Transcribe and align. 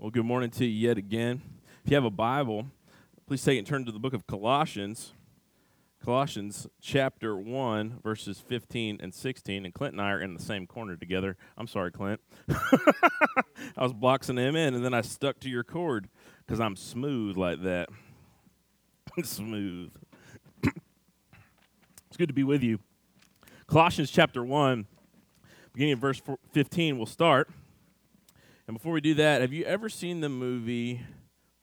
Well, 0.00 0.12
good 0.12 0.26
morning 0.26 0.50
to 0.50 0.64
you 0.64 0.88
yet 0.88 0.96
again. 0.96 1.42
If 1.84 1.90
you 1.90 1.96
have 1.96 2.04
a 2.04 2.10
Bible, 2.10 2.66
please 3.26 3.42
take 3.42 3.58
and 3.58 3.66
turn 3.66 3.84
to 3.84 3.90
the 3.90 3.98
book 3.98 4.12
of 4.12 4.28
Colossians. 4.28 5.12
Colossians 6.04 6.68
chapter 6.80 7.36
1, 7.36 7.98
verses 8.00 8.38
15 8.38 9.00
and 9.02 9.12
16. 9.12 9.64
And 9.64 9.74
Clint 9.74 9.94
and 9.94 10.00
I 10.00 10.12
are 10.12 10.20
in 10.20 10.34
the 10.34 10.40
same 10.40 10.68
corner 10.68 10.94
together. 10.94 11.36
I'm 11.56 11.66
sorry, 11.66 11.90
Clint. 11.90 12.20
I 12.48 13.82
was 13.82 13.92
boxing 13.92 14.36
him 14.36 14.54
in, 14.54 14.74
and 14.74 14.84
then 14.84 14.94
I 14.94 15.00
stuck 15.00 15.40
to 15.40 15.48
your 15.48 15.64
cord 15.64 16.08
because 16.46 16.60
I'm 16.60 16.76
smooth 16.76 17.36
like 17.36 17.64
that. 17.64 17.88
smooth. 19.24 19.90
it's 20.62 22.16
good 22.16 22.28
to 22.28 22.34
be 22.34 22.44
with 22.44 22.62
you. 22.62 22.78
Colossians 23.66 24.12
chapter 24.12 24.44
1, 24.44 24.86
beginning 25.72 25.94
of 25.94 25.98
verse 25.98 26.22
15, 26.52 26.96
we'll 26.98 27.06
start. 27.06 27.50
And 28.68 28.76
before 28.76 28.92
we 28.92 29.00
do 29.00 29.14
that, 29.14 29.40
have 29.40 29.54
you 29.54 29.64
ever 29.64 29.88
seen 29.88 30.20
the 30.20 30.28
movie 30.28 31.00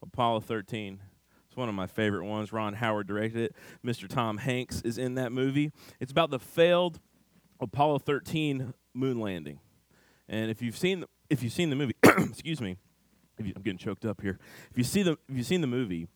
Apollo 0.02 0.40
13? 0.40 1.00
It's 1.46 1.56
one 1.56 1.68
of 1.68 1.74
my 1.76 1.86
favorite 1.86 2.24
ones. 2.24 2.52
Ron 2.52 2.74
Howard 2.74 3.06
directed 3.06 3.42
it. 3.42 3.56
Mr. 3.84 4.08
Tom 4.08 4.38
Hanks 4.38 4.82
is 4.82 4.98
in 4.98 5.14
that 5.14 5.30
movie. 5.30 5.70
It's 6.00 6.10
about 6.10 6.30
the 6.30 6.40
failed 6.40 6.98
Apollo 7.60 8.00
13 8.00 8.74
moon 8.92 9.20
landing. 9.20 9.60
And 10.28 10.50
if 10.50 10.60
you've 10.60 10.76
seen 10.76 10.98
the, 10.98 11.08
if 11.30 11.44
you've 11.44 11.52
seen 11.52 11.70
the 11.70 11.76
movie, 11.76 11.94
excuse 12.02 12.60
me, 12.60 12.76
you, 13.38 13.52
I'm 13.54 13.62
getting 13.62 13.78
choked 13.78 14.04
up 14.04 14.20
here. 14.20 14.40
If 14.72 14.76
you 14.76 14.82
see 14.82 15.04
the 15.04 15.12
if 15.28 15.36
you've 15.36 15.46
seen 15.46 15.60
the 15.60 15.68
movie, 15.68 16.08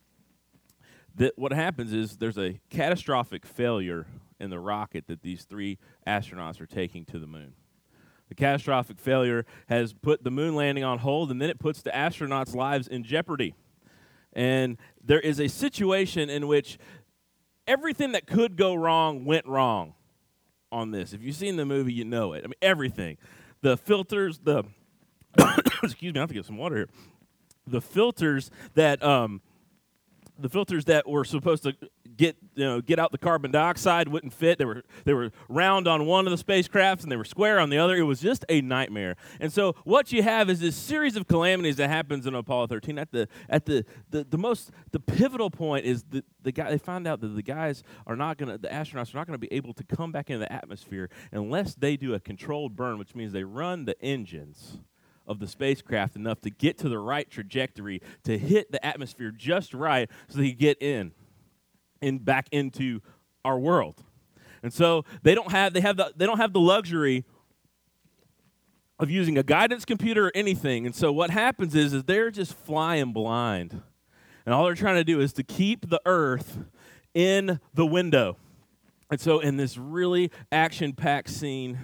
that 1.14 1.38
what 1.38 1.52
happens 1.52 1.92
is 1.92 2.16
there's 2.16 2.38
a 2.38 2.58
catastrophic 2.68 3.46
failure 3.46 4.08
in 4.40 4.50
the 4.50 4.58
rocket 4.58 5.06
that 5.06 5.22
these 5.22 5.44
three 5.44 5.78
astronauts 6.04 6.60
are 6.60 6.66
taking 6.66 7.04
to 7.04 7.20
the 7.20 7.28
moon. 7.28 7.52
The 8.30 8.36
catastrophic 8.36 8.98
failure 9.00 9.44
has 9.68 9.92
put 9.92 10.22
the 10.22 10.30
moon 10.30 10.54
landing 10.54 10.84
on 10.84 11.00
hold, 11.00 11.32
and 11.32 11.42
then 11.42 11.50
it 11.50 11.58
puts 11.58 11.82
the 11.82 11.90
astronauts' 11.90 12.54
lives 12.54 12.86
in 12.86 13.02
jeopardy. 13.02 13.54
And 14.32 14.78
there 15.04 15.18
is 15.20 15.40
a 15.40 15.48
situation 15.48 16.30
in 16.30 16.46
which 16.46 16.78
everything 17.66 18.12
that 18.12 18.28
could 18.28 18.56
go 18.56 18.74
wrong 18.74 19.24
went 19.24 19.46
wrong 19.46 19.94
on 20.70 20.92
this. 20.92 21.12
If 21.12 21.22
you've 21.22 21.34
seen 21.34 21.56
the 21.56 21.66
movie, 21.66 21.92
you 21.92 22.04
know 22.04 22.32
it. 22.32 22.44
I 22.44 22.46
mean, 22.46 22.54
everything. 22.62 23.18
The 23.62 23.76
filters, 23.76 24.38
the 24.38 24.62
excuse 25.82 26.14
me, 26.14 26.20
I 26.20 26.22
have 26.22 26.28
to 26.28 26.34
get 26.34 26.44
some 26.44 26.56
water 26.56 26.76
here. 26.76 26.88
The 27.66 27.80
filters 27.80 28.52
that 28.74 29.02
um, 29.02 29.42
the 30.40 30.48
filters 30.48 30.84
that 30.86 31.08
were 31.08 31.24
supposed 31.24 31.62
to 31.64 31.74
get 32.16 32.36
you 32.54 32.64
know 32.64 32.80
get 32.80 32.98
out 32.98 33.12
the 33.12 33.18
carbon 33.18 33.50
dioxide 33.50 34.08
wouldn't 34.08 34.32
fit. 34.32 34.58
They 34.58 34.64
were 34.64 34.82
they 35.04 35.14
were 35.14 35.30
round 35.48 35.88
on 35.88 36.06
one 36.06 36.26
of 36.26 36.36
the 36.36 36.42
spacecrafts 36.42 37.02
and 37.02 37.10
they 37.10 37.16
were 37.16 37.24
square 37.24 37.58
on 37.58 37.70
the 37.70 37.78
other. 37.78 37.96
It 37.96 38.02
was 38.02 38.20
just 38.20 38.44
a 38.48 38.60
nightmare. 38.60 39.16
And 39.40 39.52
so 39.52 39.74
what 39.84 40.12
you 40.12 40.22
have 40.22 40.50
is 40.50 40.60
this 40.60 40.76
series 40.76 41.16
of 41.16 41.26
calamities 41.26 41.76
that 41.76 41.88
happens 41.88 42.26
in 42.26 42.34
Apollo 42.34 42.68
13. 42.68 42.98
At 42.98 43.12
the 43.12 43.28
at 43.48 43.66
the 43.66 43.84
the, 44.10 44.24
the 44.24 44.38
most 44.38 44.70
the 44.92 45.00
pivotal 45.00 45.50
point 45.50 45.86
is 45.86 46.04
that 46.10 46.24
the 46.42 46.52
guy 46.52 46.70
they 46.70 46.78
find 46.78 47.06
out 47.06 47.20
that 47.20 47.28
the 47.28 47.42
guys 47.42 47.82
are 48.06 48.16
not 48.16 48.36
gonna 48.36 48.58
the 48.58 48.68
astronauts 48.68 49.14
are 49.14 49.18
not 49.18 49.26
gonna 49.26 49.38
be 49.38 49.52
able 49.52 49.72
to 49.74 49.84
come 49.84 50.12
back 50.12 50.30
into 50.30 50.40
the 50.40 50.52
atmosphere 50.52 51.08
unless 51.32 51.74
they 51.74 51.96
do 51.96 52.14
a 52.14 52.20
controlled 52.20 52.76
burn, 52.76 52.98
which 52.98 53.14
means 53.14 53.32
they 53.32 53.44
run 53.44 53.84
the 53.84 54.00
engines 54.02 54.78
of 55.30 55.38
the 55.38 55.46
spacecraft 55.46 56.16
enough 56.16 56.40
to 56.40 56.50
get 56.50 56.76
to 56.78 56.88
the 56.88 56.98
right 56.98 57.30
trajectory 57.30 58.02
to 58.24 58.36
hit 58.36 58.72
the 58.72 58.84
atmosphere 58.84 59.30
just 59.30 59.72
right 59.72 60.10
so 60.28 60.38
they 60.38 60.50
get 60.50 60.82
in 60.82 61.12
and 62.02 62.24
back 62.24 62.48
into 62.50 63.00
our 63.44 63.58
world. 63.58 64.02
And 64.62 64.72
so 64.72 65.04
they 65.22 65.34
don't 65.34 65.52
have 65.52 65.72
they 65.72 65.80
have 65.80 65.96
the 65.96 66.12
they 66.16 66.26
don't 66.26 66.38
have 66.38 66.52
the 66.52 66.60
luxury 66.60 67.24
of 68.98 69.08
using 69.08 69.38
a 69.38 69.42
guidance 69.42 69.84
computer 69.84 70.26
or 70.26 70.32
anything. 70.34 70.84
And 70.84 70.94
so 70.94 71.12
what 71.12 71.30
happens 71.30 71.74
is 71.76 71.94
is 71.94 72.04
they're 72.04 72.32
just 72.32 72.52
flying 72.52 73.12
blind. 73.12 73.80
And 74.44 74.54
all 74.54 74.64
they're 74.64 74.74
trying 74.74 74.96
to 74.96 75.04
do 75.04 75.20
is 75.20 75.32
to 75.34 75.44
keep 75.44 75.88
the 75.88 76.00
earth 76.04 76.58
in 77.14 77.60
the 77.72 77.86
window. 77.86 78.36
And 79.10 79.20
so 79.20 79.38
in 79.38 79.56
this 79.56 79.76
really 79.78 80.30
action-packed 80.50 81.30
scene, 81.30 81.78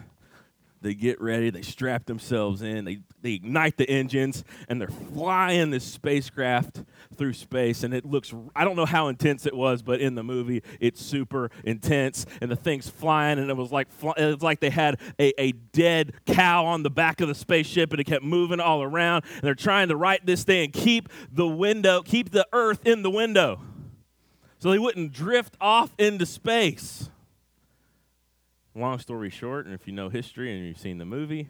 they 0.87 0.95
get 0.95 1.21
ready, 1.21 1.51
they 1.51 1.63
strap 1.63 2.07
themselves 2.07 2.63
in, 2.63 2.85
they, 2.85 2.99
they 3.23 3.33
ignite 3.33 3.77
the 3.77 3.89
engines, 3.91 4.45
and 4.69 4.81
they're 4.81 4.89
flying 4.89 5.71
this 5.71 5.85
spacecraft 5.85 6.83
through 7.17 7.33
space. 7.33 7.83
And 7.83 7.93
it 7.93 8.05
looks, 8.05 8.33
I 8.55 8.65
don't 8.65 8.77
know 8.77 8.87
how 8.87 9.09
intense 9.09 9.47
it 9.47 9.55
was, 9.55 9.83
but 9.83 10.01
in 10.01 10.15
the 10.15 10.23
movie, 10.23 10.63
it's 10.81 11.05
super 11.05 11.51
intense. 11.65 12.25
And 12.41 12.51
the 12.51 12.57
thing's 12.57 12.89
flying, 12.89 13.39
and 13.39 13.51
it 13.51 13.57
was 13.57 13.73
like, 13.73 13.89
it 14.17 14.25
was 14.25 14.43
like 14.43 14.61
they 14.61 14.71
had 14.71 15.01
a, 15.19 15.39
a 15.41 15.53
dead 15.53 16.15
cow 16.27 16.67
on 16.67 16.83
the 16.83 16.91
back 16.91 17.21
of 17.21 17.29
the 17.29 17.35
spaceship, 17.35 17.93
and 17.93 18.01
it 18.01 18.05
kept 18.05 18.25
moving 18.25 18.61
all 18.61 18.83
around. 18.83 19.25
And 19.35 19.43
they're 19.43 19.55
trying 19.55 19.89
to 19.89 19.97
right 19.97 20.25
this 20.25 20.45
thing 20.45 20.65
and 20.65 20.73
keep 20.73 21.09
the 21.33 21.47
window, 21.47 22.03
keep 22.03 22.31
the 22.31 22.47
Earth 22.53 22.87
in 22.87 23.03
the 23.03 23.11
window 23.11 23.61
so 24.59 24.71
they 24.71 24.79
wouldn't 24.79 25.13
drift 25.13 25.57
off 25.61 25.95
into 25.99 26.27
space. 26.27 27.11
Long 28.79 28.99
story 28.99 29.31
short, 29.31 29.65
and 29.65 29.75
if 29.75 29.87
you 29.87 29.95
know 29.95 30.11
history 30.11 30.55
and 30.55 30.67
you've 30.67 30.77
seen 30.77 30.99
the 30.99 31.07
movie, 31.07 31.49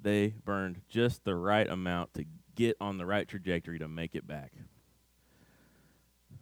they 0.00 0.28
burned 0.46 0.80
just 0.88 1.24
the 1.24 1.34
right 1.34 1.68
amount 1.68 2.14
to 2.14 2.24
get 2.54 2.78
on 2.80 2.96
the 2.96 3.04
right 3.04 3.28
trajectory 3.28 3.78
to 3.78 3.86
make 3.86 4.14
it 4.14 4.26
back. 4.26 4.50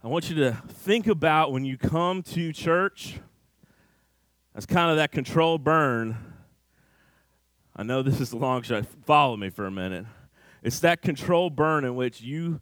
I 0.00 0.06
want 0.06 0.30
you 0.30 0.36
to 0.36 0.52
think 0.68 1.08
about 1.08 1.50
when 1.50 1.64
you 1.64 1.76
come 1.76 2.22
to 2.22 2.52
church 2.52 3.18
as 4.54 4.64
kind 4.64 4.92
of 4.92 4.96
that 4.98 5.10
controlled 5.10 5.64
burn. 5.64 6.16
I 7.74 7.82
know 7.82 8.02
this 8.02 8.20
is 8.20 8.30
a 8.30 8.36
long 8.36 8.62
shot. 8.62 8.86
Follow 9.06 9.36
me 9.36 9.50
for 9.50 9.66
a 9.66 9.72
minute. 9.72 10.06
It's 10.62 10.78
that 10.80 11.02
controlled 11.02 11.56
burn 11.56 11.84
in 11.84 11.96
which 11.96 12.20
you 12.20 12.60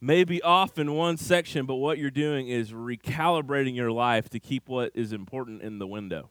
may 0.00 0.24
be 0.24 0.40
off 0.40 0.78
in 0.78 0.94
one 0.94 1.18
section, 1.18 1.66
but 1.66 1.74
what 1.74 1.98
you're 1.98 2.10
doing 2.10 2.48
is 2.48 2.72
recalibrating 2.72 3.76
your 3.76 3.92
life 3.92 4.30
to 4.30 4.40
keep 4.40 4.66
what 4.66 4.92
is 4.94 5.12
important 5.12 5.60
in 5.60 5.78
the 5.78 5.86
window. 5.86 6.30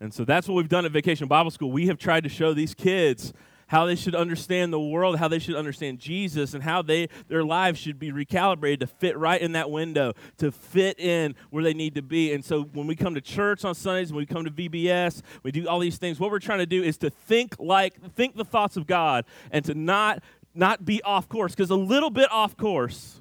And 0.00 0.12
so 0.12 0.24
that's 0.24 0.46
what 0.46 0.54
we've 0.54 0.68
done 0.68 0.84
at 0.84 0.92
Vacation 0.92 1.26
Bible 1.26 1.50
School. 1.50 1.72
We 1.72 1.86
have 1.86 1.98
tried 1.98 2.24
to 2.24 2.28
show 2.28 2.52
these 2.52 2.74
kids 2.74 3.32
how 3.68 3.86
they 3.86 3.96
should 3.96 4.14
understand 4.14 4.72
the 4.72 4.80
world, 4.80 5.18
how 5.18 5.26
they 5.26 5.38
should 5.38 5.56
understand 5.56 5.98
Jesus, 5.98 6.54
and 6.54 6.62
how 6.62 6.82
they 6.82 7.08
their 7.28 7.42
lives 7.42 7.80
should 7.80 7.98
be 7.98 8.12
recalibrated 8.12 8.80
to 8.80 8.86
fit 8.86 9.18
right 9.18 9.40
in 9.40 9.52
that 9.52 9.70
window, 9.70 10.12
to 10.38 10.52
fit 10.52 11.00
in 11.00 11.34
where 11.50 11.64
they 11.64 11.74
need 11.74 11.94
to 11.96 12.02
be. 12.02 12.32
And 12.32 12.44
so 12.44 12.62
when 12.62 12.86
we 12.86 12.94
come 12.94 13.14
to 13.14 13.20
church 13.20 13.64
on 13.64 13.74
Sundays, 13.74 14.12
when 14.12 14.18
we 14.18 14.26
come 14.26 14.44
to 14.44 14.50
VBS, 14.50 15.22
we 15.42 15.50
do 15.50 15.66
all 15.66 15.80
these 15.80 15.98
things. 15.98 16.20
What 16.20 16.30
we're 16.30 16.38
trying 16.38 16.60
to 16.60 16.66
do 16.66 16.82
is 16.82 16.96
to 16.98 17.10
think 17.10 17.56
like 17.58 18.00
think 18.14 18.36
the 18.36 18.44
thoughts 18.44 18.76
of 18.76 18.86
God 18.86 19.24
and 19.50 19.64
to 19.64 19.74
not 19.74 20.22
not 20.54 20.84
be 20.84 21.02
off 21.02 21.28
course 21.28 21.54
because 21.54 21.70
a 21.70 21.76
little 21.76 22.10
bit 22.10 22.30
off 22.30 22.56
course 22.56 23.20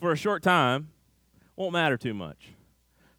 for 0.00 0.10
a 0.10 0.16
short 0.16 0.42
time 0.42 0.88
won't 1.54 1.72
matter 1.72 1.96
too 1.96 2.14
much. 2.14 2.55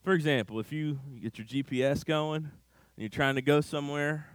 For 0.07 0.13
example, 0.13 0.61
if 0.61 0.71
you 0.71 1.01
get 1.21 1.37
your 1.37 1.45
GPS 1.45 2.05
going 2.05 2.43
and 2.45 2.51
you're 2.95 3.09
trying 3.09 3.35
to 3.35 3.41
go 3.41 3.59
somewhere, 3.59 4.25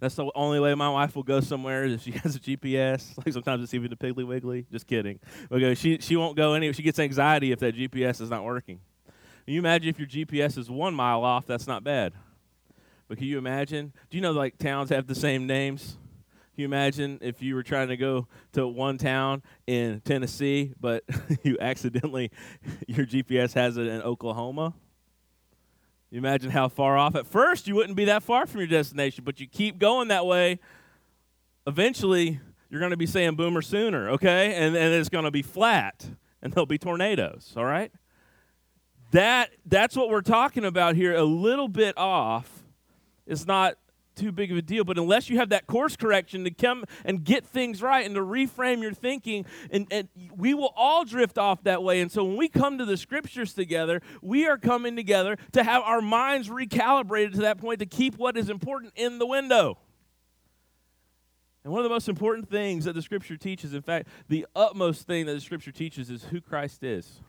that's 0.00 0.14
the 0.14 0.30
only 0.34 0.60
way 0.60 0.74
my 0.74 0.88
wife 0.88 1.14
will 1.14 1.22
go 1.24 1.40
somewhere 1.40 1.84
is 1.84 1.92
if 1.92 2.02
she 2.04 2.10
has 2.22 2.36
a 2.36 2.40
GPS. 2.40 3.14
Like 3.18 3.34
sometimes 3.34 3.62
it's 3.62 3.74
even 3.74 3.90
the 3.90 3.96
Piggly 3.96 4.26
Wiggly. 4.26 4.64
Just 4.72 4.86
kidding. 4.86 5.20
Okay, 5.50 5.74
she 5.74 5.98
she 5.98 6.16
won't 6.16 6.38
go 6.38 6.54
anywhere. 6.54 6.72
She 6.72 6.82
gets 6.82 6.98
anxiety 6.98 7.52
if 7.52 7.58
that 7.58 7.76
GPS 7.76 8.22
is 8.22 8.30
not 8.30 8.44
working. 8.44 8.80
Can 9.44 9.52
you 9.52 9.58
imagine 9.60 9.90
if 9.90 9.98
your 9.98 10.08
GPS 10.08 10.56
is 10.56 10.70
one 10.70 10.94
mile 10.94 11.22
off? 11.22 11.44
That's 11.44 11.66
not 11.66 11.84
bad. 11.84 12.14
But 13.08 13.18
can 13.18 13.26
you 13.26 13.36
imagine? 13.36 13.92
Do 14.08 14.16
you 14.16 14.22
know 14.22 14.32
like 14.32 14.56
towns 14.56 14.88
have 14.88 15.06
the 15.06 15.14
same 15.14 15.46
names? 15.46 15.98
Can 16.54 16.60
you 16.60 16.66
imagine 16.66 17.18
if 17.22 17.40
you 17.40 17.54
were 17.54 17.62
trying 17.62 17.88
to 17.88 17.96
go 17.96 18.26
to 18.52 18.68
one 18.68 18.98
town 18.98 19.42
in 19.66 20.02
Tennessee, 20.02 20.74
but 20.78 21.02
you 21.42 21.56
accidentally, 21.58 22.30
your 22.86 23.06
GPS 23.06 23.54
has 23.54 23.78
it 23.78 23.86
in 23.86 24.02
Oklahoma? 24.02 24.74
You 26.10 26.18
imagine 26.18 26.50
how 26.50 26.68
far 26.68 26.98
off. 26.98 27.16
At 27.16 27.26
first, 27.26 27.66
you 27.66 27.74
wouldn't 27.74 27.96
be 27.96 28.04
that 28.04 28.22
far 28.22 28.44
from 28.44 28.60
your 28.60 28.66
destination, 28.66 29.24
but 29.24 29.40
you 29.40 29.46
keep 29.46 29.78
going 29.78 30.08
that 30.08 30.26
way. 30.26 30.60
Eventually, 31.66 32.38
you're 32.68 32.80
going 32.80 32.90
to 32.90 32.98
be 32.98 33.06
saying 33.06 33.34
boomer 33.34 33.62
sooner, 33.62 34.10
okay? 34.10 34.54
And, 34.54 34.76
and 34.76 34.92
it's 34.92 35.08
going 35.08 35.24
to 35.24 35.30
be 35.30 35.40
flat, 35.40 36.06
and 36.42 36.52
there'll 36.52 36.66
be 36.66 36.76
tornadoes, 36.76 37.54
all 37.56 37.64
right? 37.64 37.90
That, 39.12 39.52
that's 39.64 39.96
what 39.96 40.10
we're 40.10 40.20
talking 40.20 40.66
about 40.66 40.96
here. 40.96 41.14
A 41.14 41.24
little 41.24 41.68
bit 41.68 41.96
off 41.96 42.62
is 43.26 43.46
not 43.46 43.78
too 44.14 44.32
big 44.32 44.50
of 44.50 44.58
a 44.58 44.62
deal. 44.62 44.84
But 44.84 44.98
unless 44.98 45.28
you 45.30 45.38
have 45.38 45.50
that 45.50 45.66
course 45.66 45.96
correction 45.96 46.44
to 46.44 46.50
come 46.50 46.84
and 47.04 47.24
get 47.24 47.44
things 47.44 47.82
right 47.82 48.04
and 48.04 48.14
to 48.14 48.20
reframe 48.20 48.82
your 48.82 48.92
thinking, 48.92 49.44
and, 49.70 49.86
and 49.90 50.08
we 50.36 50.54
will 50.54 50.72
all 50.76 51.04
drift 51.04 51.38
off 51.38 51.64
that 51.64 51.82
way. 51.82 52.00
And 52.00 52.10
so 52.10 52.24
when 52.24 52.36
we 52.36 52.48
come 52.48 52.78
to 52.78 52.84
the 52.84 52.96
scriptures 52.96 53.52
together, 53.54 54.00
we 54.20 54.46
are 54.46 54.58
coming 54.58 54.96
together 54.96 55.36
to 55.52 55.62
have 55.62 55.82
our 55.82 56.00
minds 56.00 56.48
recalibrated 56.48 57.32
to 57.34 57.40
that 57.42 57.58
point 57.58 57.80
to 57.80 57.86
keep 57.86 58.16
what 58.16 58.36
is 58.36 58.50
important 58.50 58.92
in 58.96 59.18
the 59.18 59.26
window. 59.26 59.78
And 61.64 61.72
one 61.72 61.80
of 61.80 61.84
the 61.84 61.94
most 61.94 62.08
important 62.08 62.48
things 62.48 62.86
that 62.86 62.94
the 62.94 63.02
scripture 63.02 63.36
teaches, 63.36 63.72
in 63.72 63.82
fact, 63.82 64.08
the 64.28 64.46
utmost 64.56 65.06
thing 65.06 65.26
that 65.26 65.34
the 65.34 65.40
scripture 65.40 65.70
teaches 65.70 66.10
is 66.10 66.24
who 66.24 66.40
Christ 66.40 66.82
is. 66.82 67.20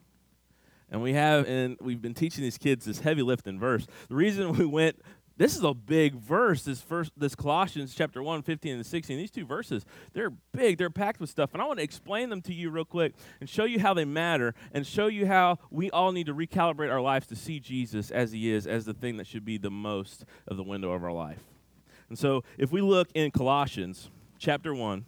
And 0.90 1.02
we 1.02 1.14
have, 1.14 1.48
and 1.48 1.78
we've 1.82 2.02
been 2.02 2.14
teaching 2.14 2.44
these 2.44 2.58
kids 2.58 2.86
this 2.86 3.00
heavy 3.00 3.22
lifting 3.22 3.60
verse. 3.60 3.88
The 4.10 4.16
reason 4.16 4.52
we 4.54 4.66
went 4.66 5.02
this 5.38 5.56
is 5.56 5.64
a 5.64 5.74
big 5.74 6.16
verse 6.16 6.64
this 6.64 6.82
first 6.82 7.12
this 7.18 7.36
colossians 7.36 7.94
chapter 7.96 8.22
1 8.22 8.44
15 8.44 8.76
and 8.76 8.86
16 8.86 9.18
these 9.18 9.32
two 9.32 9.46
verses 9.46 9.86
they're 10.14 10.32
big 10.52 10.78
they're 10.78 10.90
packed 10.90 11.20
with 11.20 11.30
stuff 11.30 11.52
and 11.54 11.62
i 11.62 11.66
want 11.66 11.80
to 11.80 11.84
explain 11.84 12.30
them 12.30 12.42
to 12.42 12.54
you 12.54 12.70
real 12.70 12.86
quick 12.86 13.14
and 13.40 13.50
show 13.50 13.66
you 13.66 13.80
how 13.80 13.94
they 13.94 14.06
matter 14.06 14.54
and 14.74 14.86
show 14.86 15.08
you 15.08 15.26
how 15.26 15.58
we 15.72 15.90
all 15.92 16.12
need 16.12 16.28
to 16.28 16.34
recalibrate 16.34 16.92
our 16.92 17.02
lives 17.02 17.28
to 17.28 17.36
see 17.36 17.60
jesus 17.60 18.12
as 18.12 18.32
he 18.32 18.52
is 18.52 18.68
as 18.68 18.86
the 18.86 18.94
thing 18.94 19.18
that 19.18 19.28
should 19.28 19.46
be 19.46 19.58
the 19.58 19.72
most 19.72 20.26
of 20.48 20.58
the 20.58 20.64
window 20.64 20.92
of 20.92 21.04
our 21.04 21.12
life. 21.12 21.44
And 22.10 22.18
so 22.18 22.44
if 22.58 22.72
we 22.72 22.82
look 22.82 23.10
in 23.14 23.32
colossians 23.32 24.10
chapter 24.38 24.74
1 24.74 25.06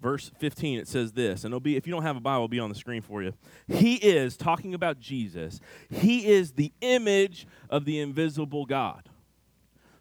verse 0.00 0.30
15 0.38 0.78
it 0.78 0.88
says 0.88 1.12
this 1.12 1.44
and 1.44 1.52
it'll 1.52 1.60
be 1.60 1.76
if 1.76 1.86
you 1.86 1.92
don't 1.92 2.04
have 2.04 2.16
a 2.16 2.20
bible 2.20 2.44
it'll 2.44 2.48
be 2.48 2.60
on 2.60 2.68
the 2.68 2.74
screen 2.74 3.02
for 3.02 3.22
you. 3.22 3.32
He 3.66 3.94
is 3.96 4.36
talking 4.36 4.74
about 4.74 5.00
jesus. 5.00 5.60
He 5.90 6.26
is 6.26 6.52
the 6.52 6.72
image 6.80 7.46
of 7.68 7.84
the 7.84 7.98
invisible 8.00 8.64
god. 8.64 9.08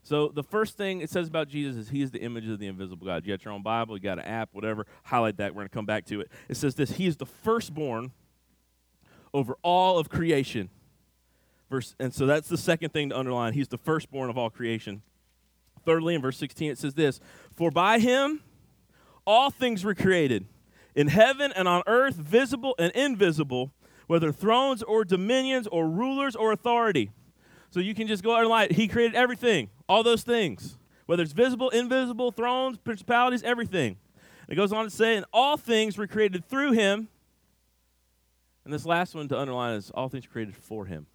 So 0.03 0.29
the 0.29 0.43
first 0.43 0.77
thing 0.77 1.01
it 1.01 1.09
says 1.09 1.27
about 1.27 1.47
jesus 1.47 1.75
is 1.75 1.89
he 1.89 2.01
is 2.01 2.11
the 2.11 2.19
image 2.19 2.47
of 2.47 2.59
the 2.59 2.67
invisible 2.67 3.05
god. 3.05 3.25
You 3.25 3.33
got 3.33 3.43
your 3.43 3.53
own 3.53 3.63
bible 3.63 3.95
you 3.95 4.03
got 4.03 4.19
an 4.19 4.25
app 4.25 4.49
whatever 4.53 4.85
highlight 5.03 5.37
that 5.37 5.53
we're 5.53 5.61
going 5.61 5.69
to 5.69 5.73
come 5.73 5.85
back 5.85 6.05
to 6.07 6.21
it. 6.21 6.31
It 6.47 6.57
says 6.57 6.75
this 6.75 6.91
he 6.91 7.07
is 7.07 7.17
the 7.17 7.25
firstborn 7.25 8.11
over 9.33 9.57
all 9.63 9.97
of 9.97 10.09
creation. 10.09 10.69
Verse 11.69 11.95
and 11.99 12.13
so 12.13 12.25
that's 12.25 12.47
the 12.47 12.57
second 12.57 12.93
thing 12.93 13.09
to 13.09 13.17
underline 13.17 13.53
he's 13.53 13.67
the 13.67 13.77
firstborn 13.77 14.29
of 14.29 14.37
all 14.37 14.49
creation. 14.49 15.01
Thirdly 15.85 16.13
in 16.13 16.21
verse 16.21 16.37
16 16.37 16.71
it 16.71 16.77
says 16.77 16.93
this 16.93 17.19
for 17.51 17.71
by 17.71 17.97
him 17.97 18.41
all 19.27 19.51
things 19.51 19.83
were 19.83 19.93
created, 19.93 20.45
in 20.95 21.09
heaven 21.09 21.51
and 21.55 21.67
on 21.67 21.83
earth, 21.85 22.15
visible 22.15 22.73
and 22.79 22.91
invisible, 22.93 23.71
whether 24.07 24.31
thrones 24.31 24.81
or 24.81 25.03
dominions 25.03 25.67
or 25.67 25.87
rulers 25.87 26.35
or 26.35 26.53
authority. 26.53 27.11
So 27.69 27.81
you 27.81 27.93
can 27.93 28.07
just 28.07 28.23
go 28.23 28.33
out 28.33 28.39
and 28.39 28.49
light. 28.49 28.71
He 28.71 28.87
created 28.87 29.15
everything, 29.15 29.69
all 29.89 30.01
those 30.01 30.23
things, 30.23 30.77
whether 31.05 31.21
it's 31.21 31.33
visible, 31.33 31.69
invisible, 31.69 32.31
thrones, 32.31 32.77
principalities, 32.77 33.43
everything. 33.43 33.97
it 34.47 34.55
goes 34.55 34.71
on 34.71 34.85
to 34.85 34.89
say, 34.89 35.17
and 35.17 35.25
all 35.33 35.57
things 35.57 35.97
were 35.97 36.07
created 36.07 36.45
through 36.45 36.71
him. 36.71 37.09
And 38.63 38.73
this 38.73 38.85
last 38.85 39.13
one 39.13 39.27
to 39.27 39.37
underline 39.37 39.75
is 39.75 39.91
all 39.91 40.07
things 40.07 40.25
created 40.25 40.55
for 40.55 40.85
him. 40.85 41.05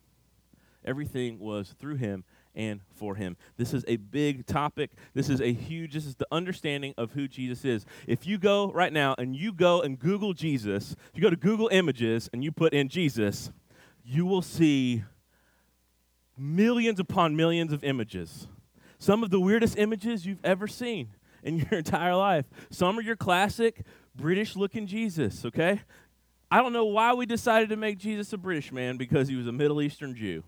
Everything 0.84 1.38
was 1.38 1.74
through 1.78 1.96
him 1.96 2.24
and 2.54 2.80
for 2.94 3.14
him. 3.14 3.36
This 3.56 3.72
is 3.72 3.84
a 3.88 3.96
big 3.96 4.46
topic. 4.46 4.90
This 5.14 5.28
is 5.28 5.40
a 5.40 5.52
huge, 5.52 5.94
this 5.94 6.06
is 6.06 6.16
the 6.16 6.26
understanding 6.30 6.94
of 6.98 7.12
who 7.12 7.28
Jesus 7.28 7.64
is. 7.64 7.86
If 8.06 8.26
you 8.26 8.38
go 8.38 8.70
right 8.72 8.92
now 8.92 9.14
and 9.18 9.34
you 9.34 9.52
go 9.52 9.80
and 9.80 9.98
Google 9.98 10.34
Jesus, 10.34 10.92
if 10.92 11.16
you 11.16 11.22
go 11.22 11.30
to 11.30 11.36
Google 11.36 11.68
Images 11.72 12.28
and 12.32 12.44
you 12.44 12.52
put 12.52 12.72
in 12.72 12.88
Jesus, 12.88 13.50
you 14.04 14.26
will 14.26 14.42
see 14.42 15.04
millions 16.36 17.00
upon 17.00 17.36
millions 17.36 17.72
of 17.72 17.84
images. 17.84 18.48
Some 18.98 19.22
of 19.22 19.30
the 19.30 19.40
weirdest 19.40 19.78
images 19.78 20.26
you've 20.26 20.44
ever 20.44 20.66
seen 20.66 21.10
in 21.42 21.56
your 21.70 21.72
entire 21.72 22.14
life. 22.14 22.46
Some 22.70 22.98
are 22.98 23.02
your 23.02 23.16
classic 23.16 23.84
British 24.14 24.56
looking 24.56 24.86
Jesus, 24.86 25.44
okay? 25.44 25.80
I 26.50 26.58
don't 26.58 26.74
know 26.74 26.84
why 26.84 27.14
we 27.14 27.24
decided 27.24 27.70
to 27.70 27.76
make 27.76 27.98
Jesus 27.98 28.32
a 28.32 28.38
British 28.38 28.72
man 28.72 28.98
because 28.98 29.28
he 29.28 29.36
was 29.36 29.46
a 29.46 29.52
Middle 29.52 29.80
Eastern 29.80 30.14
Jew 30.14 30.44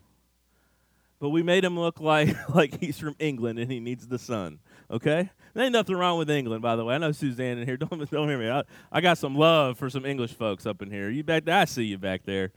but 1.19 1.31
we 1.31 1.43
made 1.43 1.65
him 1.65 1.79
look 1.79 2.01
like 2.01 2.37
like 2.55 2.81
he's 2.81 2.99
from 2.99 3.17
England 3.19 3.59
and 3.59 3.71
he 3.71 3.81
needs 3.81 4.07
the 4.07 4.19
sun. 4.19 4.59
Okay, 4.91 5.31
there 5.55 5.65
ain't 5.65 5.73
nothing 5.73 5.97
wrong 5.97 6.19
with 6.19 6.31
England, 6.31 6.63
by 6.63 6.77
the 6.77 6.85
way. 6.85 6.95
I 6.95 6.99
know 6.99 7.13
Suzanne 7.13 7.59
in 7.59 7.67
here. 7.67 7.77
Don't 7.79 8.11
don't 8.11 8.29
hear 8.29 8.39
me. 8.39 8.51
I, 8.51 8.63
I 8.93 9.01
got 9.01 9.19
some 9.19 9.35
love 9.37 9.79
for 9.79 9.89
some 9.89 10.05
English 10.05 10.35
folks 10.35 10.67
up 10.67 10.83
in 10.83 10.91
here. 10.91 11.11
You 11.11 11.23
back? 11.23 11.49
I 11.49 11.65
see 11.65 11.85
you 11.85 11.99
back 11.99 12.25
there. 12.25 12.53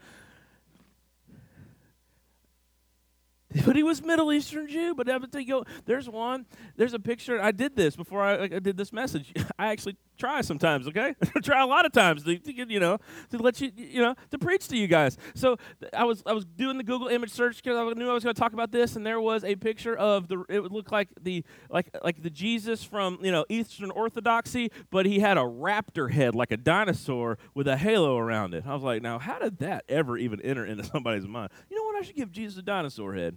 but 3.66 3.76
he 3.76 3.84
was 3.84 4.02
Middle 4.02 4.32
Eastern 4.34 4.68
Jew. 4.68 4.94
But 4.96 5.08
go, 5.48 5.64
there's 5.86 6.10
one, 6.10 6.46
there's 6.76 6.94
a 6.94 7.00
picture. 7.00 7.42
I 7.42 7.52
did 7.52 7.76
this 7.76 7.96
before 7.96 8.22
I, 8.22 8.44
I 8.44 8.48
did 8.48 8.78
this 8.78 8.92
message. 8.92 9.34
I 9.60 9.68
actually 9.68 9.98
try 10.18 10.42
sometimes, 10.42 10.88
okay? 10.88 11.16
try 11.44 11.62
a 11.62 11.66
lot 11.66 11.86
of 11.86 11.92
times 11.92 12.24
to, 12.24 12.38
to, 12.38 12.54
you 12.54 12.80
know, 12.80 12.98
to 13.32 13.38
let 13.38 13.62
you, 13.62 13.72
you 13.76 14.02
know, 14.02 14.16
to 14.32 14.38
preach 14.38 14.68
to 14.70 14.78
you 14.78 14.88
guys. 14.88 15.18
So 15.36 15.58
I 15.94 16.04
was 16.04 16.24
I 16.26 16.34
was 16.34 16.46
doing 16.46 16.78
the 16.78 16.84
Google 16.84 17.08
image 17.08 17.32
search 17.32 17.62
because 17.64 17.78
I 17.78 17.94
knew 17.94 18.10
I 18.10 18.14
was 18.14 18.24
going 18.24 18.36
to 18.36 18.40
talk 18.40 18.54
about 18.54 18.72
this, 18.72 18.96
and 18.96 19.06
there 19.06 19.22
was 19.22 19.44
a 19.44 19.56
picture 19.56 19.96
of 19.96 20.28
the. 20.28 20.44
It 20.50 20.62
would 20.62 20.72
look 20.72 20.92
like 20.92 21.10
the 21.22 21.44
like 21.70 21.90
like 22.04 22.22
the 22.22 22.30
Jesus 22.30 22.84
from 22.84 23.20
you 23.22 23.32
know 23.32 23.46
Eastern 23.50 23.92
Orthodoxy, 23.92 24.72
but 24.90 25.06
he 25.06 25.20
had 25.20 25.38
a 25.38 25.42
raptor 25.42 26.12
head 26.12 26.36
like 26.36 26.52
a 26.52 26.58
dinosaur 26.58 27.38
with 27.54 27.68
a 27.68 27.78
halo 27.78 28.18
around 28.18 28.54
it. 28.54 28.64
I 28.66 28.74
was 28.74 28.84
like, 28.84 29.02
now 29.02 29.20
how 29.20 29.40
did 29.40 29.60
that 29.60 29.86
ever 29.88 30.18
even 30.18 30.42
enter 30.42 30.66
into 30.66 30.84
somebody's 30.92 31.28
mind? 31.28 31.52
You 31.70 31.78
know 31.78 31.84
what? 31.84 31.96
I 31.98 32.02
should 32.02 32.16
give 32.16 32.32
Jesus 32.32 32.58
a 32.58 32.62
dinosaur 32.62 33.14
head. 33.14 33.36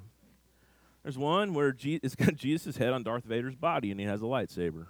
There's 1.03 1.17
one 1.17 1.55
where 1.55 1.73
Je- 1.73 2.01
it's 2.03 2.15
got 2.15 2.35
Jesus' 2.37 2.77
head 2.77 2.93
on 2.93 3.03
Darth 3.03 3.25
Vader's 3.25 3.57
body 3.57 3.91
and 3.91 4.01
he 4.01 4.07
has 4.07 4.21
a 4.23 4.27
lightsaber. 4.27 4.87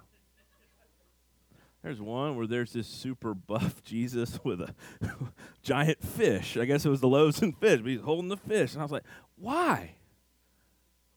There's 1.83 2.01
one 2.01 2.37
where 2.37 2.47
there's 2.47 2.73
this 2.73 2.87
super 2.87 3.35
buff 3.35 3.83
Jesus 3.85 4.39
with 4.45 4.61
a 4.61 4.75
giant 5.63 6.03
fish. 6.03 6.57
I 6.57 6.65
guess 6.65 6.85
it 6.85 6.91
was 6.91 7.01
the 7.01 7.09
loaves 7.09 7.41
and 7.43 7.57
fish, 7.57 7.81
but 7.81 7.91
he's 7.91 8.01
holding 8.01 8.29
the 8.29 8.37
fish. 8.37 8.73
And 8.73 8.81
I 8.81 8.85
was 8.85 8.93
like, 8.93 9.05
why? 9.37 9.95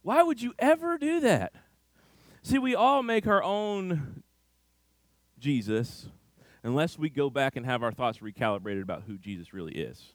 Why 0.01 0.23
would 0.23 0.41
you 0.41 0.53
ever 0.59 0.97
do 0.97 1.19
that? 1.21 1.53
See, 2.41 2.57
we 2.57 2.75
all 2.75 3.03
make 3.03 3.25
our 3.25 3.43
own 3.43 4.23
Jesus 5.39 6.07
unless 6.63 6.97
we 6.97 7.09
go 7.09 7.29
back 7.29 7.55
and 7.55 7.65
have 7.65 7.83
our 7.83 7.91
thoughts 7.91 8.19
recalibrated 8.19 8.81
about 8.81 9.03
who 9.07 9.17
Jesus 9.17 9.53
really 9.53 9.73
is. 9.73 10.13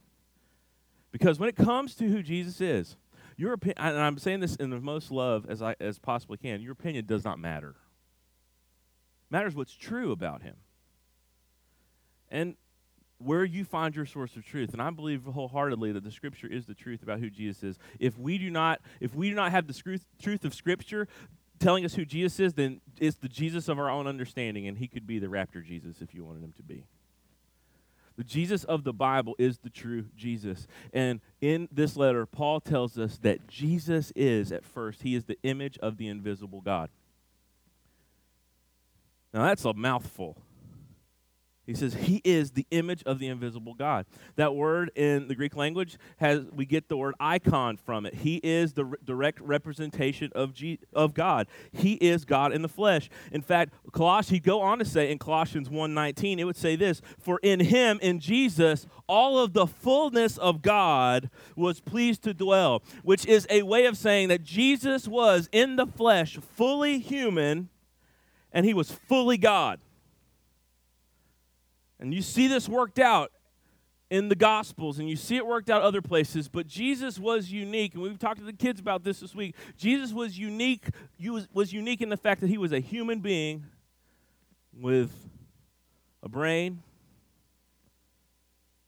Because 1.11 1.39
when 1.39 1.49
it 1.49 1.57
comes 1.57 1.95
to 1.97 2.09
who 2.09 2.23
Jesus 2.23 2.61
is, 2.61 2.97
your 3.37 3.53
opinion, 3.53 3.77
and 3.79 3.99
I'm 3.99 4.19
saying 4.19 4.41
this 4.41 4.57
in 4.57 4.71
the 4.71 4.81
most 4.81 5.11
love 5.11 5.47
as 5.49 5.63
I 5.63 5.77
as 5.81 5.99
possibly 5.99 6.37
can, 6.37 6.61
your 6.61 6.73
opinion 6.73 7.07
does 7.07 7.25
not 7.25 7.39
matter. 7.39 7.77
Matters 9.31 9.55
what's 9.55 9.75
true 9.75 10.13
about 10.13 10.43
him. 10.43 10.57
And 12.31 12.57
where 13.19 13.45
you 13.45 13.65
find 13.65 13.97
your 13.97 14.07
source 14.07 14.37
of 14.37 14.45
truth 14.45 14.73
and 14.73 14.81
i 14.81 14.89
believe 14.91 15.25
wholeheartedly 15.25 15.91
that 15.91 16.05
the 16.05 16.11
scripture 16.11 16.47
is 16.47 16.67
the 16.67 16.75
truth 16.75 17.03
about 17.03 17.19
who 17.19 17.29
jesus 17.29 17.65
is 17.65 17.79
if 17.99 18.17
we 18.17 18.39
do 18.39 18.49
not 18.49 18.81
if 19.01 19.13
we 19.13 19.29
do 19.29 19.35
not 19.35 19.51
have 19.51 19.67
the 19.67 20.01
truth 20.23 20.45
of 20.45 20.55
scripture 20.55 21.09
telling 21.59 21.85
us 21.85 21.95
who 21.95 22.05
jesus 22.05 22.39
is 22.39 22.55
then 22.55 22.81
it's 23.01 23.17
the 23.17 23.29
jesus 23.29 23.69
of 23.69 23.77
our 23.77 23.91
own 23.91 24.07
understanding 24.07 24.69
and 24.69 24.79
he 24.79 24.87
could 24.87 25.05
be 25.05 25.19
the 25.19 25.27
raptor 25.27 25.65
jesus 25.65 26.01
if 26.01 26.15
you 26.15 26.25
wanted 26.25 26.45
him 26.45 26.53
to 26.57 26.63
be 26.63 26.85
the 28.17 28.25
Jesus 28.25 28.65
of 28.65 28.83
the 28.83 28.93
Bible 28.93 29.37
is 29.39 29.59
the 29.59 29.71
true 29.71 30.07
Jesus. 30.17 30.67
And 30.93 31.21
in 31.41 31.69
this 31.71 31.97
letter, 31.97 32.27
Paul 32.27 32.61
tells 32.61 32.99
us 32.99 33.17
that 33.19 33.47
Jesus 33.47 34.13
is, 34.17 34.51
at 34.51 34.65
first, 34.65 35.03
he 35.03 35.15
is 35.15 35.27
the 35.27 35.39
image 35.45 35.79
of 35.79 35.99
the 35.99 36.09
invisible 36.09 36.61
God. 36.61 36.91
Now, 39.33 39.45
that's 39.45 39.65
a 39.65 39.75
mouthful. 39.75 40.37
He 41.69 41.75
says 41.75 41.93
he 41.93 42.23
is 42.25 42.53
the 42.53 42.67
image 42.71 43.03
of 43.05 43.19
the 43.19 43.27
invisible 43.27 43.75
God. 43.75 44.07
That 44.37 44.55
word 44.55 44.91
in 44.95 45.29
the 45.29 45.35
Greek 45.35 45.55
language 45.55 45.99
has 46.17 46.47
we 46.51 46.65
get 46.65 46.89
the 46.89 46.97
word 46.97 47.15
icon 47.21 47.77
from 47.77 48.07
it. 48.07 48.15
He 48.15 48.37
is 48.37 48.73
the 48.73 48.87
re- 48.87 48.99
direct 49.05 49.39
representation 49.43 50.33
of 50.35 50.55
G- 50.55 50.79
of 50.95 51.13
God. 51.13 51.47
He 51.71 51.93
is 51.97 52.25
God 52.25 52.55
in 52.55 52.63
the 52.63 52.71
flesh. 52.71 53.11
In 53.33 53.43
fact, 53.43 53.75
Colossians 53.93 54.31
he 54.31 54.41
go 54.41 54.63
on 54.63 54.79
to 54.79 54.87
say 54.87 55.13
in 55.13 55.19
Colossians 55.19 55.69
1:19 55.69 56.39
it 56.39 56.45
would 56.45 56.57
say 56.57 56.75
this, 56.75 57.03
for 57.19 57.39
in 57.43 57.61
him 57.61 57.99
in 58.01 58.19
Jesus 58.19 58.87
all 59.07 59.39
of 59.39 59.53
the 59.53 59.67
fullness 59.67 60.39
of 60.39 60.63
God 60.63 61.29
was 61.55 61.81
pleased 61.81 62.23
to 62.23 62.33
dwell, 62.33 62.83
which 63.03 63.27
is 63.27 63.47
a 63.51 63.61
way 63.61 63.85
of 63.85 63.99
saying 63.99 64.29
that 64.29 64.43
Jesus 64.43 65.07
was 65.07 65.51
in 65.53 65.77
the 65.77 65.87
flesh 65.87 66.39
fully 66.39 66.99
human 66.99 67.69
and 68.53 68.65
he 68.65 68.75
was 68.75 68.91
fully 68.91 69.39
God. 69.39 69.81
And 72.01 72.15
you 72.15 72.23
see 72.23 72.47
this 72.47 72.69
worked 72.69 72.99
out 72.99 73.33
in 74.11 74.29
the 74.29 74.35
Gospels, 74.35 74.99
and 74.99 75.09
you 75.09 75.17
see 75.17 75.37
it 75.37 75.47
worked 75.47 75.69
out 75.69 75.83
other 75.83 76.01
places, 76.01 76.49
but 76.49 76.67
Jesus 76.67 77.19
was 77.19 77.53
unique, 77.53 77.93
and 77.95 78.03
we've 78.03 78.19
talked 78.19 78.39
to 78.39 78.45
the 78.45 78.55
kids 78.55 78.81
about 78.81 79.05
this 79.05 79.21
this 79.21 79.35
week. 79.35 79.55
Jesus 79.77 80.13
was 80.13 80.39
unique, 80.39 80.87
was, 81.53 81.73
unique 81.73 82.01
in 82.01 82.09
the 82.09 82.17
fact 82.17 82.41
that 82.41 82.49
he 82.49 82.57
was 82.57 82.73
a 82.73 82.81
human 82.81 83.21
being 83.21 83.67
with 84.73 85.13
a 86.23 86.29
brain, 86.29 86.83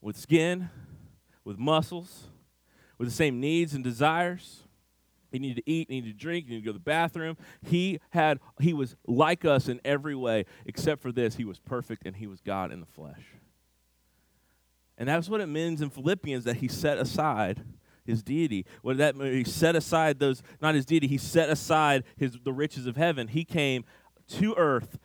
with 0.00 0.17
skin, 0.17 0.71
with 1.45 1.59
muscles, 1.59 2.29
with 2.97 3.09
the 3.09 3.14
same 3.14 3.40
needs 3.40 3.75
and 3.75 3.85
desires. 3.85 4.62
He 5.30 5.38
needed 5.38 5.64
to 5.64 5.70
eat, 5.70 5.88
he 5.90 6.00
needed 6.00 6.18
to 6.18 6.22
drink, 6.22 6.46
he 6.46 6.50
needed 6.52 6.62
to 6.62 6.66
go 6.66 6.72
to 6.72 6.78
the 6.78 6.84
bathroom. 6.84 7.37
He 7.62 8.00
had 8.10 8.38
he 8.60 8.72
was 8.72 8.96
like 9.06 9.44
us 9.44 9.68
in 9.68 9.80
every 9.84 10.14
way, 10.14 10.46
except 10.66 11.02
for 11.02 11.12
this, 11.12 11.37
he 11.37 11.44
was 11.44 11.58
perfect 11.58 12.06
and 12.06 12.16
he 12.16 12.26
was 12.26 12.40
God 12.40 12.72
in 12.72 12.80
the 12.80 12.87
flesh. 12.87 13.25
And 14.99 15.08
that's 15.08 15.28
what 15.28 15.40
it 15.40 15.46
means 15.46 15.80
in 15.80 15.90
Philippians 15.90 16.44
that 16.44 16.56
he 16.56 16.68
set 16.68 16.99
aside 16.99 17.64
his 18.04 18.22
deity. 18.22 18.66
What 18.82 18.99
that 18.99 19.16
mean? 19.16 19.32
He 19.32 19.44
set 19.44 19.76
aside 19.76 20.18
those 20.18 20.42
not 20.60 20.75
his 20.75 20.84
deity, 20.84 21.06
he 21.06 21.18
set 21.18 21.49
aside 21.49 22.04
his 22.16 22.37
the 22.44 22.52
riches 22.52 22.87
of 22.87 22.96
heaven. 22.96 23.28
He 23.28 23.44
came 23.44 23.84
to 24.38 24.54
earth 24.56 24.99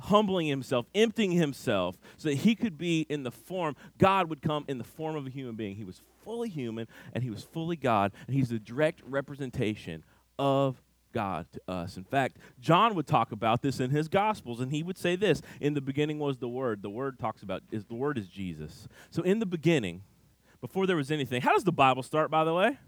humbling 0.00 0.46
himself, 0.46 0.86
emptying 0.94 1.32
himself, 1.32 1.96
so 2.16 2.28
that 2.28 2.36
he 2.36 2.54
could 2.54 2.78
be 2.78 3.06
in 3.08 3.22
the 3.22 3.30
form, 3.30 3.76
God 3.98 4.28
would 4.28 4.42
come 4.42 4.64
in 4.68 4.78
the 4.78 4.84
form 4.84 5.16
of 5.16 5.26
a 5.26 5.30
human 5.30 5.54
being. 5.54 5.76
He 5.76 5.84
was 5.84 6.02
fully 6.24 6.48
human 6.48 6.88
and 7.12 7.22
he 7.22 7.30
was 7.30 7.42
fully 7.44 7.76
God, 7.76 8.12
and 8.26 8.36
he's 8.36 8.48
the 8.48 8.58
direct 8.58 9.00
representation 9.04 10.04
of 10.38 10.82
God 11.12 11.46
to 11.52 11.60
us. 11.70 11.96
In 11.96 12.04
fact, 12.04 12.38
John 12.58 12.94
would 12.94 13.06
talk 13.06 13.32
about 13.32 13.62
this 13.62 13.80
in 13.80 13.90
his 13.90 14.08
gospels 14.08 14.60
and 14.60 14.72
he 14.72 14.82
would 14.82 14.98
say 14.98 15.14
this, 15.14 15.42
in 15.60 15.74
the 15.74 15.80
beginning 15.80 16.18
was 16.18 16.38
the 16.38 16.48
word. 16.48 16.82
The 16.82 16.90
word 16.90 17.18
talks 17.18 17.42
about 17.42 17.62
is 17.70 17.84
the 17.84 17.94
word 17.94 18.18
is 18.18 18.28
Jesus. 18.28 18.88
So 19.10 19.22
in 19.22 19.38
the 19.38 19.46
beginning, 19.46 20.02
before 20.62 20.86
there 20.86 20.96
was 20.96 21.10
anything. 21.10 21.42
How 21.42 21.52
does 21.52 21.64
the 21.64 21.72
Bible 21.72 22.02
start 22.02 22.30
by 22.30 22.44
the 22.44 22.54
way? 22.54 22.78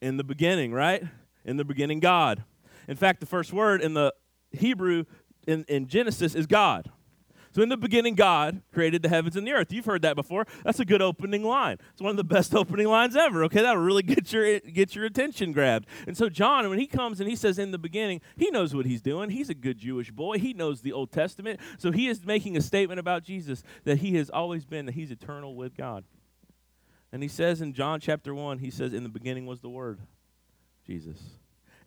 In 0.00 0.16
the 0.16 0.24
beginning, 0.24 0.72
right? 0.72 1.02
In 1.44 1.56
the 1.56 1.64
beginning 1.64 2.00
God. 2.00 2.44
In 2.88 2.96
fact, 2.96 3.20
the 3.20 3.26
first 3.26 3.52
word 3.52 3.82
in 3.82 3.94
the 3.94 4.14
Hebrew 4.52 5.04
in, 5.46 5.64
in 5.68 5.88
Genesis 5.88 6.34
is 6.34 6.46
God. 6.46 6.90
So 7.52 7.60
in 7.60 7.68
the 7.68 7.76
beginning, 7.76 8.14
God 8.14 8.62
created 8.72 9.02
the 9.02 9.10
heavens 9.10 9.36
and 9.36 9.46
the 9.46 9.52
earth. 9.52 9.72
You've 9.72 9.84
heard 9.84 10.02
that 10.02 10.16
before. 10.16 10.46
That's 10.64 10.80
a 10.80 10.86
good 10.86 11.02
opening 11.02 11.44
line. 11.44 11.76
It's 11.92 12.00
one 12.00 12.10
of 12.10 12.16
the 12.16 12.24
best 12.24 12.54
opening 12.54 12.88
lines 12.88 13.14
ever. 13.14 13.44
Okay, 13.44 13.60
that'll 13.60 13.82
really 13.82 14.02
get 14.02 14.32
your 14.32 14.60
get 14.60 14.94
your 14.94 15.04
attention 15.04 15.52
grabbed. 15.52 15.86
And 16.06 16.16
so 16.16 16.28
John, 16.28 16.68
when 16.70 16.78
he 16.78 16.86
comes 16.86 17.20
and 17.20 17.28
he 17.28 17.36
says 17.36 17.58
in 17.58 17.70
the 17.70 17.78
beginning, 17.78 18.22
he 18.36 18.50
knows 18.50 18.74
what 18.74 18.86
he's 18.86 19.02
doing. 19.02 19.30
He's 19.30 19.50
a 19.50 19.54
good 19.54 19.78
Jewish 19.78 20.10
boy. 20.10 20.38
He 20.38 20.54
knows 20.54 20.80
the 20.80 20.92
Old 20.92 21.12
Testament. 21.12 21.60
So 21.78 21.92
he 21.92 22.08
is 22.08 22.24
making 22.24 22.56
a 22.56 22.62
statement 22.62 22.98
about 22.98 23.22
Jesus 23.22 23.62
that 23.84 23.98
he 23.98 24.16
has 24.16 24.30
always 24.30 24.64
been 24.64 24.86
that 24.86 24.94
he's 24.94 25.10
eternal 25.10 25.54
with 25.54 25.76
God. 25.76 26.04
And 27.12 27.22
he 27.22 27.28
says 27.28 27.60
in 27.60 27.74
John 27.74 28.00
chapter 28.00 28.34
1, 28.34 28.58
he 28.58 28.70
says, 28.70 28.94
In 28.94 29.02
the 29.02 29.10
beginning 29.10 29.44
was 29.44 29.60
the 29.60 29.68
Word, 29.68 30.00
Jesus. 30.86 31.18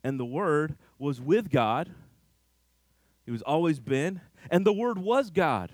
And 0.03 0.19
the 0.19 0.25
Word 0.25 0.75
was 0.99 1.19
with 1.19 1.49
God. 1.49 1.89
He 3.25 3.31
was 3.31 3.41
always 3.41 3.79
been. 3.79 4.21
And 4.51 4.65
the 4.65 4.73
Word 4.73 4.97
was 4.97 5.31
God. 5.31 5.71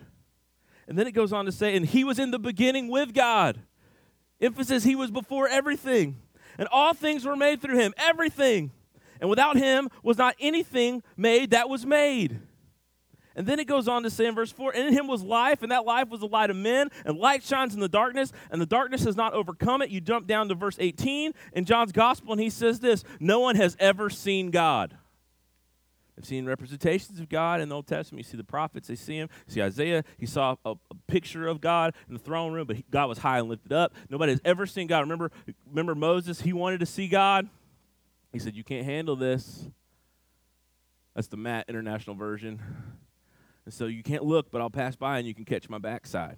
And 0.88 0.98
then 0.98 1.08
it 1.08 1.12
goes 1.12 1.34
on 1.34 1.46
to 1.46 1.52
say, 1.52 1.76
And 1.76 1.86
he 1.86 2.04
was 2.04 2.20
in 2.20 2.32
the 2.32 2.40
beginning 2.40 2.88
with 2.88 3.14
God. 3.14 3.62
Emphasis, 4.40 4.84
he 4.84 4.96
was 4.96 5.12
before 5.12 5.48
everything. 5.48 6.18
And 6.58 6.68
all 6.72 6.94
things 6.94 7.26
were 7.26 7.36
made 7.36 7.62
through 7.62 7.78
him. 7.78 7.94
Everything. 7.98 8.72
And 9.20 9.30
without 9.30 9.56
him 9.56 9.90
was 10.04 10.18
not 10.18 10.36
anything 10.40 11.04
made 11.16 11.52
that 11.52 11.70
was 11.70 11.86
made. 11.86 12.42
And 13.36 13.48
then 13.48 13.60
it 13.60 13.68
goes 13.68 13.88
on 13.88 14.04
to 14.04 14.10
say 14.10 14.26
in 14.26 14.36
verse 14.36 14.52
4 14.52 14.74
In 14.74 14.92
him 14.92 15.08
was 15.08 15.24
life, 15.24 15.64
and 15.64 15.72
that 15.72 15.86
life 15.86 16.10
was 16.10 16.20
the 16.20 16.28
light 16.28 16.50
of 16.50 16.58
men, 16.58 16.90
and 17.06 17.18
light 17.18 17.44
shines 17.44 17.74
in 17.74 17.80
the 17.80 17.88
darkness, 17.88 18.34
and 18.50 18.62
the 18.62 18.66
darkness 18.66 19.06
has 19.06 19.16
not 19.16 19.34
overcome 19.34 19.82
it. 19.82 19.90
You 19.90 20.02
jump 20.02 20.28
down 20.28 20.50
to 20.50 20.56
verse 20.56 20.76
18 20.80 21.32
in 21.54 21.66
John's 21.66 21.94
gospel, 21.94 22.34
and 22.34 22.42
he 22.42 22.50
says 22.50 22.80
this 22.80 23.06
No 23.20 23.40
one 23.40 23.56
has 23.56 23.78
ever 23.80 24.10
seen 24.10 24.52
God. 24.52 24.98
They've 26.22 26.28
seen 26.28 26.46
representations 26.46 27.20
of 27.20 27.30
God 27.30 27.62
in 27.62 27.70
the 27.70 27.76
Old 27.76 27.88
Testament. 27.88 28.24
You 28.24 28.30
see 28.30 28.38
the 28.38 28.44
prophets, 28.44 28.88
they 28.88 28.96
see 28.96 29.16
him. 29.16 29.28
You 29.48 29.54
see 29.56 29.62
Isaiah, 29.64 30.04
he 30.20 30.28
saw 30.28 30.56
a, 30.64 30.74
a 30.92 30.96
picture 31.08 31.48
of 31.48 31.62
God 31.62 31.96
in 32.08 32.14
the 32.14 32.20
throne 32.20 32.54
room, 32.54 32.68
but 32.68 32.76
he, 32.76 32.86
God 32.92 33.10
was 33.10 33.18
high 33.18 33.40
and 33.40 33.50
lifted 33.50 33.74
up. 33.74 33.96
Nobody 34.08 34.34
has 34.34 34.42
ever 34.46 34.68
seen 34.68 34.86
God. 34.86 35.00
Remember, 35.00 35.32
remember 35.68 35.96
Moses, 35.96 36.42
he 36.42 36.54
wanted 36.54 36.80
to 36.82 36.86
see 36.86 37.08
God. 37.08 37.50
He 38.32 38.38
said, 38.38 38.56
You 38.56 38.64
can't 38.64 38.86
handle 38.86 39.16
this. 39.16 39.68
That's 41.16 41.28
the 41.28 41.38
Matt 41.38 41.68
International 41.68 42.16
Version. 42.16 42.62
And 43.66 43.74
so 43.74 43.88
you 43.88 44.04
can't 44.04 44.24
look, 44.24 44.52
but 44.52 44.62
I'll 44.62 44.70
pass 44.70 44.96
by 44.96 45.18
and 45.18 45.28
you 45.28 45.34
can 45.34 45.46
catch 45.46 45.70
my 45.70 45.80
backside. 45.80 46.38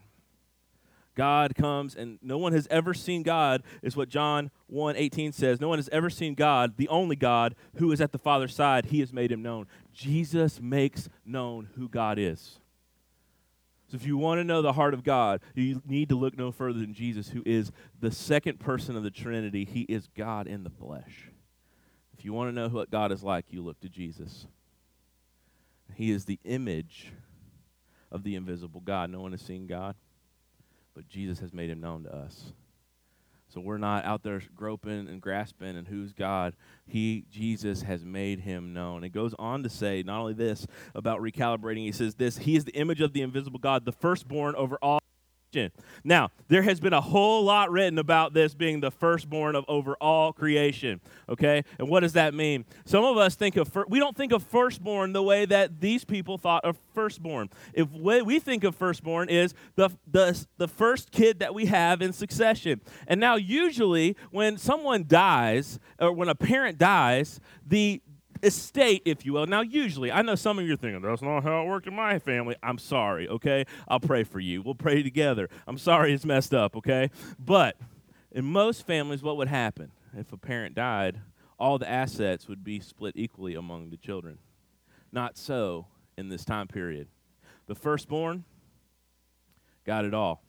God 1.15 1.55
comes 1.55 1.96
and 1.96 2.20
no 2.22 2.38
one 2.38 2.53
has 2.53 2.67
ever 2.70 2.93
seen 2.93 3.24
God 3.24 3.63
is 3.82 3.96
what 3.96 4.10
John 4.10 4.51
1:18 4.72 5.32
says. 5.34 5.62
No 5.62 5.70
one 5.70 5.79
has 5.79 5.89
ever 5.89 6.10
seen 6.10 6.34
God, 6.34 6.77
the 6.77 6.88
only 6.88 7.15
God 7.15 7.55
who 7.75 7.91
is 7.91 8.01
at 8.01 8.12
the 8.12 8.17
Father's 8.17 8.55
side. 8.55 8.86
He 8.86 9.00
has 9.00 9.13
made 9.13 9.32
him 9.32 9.41
known. 9.41 9.67
Jesus 9.93 10.60
makes 10.60 11.10
known 11.25 11.70
who 11.75 11.88
God 11.88 12.17
is. 12.17 12.60
So 13.88 13.96
if 13.96 14.08
you 14.08 14.17
want 14.17 14.39
to 14.39 14.43
know 14.43 14.63
the 14.63 14.74
heart 14.74 14.96
of 14.96 15.03
God, 15.03 15.41
you 15.53 15.82
need 15.86 16.10
to 16.10 16.15
look 16.15 16.36
no 16.36 16.51
further 16.51 16.79
than 16.79 16.96
Jesus 16.96 17.29
who 17.29 17.43
is 17.46 17.72
the 18.00 18.12
second 18.12 18.60
person 18.60 18.96
of 18.96 19.03
the 19.03 19.12
Trinity. 19.12 19.65
He 19.65 19.82
is 19.82 20.08
God 20.15 20.48
in 20.48 20.63
the 20.63 20.72
flesh. 20.72 21.29
If 22.17 22.25
you 22.25 22.34
want 22.34 22.50
to 22.50 22.55
know 22.55 22.70
what 22.70 22.89
God 22.89 23.12
is 23.12 23.22
like, 23.22 23.46
you 23.50 23.62
look 23.62 23.79
to 23.82 23.89
Jesus. 23.89 24.48
He 25.93 26.10
is 26.10 26.25
the 26.25 26.39
image 26.43 27.12
of 28.12 28.24
the 28.24 28.36
invisible 28.36 28.82
God. 28.82 29.10
No 29.12 29.22
one 29.22 29.32
has 29.32 29.41
seen 29.41 29.67
God, 29.67 29.96
but 30.95 31.07
Jesus 31.07 31.39
has 31.39 31.53
made 31.53 31.69
him 31.69 31.81
known 31.81 32.03
to 32.03 32.15
us. 32.15 32.53
So 33.53 33.62
we're 33.62 33.77
not 33.77 34.03
out 34.03 34.23
there 34.23 34.41
groping 34.55 35.07
and 35.07 35.21
grasping 35.21 35.77
and 35.77 35.88
who's 35.88 36.12
God. 36.12 36.55
He, 36.88 37.25
Jesus, 37.29 37.83
has 37.83 38.03
made 38.03 38.39
him 38.39 38.73
known. 38.73 39.03
It 39.03 39.09
goes 39.09 39.35
on 39.38 39.62
to 39.62 39.69
say 39.69 40.01
not 40.01 40.21
only 40.21 40.33
this 40.33 40.65
about 40.95 41.21
recalibrating, 41.21 41.85
he 41.85 41.91
says 41.91 42.15
this 42.15 42.39
He 42.39 42.55
is 42.55 42.65
the 42.65 42.75
image 42.75 43.00
of 43.00 43.13
the 43.13 43.21
invisible 43.21 43.59
God, 43.59 43.85
the 43.85 43.91
firstborn 43.91 44.55
over 44.55 44.77
all 44.81 45.02
now, 46.03 46.29
there 46.48 46.62
has 46.62 46.79
been 46.79 46.93
a 46.93 47.01
whole 47.01 47.43
lot 47.43 47.72
written 47.72 47.98
about 47.98 48.33
this 48.33 48.53
being 48.53 48.79
the 48.79 48.91
firstborn 48.91 49.55
of 49.55 49.65
over 49.67 49.95
all 50.01 50.33
creation. 50.33 51.00
Okay? 51.29 51.63
And 51.79 51.88
what 51.89 52.01
does 52.01 52.13
that 52.13 52.33
mean? 52.33 52.65
Some 52.86 53.03
of 53.03 53.17
us 53.17 53.36
think 53.36 53.55
of, 53.55 53.67
fir- 53.67 53.86
we 53.88 54.00
don't 54.00 54.15
think 54.15 54.31
of 54.31 54.43
firstborn 54.43 55.13
the 55.13 55.24
way 55.24 55.45
that 55.45 55.79
these 55.79 56.03
people 56.03 56.38
thought 56.38 56.65
of 56.65 56.77
firstborn. 56.93 57.50
If 57.74 57.89
way 57.91 58.22
we 58.22 58.39
think 58.39 58.63
of 58.63 58.75
firstborn 58.75 59.29
is 59.29 59.53
the, 59.75 59.89
the, 60.10 60.45
the 60.57 60.67
first 60.67 61.12
kid 61.12 61.39
that 61.39 61.53
we 61.53 61.67
have 61.67 62.01
in 62.01 62.13
succession. 62.13 62.81
And 63.07 63.19
now, 63.19 63.36
usually, 63.36 64.15
when 64.31 64.57
someone 64.57 65.05
dies, 65.07 65.79
or 66.00 66.12
when 66.12 66.29
a 66.29 66.36
parent 66.36 66.77
dies, 66.77 67.39
the, 67.65 68.01
estate, 68.43 69.01
if 69.05 69.25
you 69.25 69.33
will. 69.33 69.47
Now, 69.47 69.62
usually, 69.62 70.12
I 70.12 70.21
know 70.21 70.35
some 70.35 70.59
of 70.59 70.65
you 70.65 70.73
are 70.73 70.77
thinking, 70.77 71.01
that's 71.01 71.21
not 71.21 71.43
how 71.43 71.63
it 71.63 71.67
worked 71.67 71.88
in 71.88 71.95
my 71.95 72.19
family. 72.19 72.55
I'm 72.62 72.77
sorry, 72.77 73.27
okay? 73.27 73.65
I'll 73.88 74.00
pray 74.00 74.23
for 74.23 74.39
you. 74.39 74.62
We'll 74.62 74.75
pray 74.75 75.01
together. 75.01 75.50
I'm 75.65 75.77
sorry 75.77 76.13
it's 76.13 76.25
messed 76.25 76.53
up, 76.53 76.75
okay? 76.75 77.09
But 77.39 77.77
in 78.31 78.45
most 78.45 78.85
families, 78.85 79.23
what 79.23 79.38
would 79.38 79.47
happen 79.47 79.91
if 80.17 80.31
a 80.33 80.38
parent 80.38 80.75
died? 80.75 81.21
All 81.57 81.77
the 81.77 81.89
assets 81.89 82.47
would 82.47 82.63
be 82.63 82.79
split 82.79 83.13
equally 83.15 83.55
among 83.55 83.89
the 83.89 83.97
children. 83.97 84.39
Not 85.12 85.38
so 85.38 85.88
in 86.17 86.29
this 86.29 86.43
time 86.43 86.67
period. 86.67 87.07
The 87.67 87.75
firstborn 87.75 88.43
got 89.85 90.05
it 90.05 90.13
all. 90.13 90.43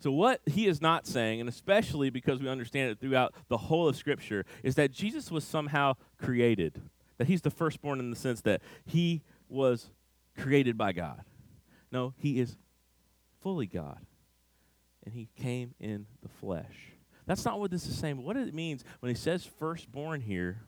So, 0.00 0.10
what 0.10 0.40
he 0.46 0.66
is 0.66 0.80
not 0.82 1.06
saying, 1.06 1.38
and 1.38 1.48
especially 1.48 2.10
because 2.10 2.40
we 2.40 2.48
understand 2.48 2.90
it 2.90 2.98
throughout 2.98 3.34
the 3.48 3.56
whole 3.56 3.86
of 3.86 3.94
Scripture, 3.94 4.44
is 4.64 4.74
that 4.74 4.90
Jesus 4.90 5.30
was 5.30 5.44
somehow 5.44 5.94
created 6.18 6.80
that 7.22 7.28
he's 7.28 7.42
the 7.42 7.50
firstborn 7.50 8.00
in 8.00 8.10
the 8.10 8.16
sense 8.16 8.40
that 8.40 8.60
he 8.84 9.22
was 9.48 9.90
created 10.36 10.76
by 10.76 10.90
God. 10.90 11.22
No, 11.92 12.14
he 12.16 12.40
is 12.40 12.56
fully 13.40 13.66
God. 13.66 14.04
And 15.04 15.14
he 15.14 15.28
came 15.36 15.72
in 15.78 16.06
the 16.20 16.28
flesh. 16.28 16.90
That's 17.24 17.44
not 17.44 17.60
what 17.60 17.70
this 17.70 17.86
is 17.86 17.96
saying. 17.96 18.24
What 18.24 18.36
it 18.36 18.52
means 18.52 18.82
when 18.98 19.08
he 19.08 19.14
says 19.14 19.44
firstborn 19.44 20.20
here 20.20 20.62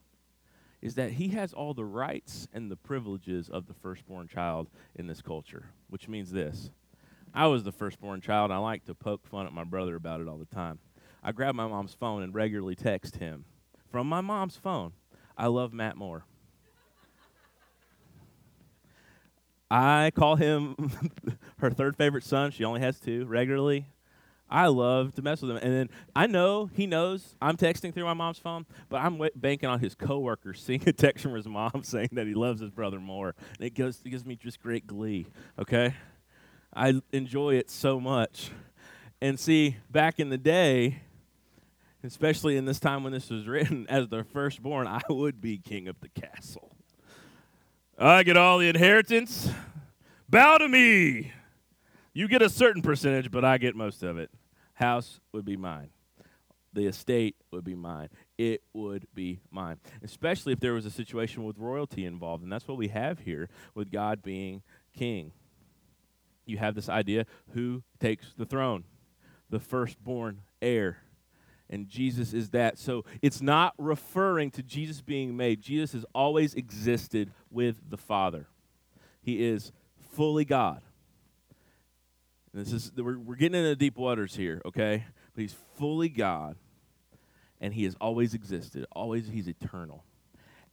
is 0.80 0.94
that 0.94 1.11
he 1.11 1.30
has 1.30 1.52
all 1.52 1.75
the 1.75 1.84
rights 1.84 2.46
and 2.52 2.70
the 2.70 2.76
privileges 2.76 3.49
of 3.49 3.66
the 3.66 3.75
firstborn 3.75 4.28
child 4.28 4.68
in 4.94 5.08
this 5.08 5.23
culture, 5.23 5.70
which 5.88 6.06
means 6.06 6.30
this. 6.30 6.70
I 7.34 7.49
was 7.49 7.64
the 7.64 7.73
firstborn 7.73 8.20
child. 8.20 8.52
I 8.52 8.58
like 8.58 8.84
to 8.84 8.94
poke 8.94 9.26
fun 9.26 9.46
at 9.46 9.52
my 9.52 9.64
brother 9.64 9.96
about 9.96 10.20
it 10.20 10.28
all 10.28 10.38
the 10.38 10.44
time. 10.44 10.78
I 11.20 11.32
grab 11.32 11.56
my 11.56 11.66
mom's 11.66 11.94
phone 11.94 12.23
and 12.23 12.32
regularly 12.32 12.76
text 12.76 13.16
him 13.16 13.44
from 13.90 14.06
my 14.06 14.20
mom's 14.20 14.56
phone. 14.56 14.92
I 15.37 15.49
love 15.49 15.73
Matt 15.73 15.96
more. 15.96 16.26
I 19.71 20.12
call 20.14 20.37
him 20.37 20.76
her 21.59 21.71
third 21.71 21.97
favorite 21.97 22.25
son. 22.25 22.50
She 22.50 22.64
only 22.64 22.80
has 22.80 23.00
two 23.00 23.25
regularly. 23.26 23.87
I 24.50 24.66
love 24.66 25.14
to 25.14 25.23
mess 25.23 25.42
with 25.42 25.50
him. 25.50 25.56
And 25.56 25.73
then 25.73 25.90
I 26.14 26.26
know 26.26 26.66
he 26.66 26.87
knows 26.87 27.35
I'm 27.40 27.56
texting 27.56 27.92
through 27.92 28.04
my 28.04 28.14
mom's 28.14 28.38
phone, 28.38 28.66
but 28.88 28.99
I'm 28.99 29.14
w- 29.14 29.30
banking 29.35 29.68
on 29.68 29.80
his 29.80 29.94
coworker 29.94 30.54
seeing 30.54 30.87
a 30.87 30.92
text 30.92 31.23
from 31.23 31.35
his 31.35 31.49
mom 31.49 31.80
saying 31.83 32.11
that 32.12 32.26
he 32.26 32.35
loves 32.35 32.61
his 32.61 32.71
brother 32.71 33.00
more. 33.00 33.35
And 33.59 33.66
it, 33.66 33.75
goes, 33.75 34.00
it 34.04 34.11
gives 34.11 34.25
me 34.25 34.37
just 34.37 34.61
great 34.61 34.87
glee, 34.87 35.26
okay? 35.59 35.94
I 36.75 37.00
enjoy 37.12 37.54
it 37.54 37.71
so 37.71 37.99
much. 37.99 38.50
And 39.21 39.40
see, 39.40 39.76
back 39.90 40.21
in 40.21 40.28
the 40.28 40.38
day, 40.38 41.00
especially 42.02 42.56
in 42.56 42.64
this 42.66 42.78
time 42.78 43.02
when 43.02 43.12
this 43.12 43.30
was 43.30 43.47
written, 43.47 43.87
as 43.88 44.09
the 44.09 44.25
firstborn, 44.25 44.87
I 44.87 45.00
would 45.09 45.40
be 45.40 45.59
king 45.59 45.88
of 45.88 46.00
the 46.00 46.09
castle. 46.09 46.74
I 47.98 48.24
get 48.24 48.36
all 48.36 48.58
the 48.58 48.68
inheritance. 48.68 49.48
Bow 50.28 50.58
to 50.58 50.68
me. 50.68 51.32
You 52.12 52.26
get 52.26 52.42
a 52.42 52.48
certain 52.48 52.82
percentage, 52.82 53.30
but 53.30 53.44
I 53.44 53.58
get 53.58 53.76
most 53.76 54.02
of 54.02 54.18
it. 54.18 54.30
House 54.74 55.20
would 55.32 55.44
be 55.44 55.56
mine. 55.56 55.90
The 56.72 56.86
estate 56.86 57.36
would 57.52 57.62
be 57.62 57.76
mine. 57.76 58.08
It 58.36 58.62
would 58.72 59.06
be 59.14 59.38
mine. 59.50 59.78
Especially 60.02 60.52
if 60.52 60.58
there 60.58 60.72
was 60.72 60.86
a 60.86 60.90
situation 60.90 61.44
with 61.44 61.56
royalty 61.56 62.04
involved. 62.04 62.42
And 62.42 62.52
that's 62.52 62.66
what 62.66 62.78
we 62.78 62.88
have 62.88 63.20
here 63.20 63.48
with 63.76 63.92
God 63.92 64.22
being 64.22 64.62
king. 64.92 65.30
You 66.46 66.58
have 66.58 66.74
this 66.74 66.88
idea 66.88 67.26
who 67.52 67.84
takes 68.00 68.34
the 68.36 68.44
throne? 68.44 68.84
The 69.50 69.60
firstborn 69.60 70.40
heir 70.60 70.98
and 71.71 71.88
Jesus 71.88 72.33
is 72.33 72.50
that. 72.50 72.78
So 72.78 73.04
it's 73.23 73.40
not 73.40 73.75
referring 73.78 74.50
to 74.52 74.62
Jesus 74.62 75.00
being 75.00 75.37
made. 75.37 75.62
Jesus 75.62 75.92
has 75.92 76.04
always 76.14 76.54
existed 76.54 77.33
with 77.50 77.76
the 77.88 77.97
Father. 77.97 78.49
He 79.23 79.44
is 79.44 79.73
fully 80.12 80.44
God. 80.44 80.83
And 82.52 82.64
this 82.64 82.73
is 82.73 82.92
we're, 82.97 83.18
we're 83.18 83.37
getting 83.37 83.61
into 83.61 83.75
deep 83.75 83.97
waters 83.97 84.37
here, 84.37 84.62
okay? 84.64 85.04
But 85.35 85.40
he's 85.40 85.56
fully 85.76 86.09
God, 86.09 86.56
and 87.61 87.75
he 87.75 87.85
has 87.85 87.97
always 88.00 88.35
existed. 88.35 88.87
Always, 88.92 89.28
he's 89.28 89.49
eternal. 89.49 90.04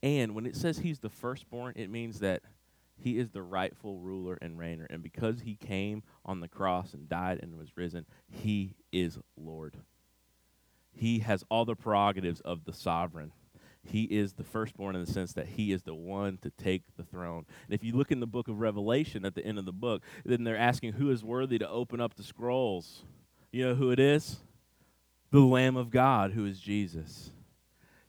And 0.04 0.36
when 0.36 0.46
it 0.46 0.56
says 0.56 0.80
he's 0.80 1.00
the 1.00 1.10
firstborn, 1.10 1.74
it 1.76 1.90
means 1.90 2.20
that 2.20 2.42
he 2.98 3.18
is 3.18 3.32
the 3.32 3.42
rightful 3.42 3.98
ruler 3.98 4.38
and 4.42 4.60
reigner. 4.60 4.86
And 4.90 5.02
because 5.02 5.42
he 5.42 5.56
came 5.56 6.04
on 6.24 6.40
the 6.40 6.48
cross 6.48 6.94
and 6.94 7.10
died 7.10 7.40
and 7.42 7.58
was 7.58 7.76
risen, 7.76 8.06
he 8.30 8.76
is 8.92 9.18
Lord. 9.36 9.76
He 10.94 11.20
has 11.20 11.44
all 11.50 11.66
the 11.66 11.76
prerogatives 11.76 12.42
of 12.42 12.66
the 12.66 12.74
sovereign. 12.74 13.32
He 13.84 14.04
is 14.04 14.34
the 14.34 14.44
firstborn 14.44 14.96
in 14.96 15.04
the 15.04 15.12
sense 15.12 15.34
that 15.34 15.48
he 15.48 15.72
is 15.72 15.84
the 15.84 15.96
one 15.96 16.38
to 16.44 16.52
take 16.52 16.84
the 16.98 17.04
throne. 17.04 17.46
And 17.66 17.74
if 17.74 17.84
you 17.84 17.94
look 17.94 18.12
in 18.12 18.20
the 18.20 18.28
book 18.28 18.48
of 18.48 18.60
Revelation 18.60 19.26
at 19.26 19.34
the 19.34 19.46
end 19.46 19.58
of 19.58 19.66
the 19.66 19.72
book, 19.72 20.04
then 20.24 20.44
they're 20.44 20.58
asking 20.58 20.94
who 20.94 21.10
is 21.10 21.24
worthy 21.24 21.58
to 21.58 21.70
open 21.70 22.00
up 22.00 22.16
the 22.16 22.24
scrolls. 22.24 23.04
You 23.52 23.70
know 23.70 23.76
who 23.76 23.90
it 23.92 24.00
is? 24.00 24.38
The 25.32 25.40
Lamb 25.40 25.78
of 25.78 25.90
God, 25.90 26.34
who 26.34 26.46
is 26.46 26.60
Jesus. 26.60 27.32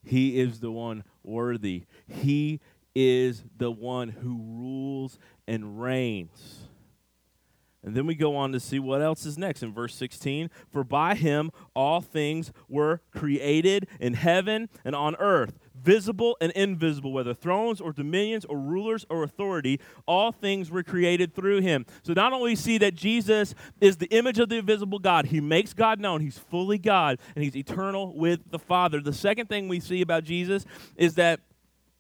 He 0.05 0.41
is 0.41 0.61
the 0.61 0.73
one 0.73 1.05
worthy. 1.23 1.85
He 2.07 2.61
is 2.95 3.45
the 3.57 3.71
one 3.71 4.11
who 4.11 4.43
rules 4.43 5.19
and 5.47 5.81
reigns. 5.81 6.69
And 7.85 7.97
then 7.97 8.07
we 8.07 8.15
go 8.15 8.37
on 8.37 8.53
to 8.53 8.61
see 8.61 8.79
what 8.79 9.03
else 9.03 9.27
is 9.27 9.37
next 9.37 9.63
in 9.63 9.73
verse 9.73 9.95
16. 9.97 10.51
For 10.71 10.85
by 10.85 11.15
him 11.15 11.51
all 11.75 12.01
things 12.01 12.53
were 12.69 13.01
created 13.13 13.89
in 13.99 14.15
heaven 14.15 14.69
and 14.85 14.95
on 14.95 15.17
earth, 15.17 15.59
visible 15.75 16.37
and 16.41 16.53
invisible, 16.53 17.13
whether 17.13 17.35
thrones 17.35 17.81
or 17.81 17.93
dominions 17.93 18.45
or 18.45 18.59
rulers 18.59 19.05
or 19.11 19.25
authority, 19.25 19.81
all 20.07 20.31
things 20.31 20.71
were 20.71 20.85
created 20.85 21.35
through 21.35 21.61
him. 21.61 21.85
So 22.05 22.13
not 22.13 22.33
only 22.33 22.55
see 22.55 22.79
that 22.79 22.95
Jesus 22.95 23.53
is 23.81 23.97
the 23.97 24.07
image 24.07 24.39
of 24.39 24.49
the 24.49 24.59
invisible 24.59 25.01
God, 25.01 25.27
he 25.27 25.41
makes 25.41 25.75
God 25.75 25.99
known, 25.99 26.21
he's 26.21 26.39
fully 26.39 26.79
God, 26.79 27.19
and 27.35 27.43
he's 27.43 27.57
eternal 27.57 28.17
with 28.17 28.51
the 28.51 28.61
Father. 28.61 29.01
The 29.01 29.13
second 29.13 29.49
thing 29.49 29.67
we 29.67 29.81
see 29.81 30.03
about 30.03 30.23
Jesus 30.23 30.65
is 30.97 31.17
that 31.17 31.41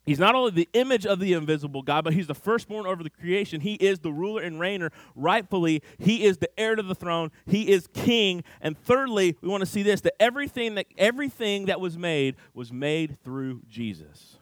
He's 0.04 0.18
not 0.18 0.34
only 0.34 0.50
the 0.50 0.68
image 0.72 1.06
of 1.06 1.20
the 1.20 1.32
invisible 1.32 1.82
God, 1.82 2.02
but 2.02 2.12
he's 2.12 2.26
the 2.26 2.34
firstborn 2.34 2.86
over 2.86 3.04
the 3.04 3.10
creation. 3.10 3.60
He 3.60 3.74
is 3.74 4.00
the 4.00 4.12
ruler 4.12 4.42
and 4.42 4.58
reigner 4.58 4.90
rightfully. 5.14 5.82
He 5.98 6.24
is 6.24 6.38
the 6.38 6.50
heir 6.58 6.74
to 6.74 6.82
the 6.82 6.94
throne. 6.94 7.30
He 7.46 7.70
is 7.70 7.86
king. 7.94 8.42
And 8.60 8.76
thirdly, 8.76 9.36
we 9.40 9.48
want 9.48 9.60
to 9.60 9.66
see 9.66 9.82
this 9.82 10.00
that 10.00 10.20
everything 10.20 10.74
that 10.74 10.86
everything 10.98 11.66
that 11.66 11.80
was 11.80 11.96
made 11.96 12.34
was 12.52 12.72
made 12.72 13.22
through 13.22 13.62
Jesus. 13.68 14.38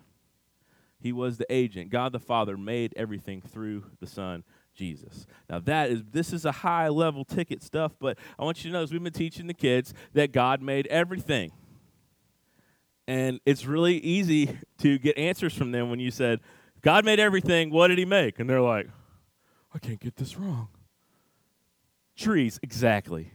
He 0.98 1.12
was 1.12 1.36
the 1.36 1.46
agent. 1.52 1.90
God 1.90 2.12
the 2.12 2.18
Father 2.18 2.56
made 2.56 2.94
everything 2.96 3.42
through 3.42 3.84
the 4.00 4.06
Son 4.06 4.44
Jesus. 4.74 5.26
Now 5.50 5.58
that 5.60 5.90
is 5.90 6.02
this 6.10 6.32
is 6.32 6.46
a 6.46 6.52
high 6.52 6.88
level 6.88 7.24
ticket 7.24 7.62
stuff, 7.62 7.92
but 8.00 8.18
I 8.38 8.44
want 8.44 8.64
you 8.64 8.70
to 8.70 8.76
know 8.76 8.82
as 8.82 8.92
we've 8.92 9.02
been 9.02 9.12
teaching 9.12 9.46
the 9.46 9.54
kids 9.54 9.92
that 10.14 10.32
God 10.32 10.62
made 10.62 10.86
everything. 10.86 11.52
And 13.10 13.40
it's 13.44 13.66
really 13.66 13.98
easy 13.98 14.56
to 14.78 14.96
get 14.96 15.18
answers 15.18 15.52
from 15.52 15.72
them 15.72 15.90
when 15.90 15.98
you 15.98 16.12
said, 16.12 16.38
God 16.80 17.04
made 17.04 17.18
everything, 17.18 17.70
what 17.70 17.88
did 17.88 17.98
he 17.98 18.04
make? 18.04 18.38
And 18.38 18.48
they're 18.48 18.60
like, 18.60 18.86
I 19.74 19.80
can't 19.80 19.98
get 19.98 20.14
this 20.14 20.38
wrong. 20.38 20.68
Trees, 22.16 22.60
exactly. 22.62 23.32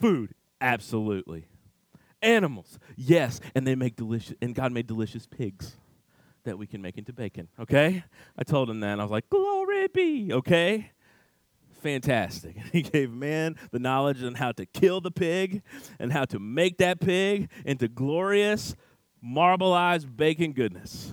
Food, 0.00 0.34
absolutely. 0.60 1.46
Animals, 2.20 2.80
yes, 2.96 3.40
and 3.54 3.64
they 3.64 3.76
make 3.76 3.94
delicious 3.94 4.34
and 4.42 4.52
God 4.52 4.72
made 4.72 4.88
delicious 4.88 5.28
pigs 5.28 5.76
that 6.42 6.58
we 6.58 6.66
can 6.66 6.82
make 6.82 6.98
into 6.98 7.12
bacon, 7.12 7.46
okay? 7.60 8.02
I 8.36 8.42
told 8.42 8.68
him 8.68 8.80
that 8.80 8.94
and 8.94 9.00
I 9.00 9.04
was 9.04 9.12
like, 9.12 9.30
"Glory 9.30 9.86
be," 9.94 10.32
okay? 10.32 10.90
Fantastic. 11.80 12.56
He 12.72 12.82
gave 12.82 13.10
man 13.10 13.56
the 13.70 13.78
knowledge 13.78 14.22
on 14.22 14.34
how 14.34 14.52
to 14.52 14.66
kill 14.66 15.00
the 15.00 15.10
pig 15.10 15.62
and 15.98 16.12
how 16.12 16.24
to 16.26 16.38
make 16.38 16.78
that 16.78 17.00
pig 17.00 17.50
into 17.64 17.88
glorious, 17.88 18.76
marbleized 19.24 20.16
bacon 20.16 20.52
goodness. 20.52 21.12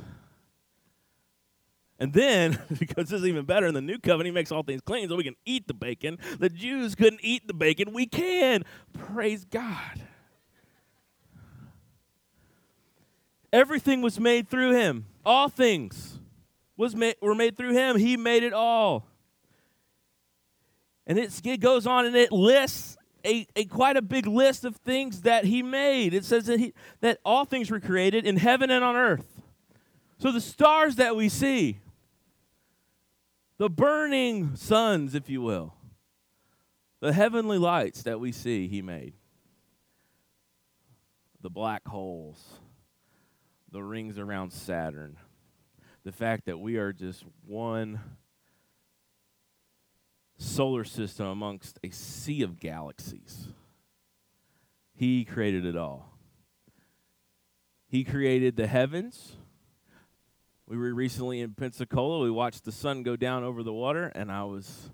And 1.97 2.13
then, 2.13 2.59
because 2.79 3.09
this 3.09 3.21
is 3.21 3.27
even 3.27 3.45
better 3.45 3.67
in 3.67 3.73
the 3.73 3.81
new 3.81 3.97
covenant, 3.99 4.27
he 4.27 4.31
makes 4.31 4.51
all 4.51 4.63
things 4.63 4.81
clean 4.81 5.07
so 5.07 5.15
we 5.15 5.23
can 5.23 5.37
eat 5.45 5.67
the 5.67 5.73
bacon. 5.73 6.17
The 6.39 6.49
Jews 6.49 6.95
couldn't 6.95 7.21
eat 7.23 7.47
the 7.47 7.53
bacon. 7.53 7.93
We 7.93 8.05
can. 8.05 8.63
Praise 8.93 9.45
God. 9.45 10.01
Everything 13.53 14.01
was 14.01 14.19
made 14.19 14.49
through 14.49 14.73
him. 14.73 15.05
All 15.25 15.47
things 15.47 16.19
was 16.75 16.95
made, 16.95 17.15
were 17.21 17.35
made 17.35 17.55
through 17.55 17.73
him. 17.73 17.97
He 17.97 18.17
made 18.17 18.43
it 18.43 18.51
all. 18.51 19.07
And 21.07 21.19
it 21.19 21.59
goes 21.59 21.85
on 21.85 22.05
and 22.05 22.15
it 22.15 22.31
lists 22.31 22.97
a, 23.25 23.47
a, 23.55 23.65
quite 23.65 23.97
a 23.97 24.01
big 24.01 24.27
list 24.27 24.65
of 24.65 24.75
things 24.77 25.21
that 25.21 25.45
he 25.45 25.63
made. 25.63 26.13
It 26.13 26.25
says 26.25 26.45
that, 26.45 26.59
he, 26.59 26.73
that 27.01 27.19
all 27.25 27.45
things 27.45 27.71
were 27.71 27.79
created 27.79 28.25
in 28.25 28.37
heaven 28.37 28.69
and 28.69 28.83
on 28.83 28.95
earth. 28.95 29.41
So 30.17 30.31
the 30.31 30.41
stars 30.41 30.95
that 30.95 31.15
we 31.15 31.29
see, 31.29 31.79
the 33.57 33.69
burning 33.69 34.55
suns, 34.55 35.15
if 35.15 35.29
you 35.29 35.41
will, 35.41 35.73
the 37.01 37.13
heavenly 37.13 37.57
lights 37.57 38.03
that 38.03 38.19
we 38.19 38.31
see, 38.31 38.67
he 38.67 38.81
made. 38.81 39.13
The 41.41 41.49
black 41.49 41.87
holes, 41.87 42.43
the 43.71 43.83
rings 43.83 44.17
around 44.17 44.51
Saturn, 44.51 45.17
the 46.03 46.11
fact 46.11 46.45
that 46.45 46.57
we 46.57 46.77
are 46.77 46.93
just 46.93 47.23
one 47.45 47.99
solar 50.37 50.83
system 50.83 51.27
amongst 51.27 51.79
a 51.83 51.89
sea 51.89 52.41
of 52.41 52.59
galaxies. 52.59 53.47
He 54.93 55.25
created 55.25 55.65
it 55.65 55.75
all. 55.75 56.17
He 57.87 58.03
created 58.03 58.55
the 58.55 58.67
heavens. 58.67 59.37
We 60.67 60.77
were 60.77 60.93
recently 60.93 61.41
in 61.41 61.53
Pensacola. 61.53 62.23
We 62.23 62.31
watched 62.31 62.65
the 62.65 62.71
sun 62.71 63.03
go 63.03 63.15
down 63.15 63.43
over 63.43 63.61
the 63.61 63.73
water, 63.73 64.11
and 64.15 64.31
I 64.31 64.43
was 64.43 64.89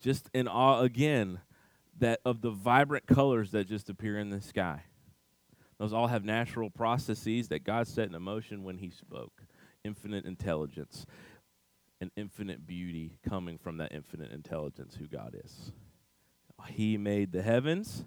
just 0.00 0.30
in 0.32 0.48
awe 0.48 0.80
again 0.80 1.40
that 1.98 2.20
of 2.24 2.40
the 2.40 2.50
vibrant 2.50 3.06
colors 3.06 3.50
that 3.50 3.68
just 3.68 3.90
appear 3.90 4.18
in 4.18 4.30
the 4.30 4.40
sky. 4.40 4.84
Those 5.78 5.92
all 5.92 6.08
have 6.08 6.24
natural 6.24 6.70
processes 6.70 7.48
that 7.48 7.64
God 7.64 7.86
set 7.86 8.10
in 8.10 8.22
motion 8.22 8.64
when 8.64 8.78
He 8.78 8.90
spoke. 8.90 9.42
Infinite 9.84 10.24
intelligence 10.24 11.06
and 12.00 12.10
infinite 12.16 12.66
beauty 12.66 13.18
coming 13.28 13.58
from 13.58 13.76
that 13.78 13.92
infinite 13.92 14.32
intelligence 14.32 14.96
who 14.98 15.06
God 15.06 15.36
is. 15.44 15.72
He 16.68 16.96
made 16.96 17.32
the 17.32 17.42
heavens. 17.42 18.04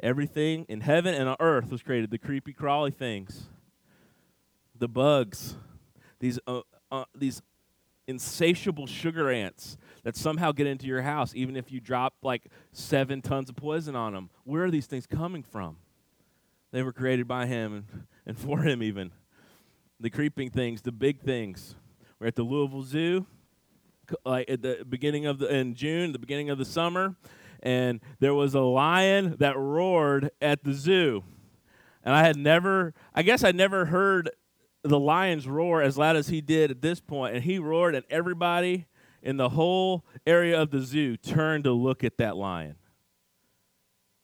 Everything 0.00 0.66
in 0.68 0.80
heaven 0.80 1.14
and 1.14 1.28
on 1.28 1.36
earth 1.40 1.70
was 1.70 1.82
created. 1.82 2.10
The 2.10 2.18
creepy 2.18 2.52
crawly 2.52 2.90
things, 2.90 3.46
the 4.78 4.88
bugs, 4.88 5.56
these 6.20 6.38
uh, 6.46 6.60
uh, 6.90 7.04
these 7.14 7.42
insatiable 8.06 8.86
sugar 8.86 9.30
ants 9.30 9.76
that 10.04 10.16
somehow 10.16 10.52
get 10.52 10.66
into 10.66 10.86
your 10.86 11.02
house, 11.02 11.34
even 11.34 11.56
if 11.56 11.72
you 11.72 11.80
drop 11.80 12.14
like 12.22 12.44
seven 12.72 13.20
tons 13.20 13.48
of 13.48 13.56
poison 13.56 13.96
on 13.96 14.12
them. 14.12 14.30
Where 14.44 14.64
are 14.64 14.70
these 14.70 14.86
things 14.86 15.06
coming 15.06 15.42
from? 15.42 15.78
They 16.72 16.82
were 16.82 16.92
created 16.92 17.26
by 17.26 17.46
Him 17.46 17.86
and 18.26 18.38
for 18.38 18.60
Him, 18.60 18.82
even. 18.82 19.12
The 19.98 20.10
creeping 20.10 20.50
things, 20.50 20.82
the 20.82 20.92
big 20.92 21.20
things. 21.20 21.74
We're 22.20 22.28
at 22.28 22.36
the 22.36 22.42
Louisville 22.42 22.82
Zoo 22.82 23.26
like 24.24 24.50
at 24.50 24.62
the 24.62 24.84
beginning 24.88 25.26
of 25.26 25.38
the 25.38 25.54
in 25.54 25.74
June, 25.74 26.12
the 26.12 26.18
beginning 26.18 26.50
of 26.50 26.58
the 26.58 26.64
summer, 26.64 27.16
and 27.62 28.00
there 28.20 28.34
was 28.34 28.54
a 28.54 28.60
lion 28.60 29.36
that 29.38 29.56
roared 29.56 30.30
at 30.40 30.64
the 30.64 30.72
zoo. 30.72 31.24
And 32.02 32.14
I 32.14 32.22
had 32.22 32.36
never 32.36 32.94
I 33.14 33.22
guess 33.22 33.44
I 33.44 33.52
never 33.52 33.86
heard 33.86 34.30
the 34.82 34.98
lions 34.98 35.48
roar 35.48 35.82
as 35.82 35.98
loud 35.98 36.16
as 36.16 36.28
he 36.28 36.40
did 36.40 36.70
at 36.70 36.82
this 36.82 37.00
point, 37.00 37.34
and 37.34 37.44
he 37.44 37.58
roared 37.58 37.94
and 37.94 38.04
everybody 38.08 38.86
in 39.22 39.36
the 39.36 39.50
whole 39.50 40.04
area 40.26 40.60
of 40.60 40.70
the 40.70 40.80
zoo 40.80 41.16
turned 41.16 41.64
to 41.64 41.72
look 41.72 42.04
at 42.04 42.18
that 42.18 42.36
lion. 42.36 42.76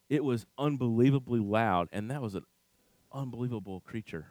It 0.09 0.23
was 0.23 0.47
unbelievably 0.59 1.41
loud, 1.41 1.89
and 1.91 2.11
that 2.11 2.23
was 2.23 2.35
an 2.35 2.45
unbelievable 3.13 3.81
creature. 3.81 4.27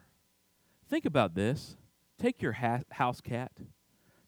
Think 0.88 1.04
about 1.04 1.34
this. 1.34 1.76
Take 2.18 2.40
your 2.40 2.52
ha- 2.52 2.82
house 2.92 3.20
cat. 3.20 3.52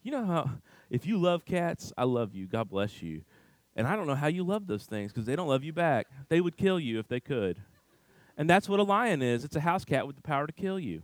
You 0.02 0.12
know 0.12 0.26
how 0.26 0.50
if 0.90 1.06
you 1.06 1.18
love 1.18 1.44
cats, 1.44 1.92
I 1.96 2.04
love 2.04 2.34
you. 2.34 2.46
God 2.46 2.68
bless 2.70 3.02
you. 3.02 3.22
And 3.76 3.86
I 3.86 3.96
don't 3.96 4.06
know 4.06 4.14
how 4.14 4.28
you 4.28 4.44
love 4.44 4.66
those 4.66 4.84
things 4.84 5.12
because 5.12 5.26
they 5.26 5.34
don't 5.34 5.48
love 5.48 5.64
you 5.64 5.72
back. 5.72 6.06
They 6.28 6.40
would 6.40 6.56
kill 6.56 6.78
you 6.78 6.98
if 6.98 7.08
they 7.08 7.20
could. 7.20 7.58
And 8.36 8.48
that's 8.48 8.68
what 8.68 8.80
a 8.80 8.84
lion 8.84 9.22
is 9.22 9.44
it's 9.44 9.56
a 9.56 9.60
house 9.60 9.84
cat 9.84 10.06
with 10.06 10.16
the 10.16 10.22
power 10.22 10.46
to 10.46 10.52
kill 10.52 10.78
you. 10.78 11.02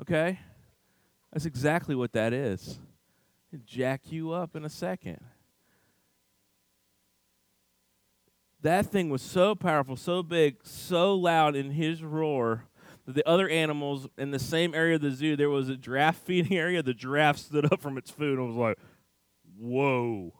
Okay? 0.00 0.38
That's 1.32 1.46
exactly 1.46 1.94
what 1.94 2.12
that 2.12 2.32
is. 2.32 2.78
It'd 3.52 3.66
jack 3.66 4.10
you 4.10 4.32
up 4.32 4.56
in 4.56 4.64
a 4.64 4.68
second. 4.68 5.20
That 8.62 8.86
thing 8.86 9.10
was 9.10 9.22
so 9.22 9.54
powerful, 9.54 9.96
so 9.96 10.22
big, 10.22 10.56
so 10.62 11.14
loud 11.14 11.56
in 11.56 11.72
his 11.72 12.02
roar 12.02 12.64
the 13.06 13.26
other 13.28 13.48
animals 13.48 14.06
in 14.16 14.30
the 14.30 14.38
same 14.38 14.74
area 14.74 14.96
of 14.96 15.00
the 15.02 15.10
zoo, 15.10 15.36
there 15.36 15.50
was 15.50 15.68
a 15.68 15.76
giraffe 15.76 16.18
feeding 16.18 16.56
area. 16.56 16.82
The 16.82 16.94
giraffe 16.94 17.38
stood 17.38 17.72
up 17.72 17.80
from 17.80 17.98
its 17.98 18.10
food 18.10 18.38
and 18.38 18.48
was 18.48 18.56
like, 18.56 18.78
whoa. 19.58 20.32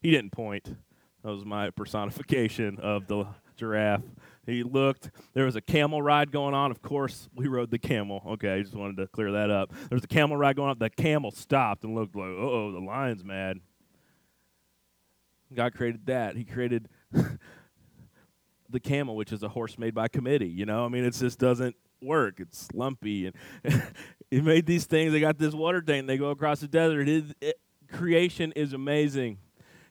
He 0.00 0.10
didn't 0.10 0.30
point. 0.30 0.76
That 1.24 1.32
was 1.32 1.44
my 1.44 1.70
personification 1.70 2.78
of 2.78 3.06
the 3.08 3.26
giraffe. 3.56 4.02
He 4.46 4.62
looked. 4.62 5.10
There 5.34 5.44
was 5.44 5.56
a 5.56 5.60
camel 5.60 6.00
ride 6.00 6.32
going 6.32 6.54
on. 6.54 6.70
Of 6.70 6.80
course, 6.80 7.28
we 7.34 7.48
rode 7.48 7.70
the 7.70 7.78
camel. 7.78 8.22
Okay, 8.26 8.54
I 8.54 8.62
just 8.62 8.74
wanted 8.74 8.96
to 8.96 9.06
clear 9.08 9.32
that 9.32 9.50
up. 9.50 9.72
There 9.72 9.96
was 9.96 10.04
a 10.04 10.08
camel 10.08 10.36
ride 10.36 10.56
going 10.56 10.70
on. 10.70 10.78
The 10.78 10.88
camel 10.88 11.30
stopped 11.30 11.84
and 11.84 11.94
looked 11.94 12.16
like, 12.16 12.28
oh, 12.28 12.72
the 12.72 12.78
lion's 12.78 13.24
mad. 13.24 13.58
God 15.52 15.74
created 15.74 16.06
that. 16.06 16.36
He 16.36 16.44
created 16.44 16.88
the 18.68 18.80
camel, 18.80 19.16
which 19.16 19.32
is 19.32 19.42
a 19.42 19.48
horse 19.48 19.78
made 19.78 19.94
by 19.94 20.08
committee. 20.08 20.48
You 20.48 20.66
know, 20.66 20.84
I 20.84 20.88
mean, 20.88 21.04
it 21.04 21.14
just 21.14 21.38
doesn't 21.38 21.76
work. 22.02 22.40
It's 22.40 22.68
lumpy, 22.74 23.26
and 23.26 23.34
he 24.30 24.40
made 24.40 24.66
these 24.66 24.86
things. 24.86 25.12
They 25.12 25.20
got 25.20 25.38
this 25.38 25.54
water 25.54 25.80
tank. 25.80 26.06
They 26.06 26.18
go 26.18 26.30
across 26.30 26.60
the 26.60 26.68
desert. 26.68 27.08
It, 27.08 27.24
it, 27.40 27.60
creation 27.92 28.52
is 28.52 28.72
amazing. 28.72 29.38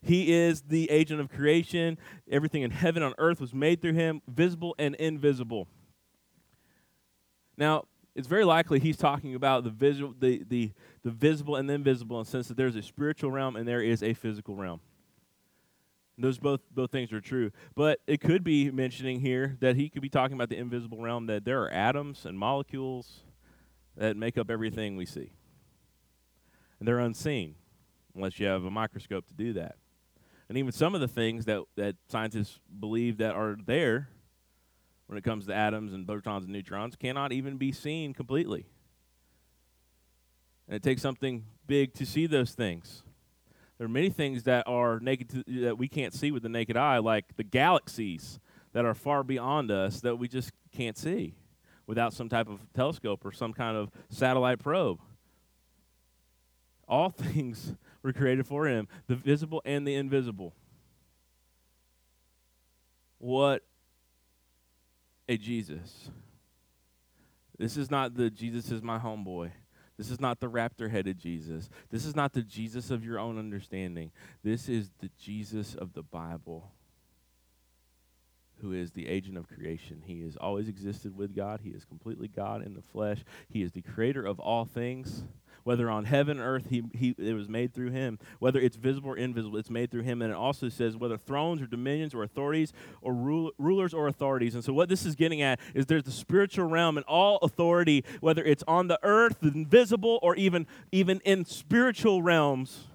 He 0.02 0.32
is 0.32 0.62
the 0.62 0.90
agent 0.90 1.20
of 1.20 1.30
creation. 1.30 1.98
Everything 2.30 2.62
in 2.62 2.72
heaven 2.72 3.04
on 3.04 3.14
earth 3.18 3.42
was 3.42 3.54
made 3.54 3.82
through 3.82 3.94
him, 3.94 4.22
visible 4.28 4.76
and 4.78 4.96
invisible. 4.96 5.68
Now, 7.58 7.86
it's 8.16 8.28
very 8.28 8.46
likely 8.46 8.80
he's 8.80 8.98
talking 8.98 9.36
about 9.36 9.64
the 9.64 9.70
visual, 9.70 10.14
the, 10.18 10.44
the, 10.48 10.72
the 11.04 11.12
visible 11.12 11.56
and 11.56 11.70
the 11.70 11.74
invisible 11.74 12.20
in 12.20 12.26
the 12.26 12.30
sense 12.30 12.48
that 12.48 12.58
there's 12.58 12.76
a 12.76 12.82
spiritual 12.82 13.32
realm 13.32 13.56
and 13.56 13.68
there 13.68 13.82
is 13.82 14.02
a 14.02 14.14
physical 14.14 14.56
realm. 14.56 14.80
Those 16.18 16.40
both 16.40 16.62
both 16.72 16.92
things 16.92 17.14
are 17.14 17.22
true. 17.22 17.52
But 17.76 18.00
it 18.08 18.22
could 18.22 18.44
be 18.44 18.72
mentioning 18.72 19.20
here 19.20 19.58
that 19.60 19.76
he 19.76 19.90
could 19.90 20.02
be 20.02 20.10
talking 20.10 20.36
about 20.36 20.50
the 20.50 20.58
invisible 20.58 21.02
realm 21.02 21.28
that 21.28 21.46
there 21.46 21.62
are 21.64 21.70
atoms 21.70 22.26
and 22.26 22.38
molecules 22.38 23.24
that 23.96 24.18
make 24.18 24.38
up 24.38 24.50
everything 24.50 24.96
we 24.96 25.06
see. 25.06 25.32
And 26.80 26.88
they're 26.88 27.00
unseen 27.00 27.56
unless 28.16 28.40
you 28.40 28.48
have 28.48 28.64
a 28.64 28.72
microscope 28.72 29.28
to 29.28 29.34
do 29.34 29.54
that. 29.54 29.76
And 30.50 30.58
even 30.58 30.72
some 30.72 30.96
of 30.96 31.02
the 31.02 31.08
things 31.08 31.46
that, 31.46 31.64
that 31.76 31.96
scientists 32.08 32.60
believe 32.80 33.18
that 33.18 33.36
are 33.36 33.58
there 33.66 34.10
when 35.08 35.18
it 35.18 35.24
comes 35.24 35.46
to 35.48 35.54
atoms 35.54 35.94
and 35.94 36.08
protons 36.08 36.46
and 36.46 36.54
neutrons 36.54 36.96
cannot 36.96 37.32
even 37.32 37.58
be 37.58 37.72
seen 37.72 38.14
completely. 38.14 38.66
And 40.68 40.76
it 40.76 40.84
takes 40.84 41.02
something 41.02 41.46
big 41.66 41.94
to 41.96 42.06
see 42.06 42.28
those 42.28 42.52
things. 42.52 43.04
There 43.78 43.86
are 43.86 43.90
many 43.90 44.10
things 44.10 44.44
that 44.44 44.68
are 44.68 45.00
naked 45.00 45.44
that 45.48 45.78
we 45.78 45.88
can't 45.88 46.14
see 46.14 46.32
with 46.32 46.44
the 46.44 46.50
naked 46.50 46.78
eye, 46.78 46.98
like 46.98 47.36
the 47.36 47.44
galaxies 47.44 48.40
that 48.74 48.86
are 48.86 48.96
far 48.96 49.24
beyond 49.24 49.72
us 49.72 50.02
that 50.02 50.16
we 50.18 50.28
just 50.28 50.52
can't 50.72 50.98
see 50.98 51.36
without 51.86 52.14
some 52.14 52.28
type 52.28 52.50
of 52.50 52.60
telescope 52.74 53.26
or 53.26 53.32
some 53.32 53.54
kind 53.54 53.78
of 53.78 53.92
satellite 54.10 54.60
probe. 54.60 55.00
All 56.88 57.10
things 57.18 57.76
were 58.02 58.14
created 58.14 58.48
for 58.48 58.68
him, 58.68 58.88
the 59.08 59.16
visible 59.16 59.62
and 59.66 59.88
the 59.88 59.96
invisible. 59.96 60.54
What 63.20 63.64
a 65.28 65.38
Jesus. 65.38 66.10
This 67.58 67.78
is 67.78 67.90
not 67.90 68.16
the 68.16 68.30
Jesus 68.30 68.72
is 68.72 68.82
my 68.82 69.00
homeboy. 69.00 69.52
This 69.98 70.12
is 70.12 70.20
not 70.20 70.40
the 70.40 70.50
raptor 70.50 70.92
headed 70.92 71.18
Jesus. 71.18 71.70
This 71.90 72.06
is 72.06 72.16
not 72.16 72.34
the 72.34 72.44
Jesus 72.44 72.92
of 72.92 73.04
your 73.04 73.20
own 73.20 73.40
understanding. 73.40 74.12
This 74.44 74.70
is 74.70 74.92
the 75.00 75.10
Jesus 75.20 75.74
of 75.74 75.94
the 75.94 76.04
Bible, 76.04 76.72
who 78.62 78.74
is 78.74 78.92
the 78.92 79.08
agent 79.08 79.38
of 79.38 79.48
creation. 79.48 80.04
He 80.06 80.22
has 80.22 80.36
always 80.36 80.68
existed 80.70 81.18
with 81.18 81.36
God. 81.36 81.62
He 81.64 81.72
is 81.72 81.84
completely 81.84 82.28
God 82.28 82.64
in 82.64 82.76
the 82.76 82.82
flesh. 82.82 83.24
He 83.50 83.64
is 83.64 83.72
the 83.72 83.82
creator 83.82 84.24
of 84.24 84.40
all 84.40 84.66
things 84.66 85.24
whether 85.68 85.90
on 85.90 86.06
heaven, 86.06 86.40
earth, 86.40 86.68
he, 86.70 86.82
he, 86.94 87.14
it 87.18 87.34
was 87.34 87.50
made 87.50 87.74
through 87.74 87.90
him. 87.90 88.18
Whether 88.40 88.58
it's 88.62 88.78
visible 88.78 89.10
or 89.10 89.18
invisible, 89.18 89.58
it's 89.58 89.70
made 89.70 89.92
through 89.92 90.04
him. 90.04 90.22
And 90.22 90.32
it 90.32 90.36
also 90.36 90.70
says 90.70 90.96
whether 90.96 91.18
thrones 91.18 91.62
or 91.62 91.66
dominions 91.68 92.14
or 92.14 92.24
authorities 92.24 92.72
or 93.02 93.14
rule, 93.14 93.52
rulers 93.58 93.94
or 93.94 94.08
authorities. 94.08 94.56
And 94.56 94.64
so 94.64 94.72
what 94.72 94.88
this 94.88 95.06
is 95.06 95.14
getting 95.14 95.42
at 95.42 95.60
is 95.74 95.86
there's 95.86 96.06
the 96.06 96.12
spiritual 96.12 96.68
realm 96.68 96.96
and 96.96 97.06
all 97.06 97.36
authority, 97.40 98.06
whether 98.22 98.46
it's 98.46 98.64
on 98.66 98.88
the 98.88 98.98
earth, 99.04 99.40
invisible, 99.44 100.20
or 100.22 100.38
even, 100.38 100.68
even 100.94 101.20
in 101.26 101.44
spiritual 101.44 102.22
realms 102.22 102.86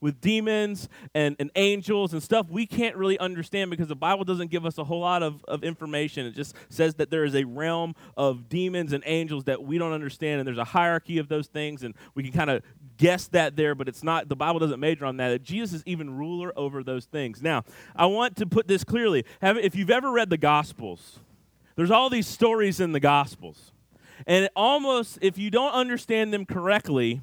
with 0.00 0.20
demons 0.20 0.88
and, 1.14 1.36
and 1.38 1.50
angels 1.56 2.12
and 2.12 2.22
stuff 2.22 2.46
we 2.50 2.66
can't 2.66 2.96
really 2.96 3.18
understand 3.18 3.70
because 3.70 3.88
the 3.88 3.96
Bible 3.96 4.24
doesn't 4.24 4.50
give 4.50 4.66
us 4.66 4.78
a 4.78 4.84
whole 4.84 5.00
lot 5.00 5.22
of, 5.22 5.44
of 5.46 5.64
information. 5.64 6.26
It 6.26 6.34
just 6.34 6.54
says 6.68 6.94
that 6.96 7.10
there 7.10 7.24
is 7.24 7.34
a 7.34 7.44
realm 7.44 7.94
of 8.16 8.48
demons 8.48 8.92
and 8.92 9.02
angels 9.06 9.44
that 9.44 9.62
we 9.62 9.78
don't 9.78 9.92
understand, 9.92 10.40
and 10.40 10.46
there's 10.46 10.58
a 10.58 10.64
hierarchy 10.64 11.18
of 11.18 11.28
those 11.28 11.46
things, 11.46 11.82
and 11.82 11.94
we 12.14 12.22
can 12.22 12.32
kind 12.32 12.50
of 12.50 12.62
guess 12.96 13.28
that 13.28 13.56
there, 13.56 13.74
but 13.74 13.88
it's 13.88 14.02
not, 14.02 14.28
the 14.28 14.36
Bible 14.36 14.58
doesn't 14.58 14.80
major 14.80 15.04
on 15.04 15.16
that. 15.18 15.42
Jesus 15.42 15.74
is 15.74 15.82
even 15.86 16.16
ruler 16.16 16.52
over 16.56 16.82
those 16.82 17.04
things. 17.04 17.42
Now, 17.42 17.64
I 17.94 18.06
want 18.06 18.36
to 18.36 18.46
put 18.46 18.68
this 18.68 18.84
clearly. 18.84 19.24
Have, 19.42 19.58
if 19.58 19.74
you've 19.74 19.90
ever 19.90 20.10
read 20.10 20.30
the 20.30 20.38
Gospels, 20.38 21.18
there's 21.76 21.90
all 21.90 22.08
these 22.08 22.26
stories 22.26 22.80
in 22.80 22.92
the 22.92 23.00
Gospels. 23.00 23.72
And 24.26 24.48
almost, 24.56 25.18
if 25.20 25.36
you 25.36 25.50
don't 25.50 25.72
understand 25.72 26.32
them 26.32 26.46
correctly, 26.46 27.20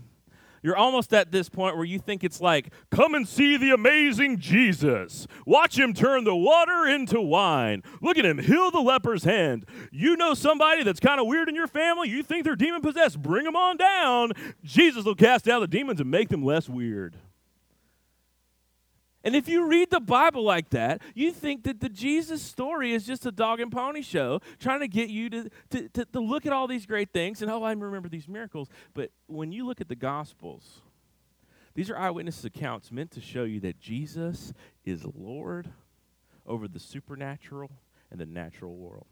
you're 0.63 0.78
almost 0.78 1.13
at 1.13 1.32
this 1.32 1.49
point 1.49 1.76
where 1.76 1.86
you 1.86 1.99
think 1.99 2.23
it's 2.23 2.41
like, 2.41 2.71
come 2.89 3.13
and 3.13 3.28
see 3.28 3.58
the 3.58 3.71
amazing 3.71 4.39
Jesus. 4.39 5.28
Watch 5.45 5.78
him 5.78 5.93
turn 5.93 6.23
the 6.23 6.36
water 6.36 6.88
into 6.88 7.21
wine. 7.21 7.84
Look 8.02 8.17
at 8.17 8.26
him 8.26 8.39
heal 8.39 8.71
the 8.71 8.80
leper's 8.80 9.26
hand. 9.26 9.65
You 9.91 10.15
know 10.15 10.34
somebody 10.34 10.84
that's 10.84 10.99
kind 10.99 11.19
of 11.19 11.28
weird 11.28 11.49
in 11.49 11.56
your 11.56 11.67
family? 11.67 12.10
You 12.10 12.23
think 12.23 12.45
they're 12.45 12.56
demon 12.56 12.82
possessed? 12.82 13.21
Bring 13.21 13.43
them 13.43 13.56
on 13.56 13.78
down. 13.78 14.32
Jesus 14.63 15.06
will 15.06 15.15
cast 15.15 15.47
out 15.47 15.60
the 15.60 15.67
demons 15.67 15.99
and 15.99 16.10
make 16.10 16.30
them 16.30 16.43
less 16.43 16.69
weird. 16.69 17.15
And 19.23 19.36
if 19.36 19.47
you 19.47 19.67
read 19.67 19.89
the 19.89 20.01
Bible 20.01 20.43
like 20.43 20.69
that, 20.71 21.01
you 21.15 21.31
think 21.31 21.63
that 21.63 21.79
the 21.79 21.88
Jesus 21.88 22.41
story 22.41 22.93
is 22.93 23.05
just 23.05 23.25
a 23.25 23.31
dog 23.31 23.62
and 23.62 23.71
pony 23.71 24.01
show 24.01 24.41
trying 24.59 24.81
to 24.81 24.88
get 24.88 25.09
you 25.09 25.29
to, 25.29 25.49
to, 25.69 25.89
to, 25.89 26.05
to, 26.05 26.19
look 26.19 26.45
at 26.45 26.51
all 26.51 26.67
these 26.67 26.86
great 26.86 27.13
things 27.13 27.41
and, 27.41 27.49
oh, 27.49 27.63
I 27.63 27.71
remember 27.71 28.09
these 28.09 28.27
miracles. 28.27 28.67
But 28.93 29.12
when 29.27 29.53
you 29.53 29.65
look 29.65 29.79
at 29.79 29.88
the 29.88 29.95
Gospels, 29.95 30.81
these 31.73 31.89
are 31.89 31.97
eyewitness 31.97 32.43
accounts 32.43 32.91
meant 32.91 33.12
to 33.12 33.21
show 33.21 33.45
you 33.45 33.62
that 33.62 33.79
Jesus 33.79 34.53
is 34.83 35.05
Lord 35.05 35.69
over 36.45 36.67
the 36.67 36.79
supernatural 36.79 37.71
and 38.12 38.19
the 38.19 38.25
natural 38.25 38.75
world. 38.75 39.07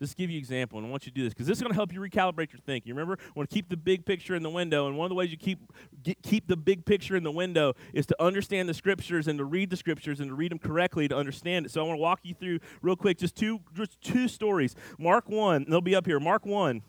Just 0.00 0.16
give 0.16 0.28
you 0.28 0.36
an 0.36 0.40
example, 0.40 0.78
and 0.78 0.86
I 0.86 0.90
want 0.90 1.06
you 1.06 1.12
to 1.12 1.14
do 1.14 1.22
this 1.22 1.32
because 1.32 1.46
this 1.46 1.58
is 1.58 1.62
going 1.62 1.70
to 1.70 1.76
help 1.76 1.92
you 1.92 2.00
recalibrate 2.00 2.52
your 2.52 2.60
thinking. 2.66 2.88
You 2.88 2.94
remember, 2.94 3.16
I 3.20 3.32
want 3.36 3.48
to 3.48 3.54
keep 3.54 3.68
the 3.68 3.76
big 3.76 4.04
picture 4.04 4.34
in 4.34 4.42
the 4.42 4.50
window, 4.50 4.88
and 4.88 4.98
one 4.98 5.06
of 5.06 5.08
the 5.10 5.14
ways 5.14 5.30
you 5.30 5.36
keep 5.36 5.60
get, 6.02 6.20
keep 6.22 6.48
the 6.48 6.56
big 6.56 6.84
picture 6.84 7.14
in 7.14 7.22
the 7.22 7.30
window 7.30 7.74
is 7.92 8.04
to 8.06 8.22
understand 8.22 8.68
the 8.68 8.74
scriptures 8.74 9.28
and 9.28 9.38
to 9.38 9.44
read 9.44 9.70
the 9.70 9.76
scriptures 9.76 10.18
and 10.18 10.30
to 10.30 10.34
read 10.34 10.50
them 10.50 10.58
correctly 10.58 11.06
to 11.06 11.16
understand 11.16 11.66
it. 11.66 11.70
So 11.70 11.80
I 11.80 11.86
want 11.86 11.98
to 11.98 12.02
walk 12.02 12.20
you 12.24 12.34
through 12.34 12.58
real 12.82 12.96
quick 12.96 13.18
just 13.18 13.36
two 13.36 13.60
just 13.72 14.00
two 14.00 14.26
stories. 14.26 14.74
Mark 14.98 15.28
one, 15.28 15.64
they'll 15.68 15.80
be 15.80 15.94
up 15.94 16.06
here. 16.06 16.18
Mark 16.18 16.44
one. 16.44 16.82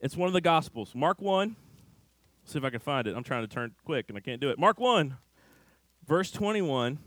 It's 0.00 0.16
one 0.16 0.26
of 0.26 0.32
the 0.32 0.40
Gospels. 0.40 0.94
Mark 0.94 1.22
one. 1.22 1.56
See 2.44 2.58
if 2.58 2.64
I 2.64 2.70
can 2.70 2.80
find 2.80 3.06
it. 3.06 3.16
I'm 3.16 3.24
trying 3.24 3.42
to 3.42 3.48
turn 3.48 3.72
quick 3.84 4.06
and 4.08 4.18
I 4.18 4.20
can't 4.20 4.40
do 4.40 4.50
it. 4.50 4.58
Mark 4.58 4.80
one, 4.80 5.16
verse 6.06 6.30
21. 6.32 6.98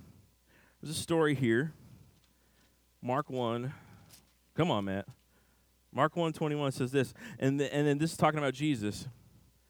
There's 0.82 0.98
a 0.98 1.00
story 1.00 1.36
here. 1.36 1.74
Mark 3.02 3.30
one 3.30 3.74
Come 4.58 4.72
on, 4.72 4.86
Matt. 4.86 5.06
Mark 5.94 6.16
121 6.16 6.72
says 6.72 6.92
this, 6.92 7.14
and, 7.38 7.60
the, 7.60 7.74
and 7.74 7.88
then 7.88 8.00
this 8.00 8.12
is 8.12 8.18
talking 8.18 8.40
about 8.40 8.56
Jesus. 8.56 9.08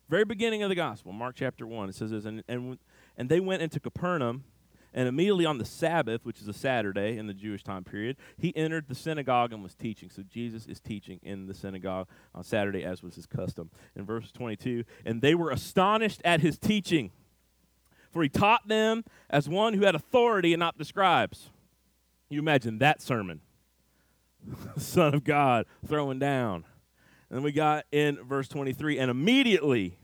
Very 0.08 0.24
beginning 0.24 0.64
of 0.64 0.70
the 0.70 0.76
gospel, 0.76 1.12
Mark 1.12 1.36
chapter 1.36 1.68
1, 1.68 1.90
it 1.90 1.96
says 1.96 2.12
this, 2.12 2.24
and, 2.24 2.42
and, 2.48 2.80
and 3.18 3.28
they 3.28 3.42
went 3.42 3.62
into 3.62 3.82
Capernaum, 3.82 4.46
and 4.94 5.10
immediately 5.10 5.46
on 5.46 5.58
the 5.58 5.66
Sabbath, 5.66 6.24
which 6.24 6.42
is 6.42 6.48
a 6.48 6.54
Saturday 6.54 7.18
in 7.18 7.28
the 7.28 7.34
Jewish 7.34 7.64
time 7.64 7.84
period, 7.84 8.16
he 8.38 8.56
entered 8.56 8.88
the 8.88 8.96
synagogue 8.96 9.52
and 9.52 9.62
was 9.62 9.76
teaching. 9.76 10.10
So 10.10 10.24
Jesus 10.24 10.66
is 10.66 10.80
teaching 10.80 11.20
in 11.22 11.48
the 11.48 11.54
synagogue 11.54 12.08
on 12.34 12.46
Saturday, 12.46 12.86
as 12.86 13.04
was 13.04 13.16
his 13.16 13.26
custom. 13.26 13.70
In 13.94 14.06
verse 14.06 14.32
22, 14.32 14.86
and 15.06 15.22
they 15.22 15.36
were 15.36 15.52
astonished 15.52 16.22
at 16.24 16.40
his 16.40 16.58
teaching, 16.58 17.12
for 18.10 18.24
he 18.24 18.30
taught 18.30 18.70
them 18.70 19.04
as 19.30 19.50
one 19.50 19.74
who 19.74 19.84
had 19.84 19.96
authority 19.96 20.54
and 20.54 20.62
not 20.62 20.78
the 20.78 20.86
scribes. 20.86 21.50
You 22.30 22.40
imagine 22.40 22.80
that 22.80 23.02
sermon. 23.02 23.42
Son 24.78 25.14
of 25.14 25.24
God, 25.24 25.66
throwing 25.86 26.20
down. 26.20 26.66
And 27.30 27.44
we 27.44 27.52
got 27.52 27.86
in 27.92 28.24
verse 28.24 28.48
23 28.48 29.00
and 29.00 29.12
immediately 29.12 29.98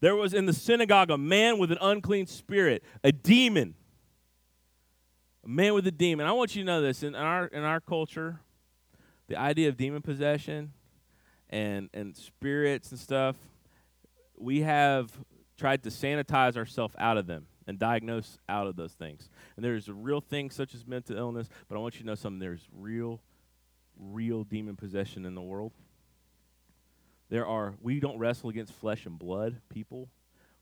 there 0.00 0.14
was 0.14 0.32
in 0.32 0.46
the 0.46 0.52
synagogue 0.52 1.10
a 1.10 1.18
man 1.18 1.58
with 1.58 1.72
an 1.72 1.78
unclean 1.80 2.26
spirit, 2.26 2.84
a 3.02 3.12
demon. 3.12 3.74
A 5.44 5.48
man 5.48 5.74
with 5.74 5.86
a 5.86 5.92
demon. 5.92 6.26
I 6.26 6.32
want 6.32 6.54
you 6.54 6.62
to 6.62 6.66
know 6.66 6.80
this 6.80 7.02
in 7.02 7.14
our 7.14 7.46
in 7.46 7.64
our 7.64 7.80
culture, 7.80 8.40
the 9.26 9.36
idea 9.36 9.68
of 9.68 9.76
demon 9.76 10.02
possession 10.02 10.72
and 11.50 11.90
and 11.92 12.16
spirits 12.16 12.90
and 12.90 13.00
stuff, 13.00 13.36
we 14.36 14.60
have 14.60 15.10
tried 15.56 15.82
to 15.82 15.90
sanitize 15.90 16.56
ourselves 16.56 16.94
out 16.98 17.16
of 17.16 17.26
them 17.26 17.46
and 17.66 17.78
diagnose 17.78 18.38
out 18.48 18.66
of 18.66 18.76
those 18.76 18.92
things. 18.92 19.28
And 19.56 19.64
there's 19.64 19.88
a 19.88 19.94
real 19.94 20.20
thing 20.20 20.50
such 20.50 20.74
as 20.74 20.86
mental 20.86 21.16
illness, 21.16 21.48
but 21.68 21.76
I 21.76 21.78
want 21.80 21.94
you 21.94 22.00
to 22.00 22.06
know 22.06 22.14
something. 22.14 22.38
There's 22.38 22.68
real 22.72 23.20
real 23.98 24.44
demon 24.44 24.76
possession 24.76 25.24
in 25.24 25.34
the 25.34 25.42
world. 25.42 25.72
There 27.30 27.46
are, 27.46 27.74
we 27.80 28.00
don't 28.00 28.18
wrestle 28.18 28.48
against 28.48 28.72
flesh 28.74 29.04
and 29.04 29.18
blood 29.18 29.60
people. 29.68 30.08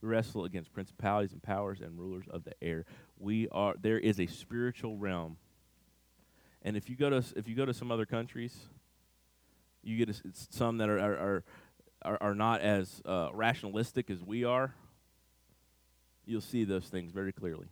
We 0.00 0.08
wrestle 0.08 0.44
against 0.44 0.72
principalities 0.72 1.32
and 1.32 1.42
powers 1.42 1.80
and 1.80 1.98
rulers 1.98 2.26
of 2.28 2.44
the 2.44 2.52
air. 2.60 2.84
We 3.18 3.48
are, 3.50 3.74
there 3.80 3.98
is 3.98 4.18
a 4.18 4.26
spiritual 4.26 4.96
realm. 4.96 5.36
And 6.62 6.76
if 6.76 6.90
you 6.90 6.96
go 6.96 7.10
to 7.10 7.22
if 7.36 7.46
you 7.46 7.54
go 7.54 7.64
to 7.64 7.72
some 7.72 7.92
other 7.92 8.06
countries, 8.06 8.52
you 9.84 10.04
get 10.04 10.14
a, 10.14 10.20
some 10.50 10.78
that 10.78 10.88
are 10.88 10.98
are 10.98 11.44
are, 12.02 12.18
are 12.20 12.34
not 12.34 12.60
as 12.60 13.00
uh, 13.04 13.28
rationalistic 13.32 14.10
as 14.10 14.20
we 14.20 14.42
are. 14.42 14.74
You'll 16.24 16.40
see 16.40 16.64
those 16.64 16.86
things 16.86 17.12
very 17.12 17.30
clearly. 17.30 17.68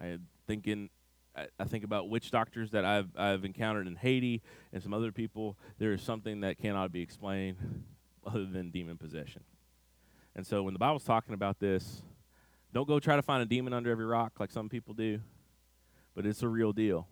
I 0.00 0.06
am 0.06 0.28
thinking 0.46 0.90
I, 1.34 1.64
think 1.64 1.84
about 1.84 2.08
witch 2.08 2.30
doctors 2.30 2.70
that 2.72 2.84
I've 2.84 3.08
I've 3.16 3.44
encountered 3.44 3.86
in 3.86 3.96
Haiti 3.96 4.42
and 4.72 4.82
some 4.82 4.92
other 4.92 5.12
people. 5.12 5.56
There 5.78 5.92
is 5.92 6.02
something 6.02 6.40
that 6.40 6.58
cannot 6.58 6.92
be 6.92 7.00
explained 7.00 7.56
other 8.26 8.44
than 8.44 8.70
demon 8.70 8.98
possession. 8.98 9.42
And 10.34 10.46
so 10.46 10.62
when 10.62 10.74
the 10.74 10.78
Bible's 10.78 11.04
talking 11.04 11.34
about 11.34 11.58
this, 11.58 12.02
don't 12.72 12.88
go 12.88 12.98
try 12.98 13.16
to 13.16 13.22
find 13.22 13.42
a 13.42 13.46
demon 13.46 13.72
under 13.72 13.90
every 13.90 14.04
rock 14.04 14.40
like 14.40 14.50
some 14.50 14.68
people 14.68 14.94
do, 14.94 15.20
but 16.14 16.24
it's 16.26 16.42
a 16.42 16.48
real 16.48 16.72
deal. 16.72 17.06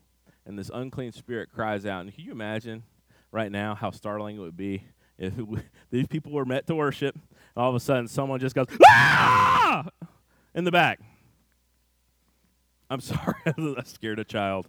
And 0.46 0.58
this 0.58 0.70
unclean 0.72 1.12
spirit 1.12 1.50
cries 1.52 1.84
out. 1.84 2.02
And 2.02 2.14
can 2.14 2.24
you 2.24 2.32
imagine 2.32 2.82
right 3.30 3.52
now 3.52 3.74
how 3.74 3.90
startling 3.90 4.36
it 4.36 4.40
would 4.40 4.56
be 4.56 4.84
if 5.18 5.34
these 5.90 6.06
people 6.06 6.32
were 6.32 6.46
met 6.46 6.66
to 6.66 6.74
worship, 6.74 7.14
and 7.14 7.62
all 7.62 7.68
of 7.68 7.74
a 7.74 7.80
sudden 7.80 8.08
someone 8.08 8.40
just 8.40 8.54
goes, 8.54 8.66
ah! 8.86 9.86
in 10.54 10.64
the 10.64 10.72
back. 10.72 11.00
I'm 12.90 13.00
sorry, 13.00 13.34
I 13.46 13.82
scared 13.84 14.18
a 14.18 14.24
child. 14.24 14.68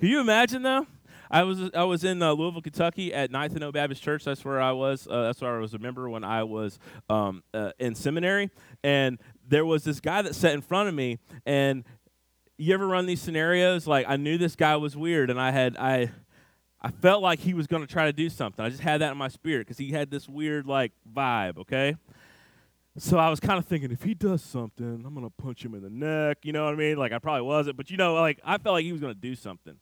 Can 0.00 0.08
you 0.08 0.20
imagine 0.20 0.62
though? 0.62 0.86
I 1.30 1.42
was 1.42 1.70
I 1.74 1.84
was 1.84 2.04
in 2.04 2.22
uh, 2.22 2.32
Louisville, 2.32 2.62
Kentucky 2.62 3.12
at 3.12 3.30
Ninth 3.30 3.54
and 3.54 3.62
O 3.62 3.70
Baptist 3.70 4.02
Church. 4.02 4.24
That's 4.24 4.44
where 4.44 4.60
I 4.60 4.72
was. 4.72 5.06
Uh, 5.08 5.24
that's 5.24 5.42
where 5.42 5.56
I 5.56 5.60
was 5.60 5.74
a 5.74 5.78
member 5.78 6.08
when 6.08 6.24
I 6.24 6.44
was 6.44 6.78
um, 7.10 7.42
uh, 7.52 7.72
in 7.78 7.94
seminary. 7.94 8.50
And 8.82 9.18
there 9.46 9.66
was 9.66 9.84
this 9.84 10.00
guy 10.00 10.22
that 10.22 10.34
sat 10.34 10.54
in 10.54 10.62
front 10.62 10.88
of 10.88 10.94
me. 10.94 11.18
And 11.44 11.84
you 12.56 12.72
ever 12.72 12.86
run 12.86 13.04
these 13.04 13.20
scenarios? 13.20 13.86
Like 13.86 14.06
I 14.08 14.16
knew 14.16 14.38
this 14.38 14.56
guy 14.56 14.76
was 14.76 14.96
weird, 14.96 15.30
and 15.30 15.40
I 15.40 15.50
had 15.50 15.76
I. 15.76 16.10
I 16.80 16.92
felt 16.92 17.24
like 17.24 17.40
he 17.40 17.54
was 17.54 17.66
going 17.66 17.84
to 17.84 17.92
try 17.92 18.04
to 18.04 18.12
do 18.12 18.30
something. 18.30 18.64
I 18.64 18.68
just 18.68 18.82
had 18.82 19.00
that 19.00 19.10
in 19.10 19.18
my 19.18 19.26
spirit 19.26 19.66
because 19.66 19.78
he 19.78 19.90
had 19.90 20.12
this 20.12 20.28
weird 20.28 20.64
like 20.64 20.92
vibe. 21.12 21.58
Okay, 21.58 21.96
so 22.98 23.18
I 23.18 23.30
was 23.30 23.40
kind 23.40 23.58
of 23.58 23.66
thinking, 23.66 23.90
if 23.90 24.02
he 24.02 24.14
does 24.14 24.42
something, 24.42 25.02
I'm 25.06 25.14
gonna 25.14 25.30
punch 25.30 25.64
him 25.64 25.74
in 25.74 25.82
the 25.82 25.90
neck. 25.90 26.38
You 26.42 26.52
know 26.52 26.64
what 26.64 26.74
I 26.74 26.76
mean? 26.76 26.96
Like 26.96 27.12
I 27.12 27.18
probably 27.18 27.42
wasn't, 27.42 27.76
but 27.76 27.90
you 27.90 27.96
know, 27.96 28.14
like 28.14 28.40
I 28.44 28.58
felt 28.58 28.74
like 28.74 28.84
he 28.84 28.92
was 28.92 29.00
gonna 29.00 29.14
do 29.14 29.34
something. 29.34 29.76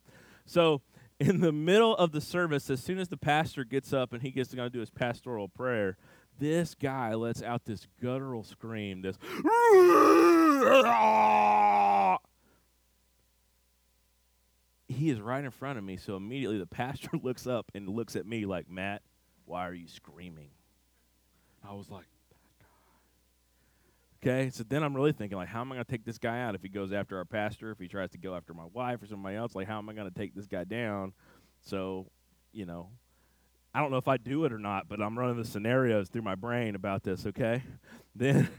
So 0.45 0.81
in 1.19 1.41
the 1.41 1.51
middle 1.51 1.95
of 1.95 2.11
the 2.11 2.21
service, 2.21 2.69
as 2.69 2.81
soon 2.81 2.99
as 2.99 3.09
the 3.09 3.17
pastor 3.17 3.63
gets 3.63 3.91
up 3.91 4.13
and 4.13 4.21
he 4.21 4.31
gets 4.31 4.49
to 4.51 4.55
go 4.55 4.69
do 4.69 4.79
his 4.79 4.89
pastoral 4.89 5.47
prayer, 5.47 5.97
this 6.39 6.75
guy 6.75 7.15
lets 7.15 7.41
out 7.41 7.65
this 7.65 7.87
guttural 8.01 8.43
scream, 8.43 9.01
this 9.01 9.17
he 14.87 15.09
is 15.09 15.19
right 15.19 15.43
in 15.43 15.51
front 15.51 15.77
of 15.77 15.83
me, 15.83 15.97
so 15.97 16.15
immediately 16.15 16.57
the 16.57 16.65
pastor 16.65 17.09
looks 17.23 17.47
up 17.47 17.71
and 17.73 17.89
looks 17.89 18.15
at 18.15 18.25
me 18.25 18.45
like, 18.45 18.69
Matt, 18.69 19.01
why 19.45 19.67
are 19.67 19.73
you 19.73 19.87
screaming? 19.87 20.49
I 21.67 21.73
was 21.73 21.89
like, 21.89 22.05
Okay, 24.23 24.49
so 24.49 24.63
then 24.67 24.81
I'm 24.83 24.95
really 24.95 25.11
thinking, 25.11 25.37
like, 25.37 25.47
how 25.47 25.61
am 25.61 25.71
I 25.71 25.75
going 25.75 25.85
to 25.85 25.91
take 25.91 26.03
this 26.03 26.17
guy 26.17 26.41
out 26.41 26.55
if 26.55 26.63
he 26.63 26.69
goes 26.69 26.91
after 26.91 27.17
our 27.17 27.25
pastor, 27.25 27.71
if 27.71 27.77
he 27.77 27.87
tries 27.87 28.09
to 28.11 28.17
go 28.17 28.35
after 28.35 28.53
my 28.53 28.65
wife 28.73 29.01
or 29.01 29.05
somebody 29.05 29.35
else? 29.35 29.53
Like, 29.53 29.67
how 29.67 29.77
am 29.77 29.89
I 29.89 29.93
going 29.93 30.09
to 30.09 30.17
take 30.17 30.33
this 30.33 30.47
guy 30.47 30.63
down? 30.63 31.13
So, 31.61 32.09
you 32.51 32.65
know, 32.65 32.89
I 33.75 33.79
don't 33.79 33.91
know 33.91 33.97
if 33.97 34.07
I 34.07 34.17
do 34.17 34.43
it 34.45 34.51
or 34.51 34.57
not, 34.57 34.89
but 34.89 35.01
I'm 35.01 35.19
running 35.19 35.37
the 35.37 35.45
scenarios 35.45 36.09
through 36.09 36.23
my 36.23 36.33
brain 36.33 36.73
about 36.73 37.03
this. 37.03 37.27
Okay, 37.27 37.61
then, 38.15 38.49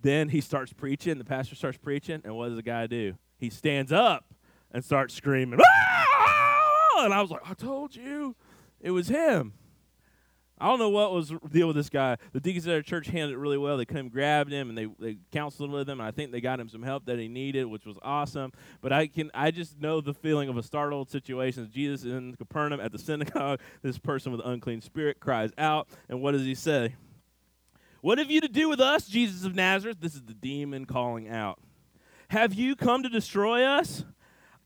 then 0.00 0.28
he 0.28 0.40
starts 0.40 0.72
preaching. 0.72 1.18
The 1.18 1.24
pastor 1.24 1.56
starts 1.56 1.78
preaching, 1.78 2.20
and 2.24 2.36
what 2.36 2.48
does 2.48 2.56
the 2.56 2.62
guy 2.62 2.86
do? 2.86 3.14
He 3.36 3.50
stands 3.50 3.90
up 3.90 4.26
and 4.70 4.84
starts 4.84 5.14
screaming, 5.14 5.58
ah! 5.60 7.04
and 7.04 7.12
I 7.12 7.20
was 7.20 7.32
like, 7.32 7.42
I 7.44 7.54
told 7.54 7.96
you, 7.96 8.36
it 8.80 8.92
was 8.92 9.08
him. 9.08 9.54
I 10.60 10.66
don't 10.66 10.78
know 10.78 10.90
what 10.90 11.12
was 11.12 11.30
the 11.30 11.38
deal 11.50 11.66
with 11.66 11.76
this 11.76 11.88
guy. 11.88 12.18
The 12.32 12.40
deacons 12.40 12.66
at 12.66 12.74
our 12.74 12.82
church 12.82 13.06
handled 13.06 13.32
it 13.32 13.38
really 13.38 13.56
well. 13.56 13.78
They 13.78 13.86
came, 13.86 14.10
grabbed 14.10 14.52
him, 14.52 14.68
and 14.68 14.76
they, 14.76 14.86
they 14.98 15.16
counseled 15.32 15.70
with 15.70 15.88
him. 15.88 16.00
And 16.00 16.06
I 16.06 16.10
think 16.10 16.32
they 16.32 16.42
got 16.42 16.60
him 16.60 16.68
some 16.68 16.82
help 16.82 17.06
that 17.06 17.18
he 17.18 17.28
needed, 17.28 17.64
which 17.64 17.86
was 17.86 17.96
awesome. 18.02 18.52
But 18.82 18.92
I 18.92 19.06
can 19.06 19.30
I 19.32 19.52
just 19.52 19.80
know 19.80 20.02
the 20.02 20.12
feeling 20.12 20.50
of 20.50 20.58
a 20.58 20.62
startled 20.62 21.10
situation. 21.10 21.68
Jesus 21.72 22.04
in 22.04 22.34
Capernaum 22.36 22.78
at 22.80 22.92
the 22.92 22.98
synagogue. 23.10 23.60
This 23.80 23.98
person 23.98 24.32
with 24.32 24.42
an 24.42 24.52
unclean 24.52 24.82
spirit 24.82 25.18
cries 25.18 25.50
out, 25.56 25.88
and 26.10 26.20
what 26.20 26.32
does 26.32 26.44
he 26.44 26.54
say? 26.54 26.94
What 28.02 28.18
have 28.18 28.30
you 28.30 28.40
to 28.42 28.48
do 28.48 28.68
with 28.68 28.80
us, 28.80 29.06
Jesus 29.08 29.44
of 29.44 29.54
Nazareth? 29.54 29.98
This 30.00 30.14
is 30.14 30.22
the 30.22 30.34
demon 30.34 30.84
calling 30.84 31.28
out. 31.28 31.58
Have 32.28 32.54
you 32.54 32.76
come 32.76 33.02
to 33.02 33.08
destroy 33.08 33.64
us? 33.64 34.04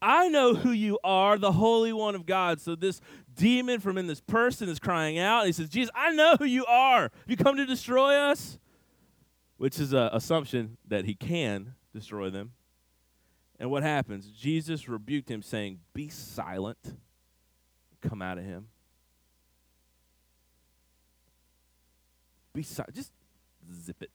I 0.07 0.29
know 0.29 0.55
who 0.55 0.71
you 0.71 0.99
are, 1.03 1.39
the 1.39 1.53
Holy 1.53 1.91
One 1.93 2.15
of 2.15 2.27
God. 2.27 2.61
So 2.61 2.77
this 2.77 3.01
demon 3.35 3.81
from 3.81 3.99
in 3.99 4.07
this 4.07 4.21
person 4.21 4.69
is 4.69 4.79
crying 4.79 5.19
out. 5.19 5.47
He 5.47 5.53
says, 5.53 5.69
Jesus, 5.69 5.91
I 5.95 6.13
know 6.13 6.37
who 6.39 6.45
you 6.45 6.65
are. 6.67 7.11
You 7.27 7.37
come 7.37 7.57
to 7.57 7.67
destroy 7.67 8.15
us? 8.15 8.59
Which 9.57 9.79
is 9.79 9.93
an 9.93 10.11
assumption 10.13 10.77
that 10.89 11.05
he 11.05 11.15
can 11.15 11.75
destroy 11.93 12.31
them. 12.31 12.53
And 13.59 13.71
what 13.71 13.83
happens? 13.83 14.27
Jesus 14.27 14.89
rebuked 14.89 15.31
him, 15.31 15.43
saying, 15.43 15.79
Be 15.93 16.09
silent. 16.09 16.79
Come 18.01 18.21
out 18.21 18.39
of 18.39 18.45
him. 18.45 18.69
Be 22.53 22.63
silent. 22.63 22.95
Just 22.95 23.13
zip 23.73 24.03
it. 24.03 24.11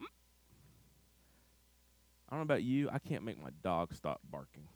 I 0.00 2.36
don't 2.36 2.40
know 2.40 2.54
about 2.54 2.62
you. 2.62 2.88
I 2.90 2.98
can't 2.98 3.24
make 3.24 3.42
my 3.42 3.50
dog 3.62 3.94
stop 3.94 4.20
barking. 4.30 4.66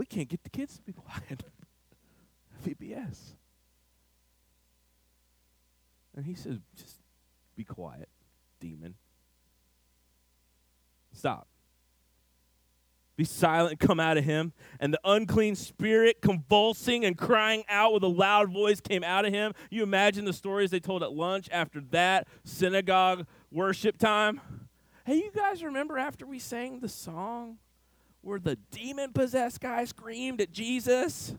We 0.00 0.06
can't 0.06 0.30
get 0.30 0.42
the 0.42 0.48
kids 0.48 0.76
to 0.76 0.82
be 0.82 0.94
quiet. 0.94 1.44
VBS. 2.64 3.34
And 6.16 6.24
he 6.24 6.32
says, 6.32 6.56
just 6.74 7.00
be 7.54 7.64
quiet, 7.64 8.08
demon. 8.60 8.94
Stop. 11.12 11.48
Be 13.18 13.26
silent, 13.26 13.78
come 13.78 14.00
out 14.00 14.16
of 14.16 14.24
him. 14.24 14.54
And 14.80 14.94
the 14.94 15.00
unclean 15.04 15.54
spirit, 15.54 16.22
convulsing 16.22 17.04
and 17.04 17.18
crying 17.18 17.64
out 17.68 17.92
with 17.92 18.02
a 18.02 18.08
loud 18.08 18.50
voice, 18.50 18.80
came 18.80 19.04
out 19.04 19.26
of 19.26 19.34
him. 19.34 19.52
You 19.70 19.82
imagine 19.82 20.24
the 20.24 20.32
stories 20.32 20.70
they 20.70 20.80
told 20.80 21.02
at 21.02 21.12
lunch 21.12 21.50
after 21.52 21.82
that 21.90 22.26
synagogue 22.42 23.26
worship 23.50 23.98
time? 23.98 24.40
Hey, 25.04 25.16
you 25.16 25.30
guys 25.30 25.62
remember 25.62 25.98
after 25.98 26.24
we 26.24 26.38
sang 26.38 26.80
the 26.80 26.88
song? 26.88 27.58
Where 28.22 28.38
the 28.38 28.56
demon 28.70 29.12
possessed 29.12 29.60
guy 29.60 29.84
screamed 29.84 30.40
at 30.40 30.52
Jesus. 30.52 31.34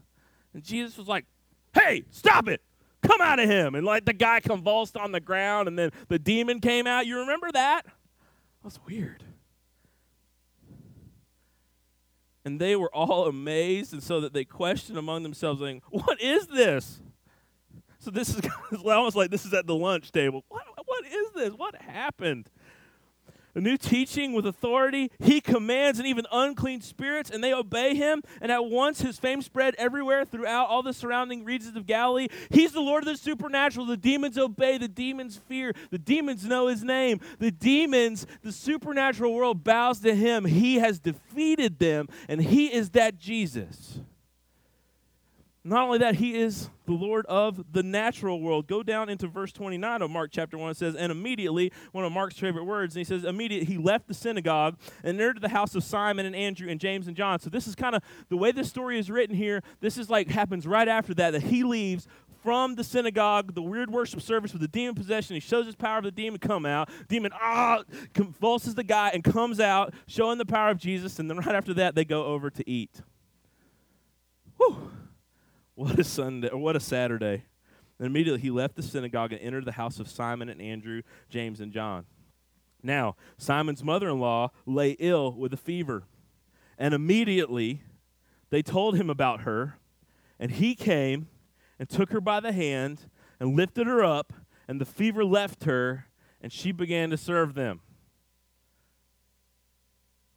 And 0.53 0.63
Jesus 0.63 0.97
was 0.97 1.07
like, 1.07 1.25
hey, 1.73 2.03
stop 2.11 2.47
it. 2.47 2.61
Come 3.01 3.21
out 3.21 3.39
of 3.39 3.49
him. 3.49 3.75
And 3.75 3.85
like 3.85 4.05
the 4.05 4.13
guy 4.13 4.39
convulsed 4.39 4.95
on 4.95 5.11
the 5.11 5.19
ground 5.19 5.67
and 5.67 5.77
then 5.77 5.91
the 6.07 6.19
demon 6.19 6.59
came 6.59 6.87
out. 6.87 7.05
You 7.05 7.19
remember 7.19 7.51
that? 7.51 7.85
That's 8.63 8.79
weird. 8.85 9.23
And 12.43 12.59
they 12.59 12.75
were 12.75 12.93
all 12.93 13.27
amazed, 13.27 13.93
and 13.93 14.01
so 14.01 14.19
that 14.21 14.33
they 14.33 14.45
questioned 14.45 14.97
among 14.97 15.21
themselves, 15.21 15.61
saying, 15.61 15.83
What 15.91 16.19
is 16.19 16.47
this? 16.47 16.99
So 17.99 18.09
this 18.09 18.29
is 18.29 18.41
almost 18.85 19.15
like 19.15 19.29
this 19.29 19.45
is 19.45 19.53
at 19.53 19.67
the 19.67 19.75
lunch 19.75 20.11
table. 20.11 20.43
What, 20.49 20.63
what 20.85 21.05
is 21.05 21.31
this? 21.35 21.53
What 21.53 21.75
happened? 21.75 22.49
A 23.55 23.61
new 23.61 23.77
teaching 23.77 24.33
with 24.33 24.45
authority. 24.45 25.11
He 25.19 25.41
commands 25.41 25.99
and 25.99 26.07
even 26.07 26.25
unclean 26.31 26.81
spirits, 26.81 27.29
and 27.29 27.43
they 27.43 27.53
obey 27.53 27.95
him. 27.95 28.21
And 28.41 28.51
at 28.51 28.65
once 28.65 29.01
his 29.01 29.19
fame 29.19 29.41
spread 29.41 29.75
everywhere 29.77 30.25
throughout 30.25 30.67
all 30.67 30.83
the 30.83 30.93
surrounding 30.93 31.43
regions 31.43 31.75
of 31.75 31.85
Galilee. 31.85 32.27
He's 32.49 32.71
the 32.71 32.81
Lord 32.81 33.03
of 33.03 33.09
the 33.09 33.17
supernatural. 33.17 33.85
The 33.85 33.97
demons 33.97 34.37
obey, 34.37 34.77
the 34.77 34.87
demons 34.87 35.39
fear, 35.47 35.73
the 35.89 35.99
demons 35.99 36.45
know 36.45 36.67
his 36.67 36.83
name. 36.83 37.19
The 37.39 37.51
demons, 37.51 38.25
the 38.43 38.51
supernatural 38.51 39.33
world 39.33 39.63
bows 39.63 39.99
to 40.01 40.15
him. 40.15 40.45
He 40.45 40.75
has 40.75 40.99
defeated 40.99 41.79
them, 41.79 42.07
and 42.27 42.41
he 42.41 42.67
is 42.73 42.91
that 42.91 43.19
Jesus. 43.19 43.99
Not 45.63 45.83
only 45.83 45.99
that, 45.99 46.15
he 46.15 46.39
is 46.39 46.71
the 46.87 46.93
Lord 46.93 47.23
of 47.27 47.71
the 47.71 47.83
natural 47.83 48.41
world. 48.41 48.65
Go 48.65 48.81
down 48.81 49.09
into 49.09 49.27
verse 49.27 49.51
29 49.51 50.01
of 50.01 50.09
Mark 50.09 50.31
chapter 50.31 50.57
1. 50.57 50.71
It 50.71 50.77
says, 50.77 50.95
And 50.95 51.11
immediately, 51.11 51.71
one 51.91 52.03
of 52.03 52.11
Mark's 52.11 52.39
favorite 52.39 52.63
words, 52.63 52.95
and 52.95 53.01
he 53.01 53.03
says, 53.03 53.23
Immediately 53.23 53.71
he 53.71 53.77
left 53.77 54.07
the 54.07 54.15
synagogue 54.15 54.79
and 55.03 55.21
entered 55.21 55.39
the 55.39 55.49
house 55.49 55.75
of 55.75 55.83
Simon 55.83 56.25
and 56.25 56.35
Andrew 56.35 56.67
and 56.67 56.79
James 56.79 57.05
and 57.05 57.15
John. 57.15 57.39
So 57.39 57.51
this 57.51 57.67
is 57.67 57.75
kind 57.75 57.93
of 57.93 58.01
the 58.29 58.37
way 58.37 58.51
this 58.51 58.69
story 58.69 58.97
is 58.97 59.11
written 59.11 59.35
here. 59.35 59.61
This 59.81 59.99
is 59.99 60.09
like 60.09 60.29
happens 60.29 60.65
right 60.65 60.87
after 60.87 61.13
that, 61.15 61.31
that 61.31 61.43
he 61.43 61.63
leaves 61.63 62.07
from 62.41 62.73
the 62.73 62.83
synagogue, 62.83 63.53
the 63.53 63.61
weird 63.61 63.91
worship 63.91 64.19
service 64.19 64.53
with 64.53 64.63
the 64.63 64.67
demon 64.67 64.95
possession. 64.95 65.35
He 65.35 65.39
shows 65.39 65.67
his 65.67 65.75
power 65.75 65.99
of 65.99 66.05
the 66.05 66.11
demon 66.11 66.39
come 66.39 66.65
out. 66.65 66.89
Demon 67.07 67.31
ah 67.35 67.83
convulses 68.15 68.73
the 68.73 68.83
guy 68.83 69.11
and 69.13 69.23
comes 69.23 69.59
out, 69.59 69.93
showing 70.07 70.39
the 70.39 70.45
power 70.45 70.71
of 70.71 70.79
Jesus. 70.79 71.19
And 71.19 71.29
then 71.29 71.37
right 71.37 71.53
after 71.53 71.75
that, 71.75 71.93
they 71.93 72.03
go 72.03 72.25
over 72.25 72.49
to 72.49 72.67
eat. 72.67 73.01
Whew. 74.57 74.91
What 75.81 75.97
a 75.97 76.03
Sunday, 76.03 76.47
or 76.49 76.59
what 76.59 76.75
a 76.75 76.79
Saturday. 76.79 77.45
And 77.97 78.05
immediately 78.05 78.39
he 78.39 78.51
left 78.51 78.75
the 78.75 78.83
synagogue 78.83 79.33
and 79.33 79.41
entered 79.41 79.65
the 79.65 79.71
house 79.71 79.99
of 79.99 80.07
Simon 80.07 80.47
and 80.47 80.61
Andrew, 80.61 81.01
James 81.27 81.59
and 81.59 81.73
John. 81.73 82.05
Now, 82.83 83.15
Simon's 83.39 83.83
mother 83.83 84.07
in 84.07 84.19
law 84.19 84.51
lay 84.67 84.91
ill 84.99 85.33
with 85.33 85.55
a 85.55 85.57
fever, 85.57 86.03
and 86.77 86.93
immediately 86.93 87.81
they 88.51 88.61
told 88.61 88.95
him 88.95 89.09
about 89.09 89.41
her, 89.41 89.79
and 90.39 90.51
he 90.51 90.75
came 90.75 91.29
and 91.79 91.89
took 91.89 92.11
her 92.11 92.21
by 92.21 92.39
the 92.39 92.51
hand 92.51 93.09
and 93.39 93.55
lifted 93.55 93.87
her 93.87 94.03
up, 94.03 94.33
and 94.67 94.79
the 94.79 94.85
fever 94.85 95.25
left 95.25 95.63
her, 95.63 96.05
and 96.39 96.53
she 96.53 96.71
began 96.71 97.09
to 97.09 97.17
serve 97.17 97.55
them. 97.55 97.81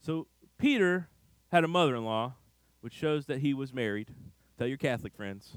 So, 0.01 0.27
Peter 0.57 1.11
had 1.53 1.65
a 1.65 1.69
mother 1.69 1.97
in 1.97 2.07
law, 2.07 2.37
which 2.81 2.95
shows 2.95 3.27
that 3.27 3.41
he 3.41 3.53
was 3.53 3.75
married. 3.75 4.11
Tell 4.59 4.67
your 4.67 4.79
Catholic 4.79 5.15
friends, 5.15 5.57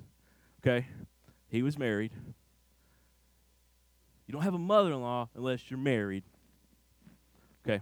okay? 0.62 0.88
He 1.50 1.62
was 1.62 1.78
married. 1.78 2.12
You 4.26 4.34
don't 4.34 4.42
have 4.42 4.56
a 4.56 4.60
mother 4.60 4.92
in 4.92 5.02
law 5.02 5.30
unless 5.36 5.70
you're 5.70 5.80
married. 5.80 6.24
Okay. 7.66 7.82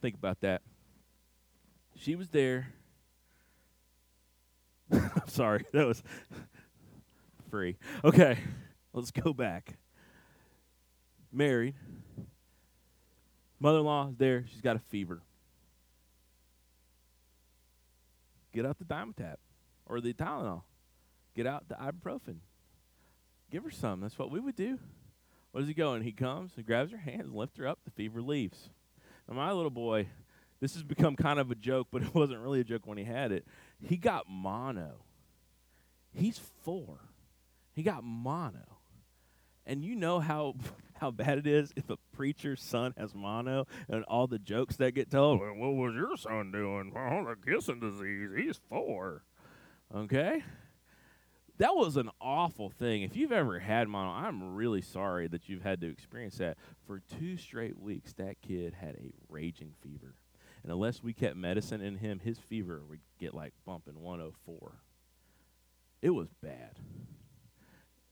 Think 0.00 0.16
about 0.16 0.40
that. 0.40 0.62
She 1.96 2.16
was 2.16 2.28
there. 2.28 2.68
I'm 4.92 5.28
sorry, 5.28 5.64
that 5.72 5.86
was 5.86 6.02
free. 7.50 7.76
Okay, 8.04 8.38
let's 8.92 9.10
go 9.10 9.32
back. 9.32 9.76
Married. 11.32 11.74
Mother 13.60 13.78
in 13.78 13.84
law 13.84 14.08
is 14.08 14.16
there. 14.16 14.44
She's 14.50 14.60
got 14.60 14.76
a 14.76 14.80
fever. 14.80 15.22
Get 18.54 18.64
out 18.64 18.78
the 18.78 18.84
Dimetapp 18.84 19.36
or 19.84 20.00
the 20.00 20.14
Tylenol. 20.14 20.62
Get 21.34 21.46
out 21.46 21.68
the 21.68 21.74
ibuprofen. 21.74 22.36
Give 23.50 23.64
her 23.64 23.70
some. 23.70 24.00
That's 24.00 24.18
what 24.18 24.30
we 24.30 24.40
would 24.40 24.56
do. 24.56 24.78
What 25.50 25.60
does 25.60 25.68
he 25.68 25.74
go? 25.74 25.92
And 25.94 26.04
he 26.04 26.12
comes 26.12 26.52
and 26.56 26.64
grabs 26.64 26.92
her 26.92 26.98
hands 26.98 27.26
and 27.26 27.34
lifts 27.34 27.58
her 27.58 27.66
up. 27.66 27.80
The 27.84 27.90
fever 27.90 28.22
leaves. 28.22 28.70
Now, 29.28 29.36
my 29.36 29.52
little 29.52 29.70
boy, 29.70 30.08
this 30.60 30.74
has 30.74 30.82
become 30.82 31.16
kind 31.16 31.38
of 31.38 31.50
a 31.50 31.54
joke, 31.54 31.88
but 31.90 32.02
it 32.04 32.14
wasn't 32.14 32.40
really 32.40 32.60
a 32.60 32.64
joke 32.64 32.86
when 32.86 32.98
he 32.98 33.04
had 33.04 33.32
it. 33.32 33.44
He 33.82 33.96
got 33.96 34.28
mono. 34.28 35.04
He's 36.12 36.40
four. 36.62 37.00
He 37.72 37.82
got 37.82 38.04
mono. 38.04 38.78
And 39.66 39.84
you 39.84 39.96
know 39.96 40.20
how 40.20 40.54
how 40.98 41.10
bad 41.10 41.38
it 41.38 41.46
is 41.46 41.72
if 41.76 41.90
a 41.90 41.96
preacher's 42.12 42.62
son 42.62 42.94
has 42.96 43.14
mono 43.14 43.66
and 43.88 44.04
all 44.04 44.26
the 44.26 44.38
jokes 44.38 44.76
that 44.76 44.94
get 44.94 45.10
told. 45.10 45.40
Well, 45.40 45.54
what 45.54 45.74
was 45.74 45.94
your 45.94 46.16
son 46.16 46.52
doing? 46.52 46.92
Oh, 46.96 47.24
the 47.24 47.50
kissing 47.50 47.80
disease. 47.80 48.30
He's 48.36 48.60
four. 48.68 49.24
Okay? 49.94 50.42
That 51.58 51.74
was 51.76 51.96
an 51.96 52.10
awful 52.20 52.68
thing. 52.68 53.02
If 53.02 53.16
you've 53.16 53.32
ever 53.32 53.60
had 53.60 53.88
mono, 53.88 54.10
I'm 54.10 54.54
really 54.54 54.82
sorry 54.82 55.28
that 55.28 55.48
you've 55.48 55.62
had 55.62 55.80
to 55.82 55.90
experience 55.90 56.38
that. 56.38 56.56
For 56.86 57.00
two 57.00 57.36
straight 57.36 57.78
weeks, 57.78 58.12
that 58.14 58.40
kid 58.40 58.74
had 58.74 58.96
a 58.96 59.12
raging 59.28 59.74
fever. 59.80 60.14
And 60.62 60.72
unless 60.72 61.02
we 61.02 61.12
kept 61.12 61.36
medicine 61.36 61.80
in 61.80 61.98
him, 61.98 62.20
his 62.20 62.38
fever 62.38 62.82
would 62.88 63.00
get 63.20 63.34
like 63.34 63.52
bumping 63.66 64.00
104. 64.00 64.72
It 66.02 66.10
was 66.10 66.28
bad. 66.42 66.78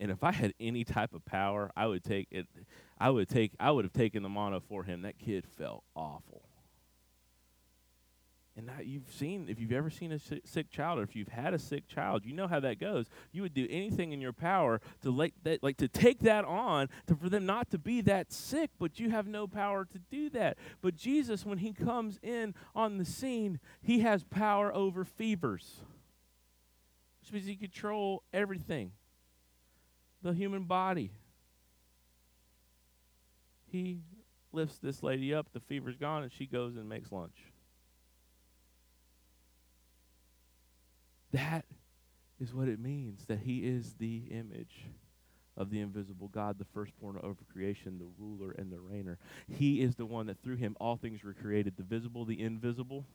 And 0.03 0.11
if 0.11 0.25
I 0.25 0.33
had 0.33 0.53
any 0.59 0.83
type 0.83 1.15
of 1.15 1.25
power, 1.25 1.71
I 1.77 1.87
would 1.87 2.03
take 2.03 2.27
it. 2.33 2.49
I 2.99 3.09
would 3.09 3.29
take. 3.29 3.53
I 3.61 3.71
would 3.71 3.85
have 3.85 3.93
taken 3.93 4.25
the 4.25 4.29
mono 4.29 4.59
for 4.59 4.83
him. 4.83 5.03
That 5.03 5.17
kid 5.17 5.47
felt 5.47 5.85
awful. 5.95 6.43
And 8.57 8.67
now 8.67 8.81
you've 8.83 9.13
seen, 9.13 9.47
if 9.49 9.61
you've 9.61 9.71
ever 9.71 9.91
seen 9.91 10.11
a 10.11 10.19
sick 10.19 10.71
child, 10.73 10.99
or 10.99 11.05
if 11.05 11.15
you've 11.15 11.29
had 11.29 11.55
a 11.55 11.59
sick 11.59 11.87
child, 11.87 12.25
you 12.25 12.33
know 12.33 12.49
how 12.49 12.59
that 12.59 12.81
goes. 12.81 13.07
You 13.31 13.43
would 13.43 13.55
do 13.55 13.69
anything 13.71 14.11
in 14.11 14.21
your 14.21 14.33
power 14.33 14.81
to 15.03 15.13
like 15.13 15.35
that, 15.45 15.63
like 15.63 15.77
to 15.77 15.87
take 15.87 16.19
that 16.23 16.45
on, 16.45 16.89
to 17.07 17.15
for 17.15 17.29
them 17.29 17.47
not 17.47 17.71
to 17.71 17.79
be 17.79 18.01
that 18.01 18.33
sick, 18.33 18.71
but 18.81 18.99
you 18.99 19.11
have 19.11 19.29
no 19.29 19.47
power 19.47 19.85
to 19.85 19.99
do 20.11 20.29
that. 20.31 20.59
But 20.81 20.97
Jesus, 20.97 21.47
when 21.47 21.59
he 21.59 21.73
comes 21.73 22.19
in 22.25 22.57
on 22.75 22.99
the 22.99 23.05
scene, 23.05 23.61
he 23.81 24.01
has 24.01 24.25
power 24.25 24.75
over 24.75 25.05
fevers, 25.05 25.77
which 27.21 27.33
means 27.33 27.47
he 27.47 27.55
control 27.55 28.25
everything 28.33 28.91
the 30.23 30.33
human 30.33 30.65
body. 30.65 31.13
He 33.71 34.01
lifts 34.53 34.79
this 34.79 35.03
lady 35.03 35.35
up, 35.35 35.47
the 35.53 35.61
fever's 35.61 35.97
gone, 35.97 36.23
and 36.23 36.33
she 36.33 36.47
goes 36.47 36.77
and 36.77 36.89
makes 36.89 37.11
lunch. 37.11 37.37
That 41.33 41.65
is 42.39 42.53
what 42.53 42.69
it 42.69 42.79
means 42.79 43.25
that 43.27 43.41
he 43.41 43.61
is 43.61 43.95
the 43.99 44.25
image 44.31 44.85
of 45.57 45.71
the 45.71 45.81
invisible 45.81 46.29
God, 46.29 46.59
the 46.59 46.67
firstborn 46.75 47.19
over 47.23 47.45
creation, 47.53 47.99
the 47.99 48.09
ruler 48.19 48.53
and 48.53 48.71
the 48.71 48.77
reigner. 48.77 49.17
He 49.49 49.81
is 49.81 49.97
the 49.97 50.07
one 50.07 50.27
that 50.27 50.43
through 50.43 50.57
him 50.57 50.77
all 50.81 50.97
things 50.97 51.23
were 51.23 51.35
created, 51.35 51.77
the 51.77 51.83
visible, 51.83 52.25
the 52.25 52.41
invisible 52.41 53.07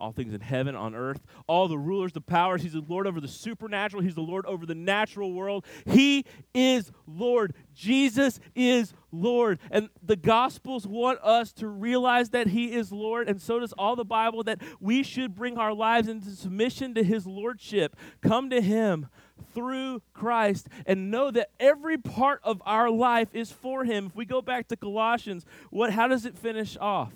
all 0.00 0.12
things 0.12 0.32
in 0.32 0.40
heaven, 0.40 0.74
on 0.74 0.94
earth, 0.94 1.20
all 1.46 1.68
the 1.68 1.78
rulers, 1.78 2.12
the 2.12 2.20
powers. 2.20 2.62
He's 2.62 2.72
the 2.72 2.84
Lord 2.88 3.06
over 3.06 3.20
the 3.20 3.28
supernatural. 3.28 4.02
He's 4.02 4.14
the 4.14 4.22
Lord 4.22 4.46
over 4.46 4.64
the 4.66 4.74
natural 4.74 5.32
world. 5.32 5.64
He 5.84 6.24
is 6.54 6.90
Lord. 7.06 7.54
Jesus 7.74 8.40
is 8.54 8.94
Lord. 9.12 9.58
And 9.70 9.90
the 10.02 10.16
Gospels 10.16 10.86
want 10.86 11.20
us 11.22 11.52
to 11.54 11.68
realize 11.68 12.30
that 12.30 12.48
He 12.48 12.72
is 12.72 12.90
Lord, 12.90 13.28
and 13.28 13.40
so 13.40 13.60
does 13.60 13.72
all 13.74 13.96
the 13.96 14.04
Bible, 14.04 14.42
that 14.44 14.60
we 14.80 15.02
should 15.02 15.34
bring 15.34 15.58
our 15.58 15.74
lives 15.74 16.08
into 16.08 16.30
submission 16.30 16.94
to 16.94 17.04
His 17.04 17.26
Lordship. 17.26 17.94
Come 18.22 18.50
to 18.50 18.60
Him 18.60 19.08
through 19.54 20.02
Christ 20.12 20.68
and 20.86 21.10
know 21.10 21.30
that 21.30 21.50
every 21.58 21.98
part 21.98 22.40
of 22.44 22.62
our 22.64 22.90
life 22.90 23.28
is 23.34 23.50
for 23.50 23.84
Him. 23.84 24.06
If 24.06 24.16
we 24.16 24.24
go 24.24 24.40
back 24.40 24.68
to 24.68 24.76
Colossians, 24.76 25.44
what, 25.70 25.92
how 25.92 26.08
does 26.08 26.24
it 26.24 26.38
finish 26.38 26.76
off? 26.80 27.12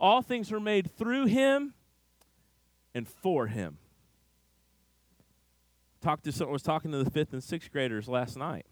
All 0.00 0.22
things 0.22 0.50
were 0.50 0.60
made 0.60 0.90
through 0.96 1.26
Him 1.26 1.74
and 2.94 3.08
for 3.08 3.48
him. 3.48 3.78
Talked 6.00 6.24
to 6.24 6.32
someone, 6.32 6.52
was 6.52 6.62
talking 6.62 6.92
to 6.92 7.02
the 7.02 7.10
fifth 7.10 7.32
and 7.32 7.42
sixth 7.42 7.72
graders 7.72 8.08
last 8.08 8.36
night. 8.36 8.66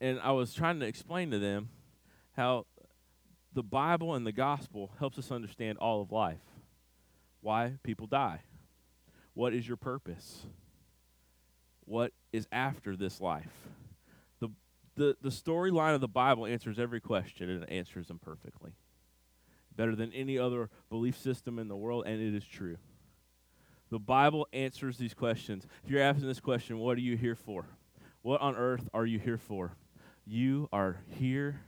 And 0.00 0.18
I 0.20 0.32
was 0.32 0.54
trying 0.54 0.80
to 0.80 0.86
explain 0.86 1.30
to 1.30 1.38
them 1.38 1.68
how 2.32 2.66
the 3.52 3.62
Bible 3.62 4.14
and 4.14 4.26
the 4.26 4.32
gospel 4.32 4.92
helps 4.98 5.18
us 5.18 5.30
understand 5.30 5.78
all 5.78 6.00
of 6.00 6.12
life. 6.12 6.40
Why 7.40 7.74
people 7.82 8.06
die. 8.06 8.40
What 9.34 9.52
is 9.54 9.66
your 9.66 9.76
purpose? 9.76 10.46
What 11.84 12.12
is 12.32 12.46
after 12.50 12.96
this 12.96 13.20
life? 13.20 13.52
The, 14.40 14.48
the, 14.96 15.16
the 15.20 15.30
storyline 15.30 15.94
of 15.94 16.00
the 16.00 16.08
Bible 16.08 16.46
answers 16.46 16.78
every 16.78 17.00
question 17.00 17.48
and 17.50 17.62
it 17.64 17.70
answers 17.70 18.08
them 18.08 18.18
perfectly 18.18 18.72
better 19.78 19.94
than 19.94 20.12
any 20.12 20.36
other 20.36 20.68
belief 20.90 21.16
system 21.16 21.58
in 21.58 21.68
the 21.68 21.76
world, 21.76 22.04
and 22.04 22.20
it 22.20 22.34
is 22.34 22.44
true. 22.44 22.76
The 23.90 24.00
Bible 24.00 24.46
answers 24.52 24.98
these 24.98 25.14
questions. 25.14 25.66
If 25.84 25.90
you're 25.90 26.02
asking 26.02 26.26
this 26.26 26.40
question, 26.40 26.78
what 26.78 26.98
are 26.98 27.00
you 27.00 27.16
here 27.16 27.36
for? 27.36 27.64
What 28.22 28.40
on 28.40 28.56
earth 28.56 28.88
are 28.92 29.06
you 29.06 29.20
here 29.20 29.38
for? 29.38 29.76
You 30.26 30.68
are 30.72 30.98
here 31.06 31.60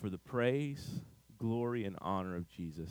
for 0.00 0.10
the 0.10 0.18
praise, 0.18 1.00
glory, 1.38 1.84
and 1.84 1.96
honor 2.02 2.36
of 2.36 2.48
Jesus. 2.48 2.90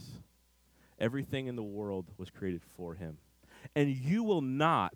Everything 0.97 1.47
in 1.47 1.57
the 1.57 1.61
world 1.61 2.05
was 2.17 2.29
created 2.29 2.61
for 2.77 2.95
him. 2.95 3.17
And 3.75 3.89
you 3.89 4.23
will 4.23 4.41
not, 4.41 4.95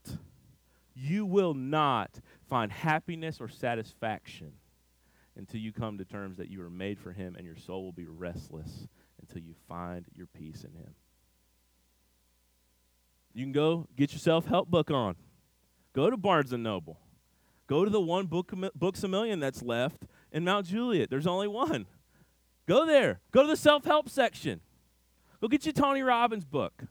you 0.96 1.26
will 1.26 1.54
not 1.54 2.22
find 2.50 2.72
happiness 2.72 3.42
or 3.42 3.50
satisfaction 3.50 4.54
until 5.36 5.60
you 5.60 5.74
come 5.74 5.98
to 5.98 6.06
terms 6.06 6.38
that 6.38 6.50
you 6.50 6.62
are 6.64 6.70
made 6.70 6.98
for 6.98 7.12
him 7.12 7.36
and 7.36 7.46
your 7.46 7.58
soul 7.58 7.84
will 7.84 7.92
be 7.92 8.08
restless 8.08 8.88
until 9.32 9.48
you 9.48 9.56
find 9.68 10.06
your 10.16 10.28
peace 10.28 10.64
in 10.64 10.74
Him. 10.74 10.94
You 13.34 13.46
can 13.46 13.52
go 13.52 13.88
get 13.96 14.12
yourself 14.12 14.46
help 14.46 14.70
book 14.70 14.92
on. 14.92 15.16
Go 15.94 16.10
to 16.10 16.18
Barnes 16.18 16.52
and 16.52 16.64
Noble. 16.64 17.00
Go 17.68 17.86
to 17.86 17.92
the 17.92 18.02
one 18.02 18.26
book 18.26 18.54
books 18.76 19.04
a 19.04 19.08
million 19.08 19.40
that's 19.40 19.62
left 19.62 20.04
in 20.32 20.44
Mount 20.44 20.68
Juliet. 20.68 21.10
There's 21.10 21.28
only 21.28 21.48
one. 21.48 21.86
Go 22.68 22.86
there. 22.86 23.22
Go 23.32 23.44
to 23.44 23.48
the 23.48 23.56
self 23.56 23.86
help 23.86 24.10
section. 24.10 24.60
Go 25.40 25.48
get 25.48 25.66
you 25.66 25.72
Tony 25.72 26.02
Robbins 26.02 26.46
book. 26.46 26.84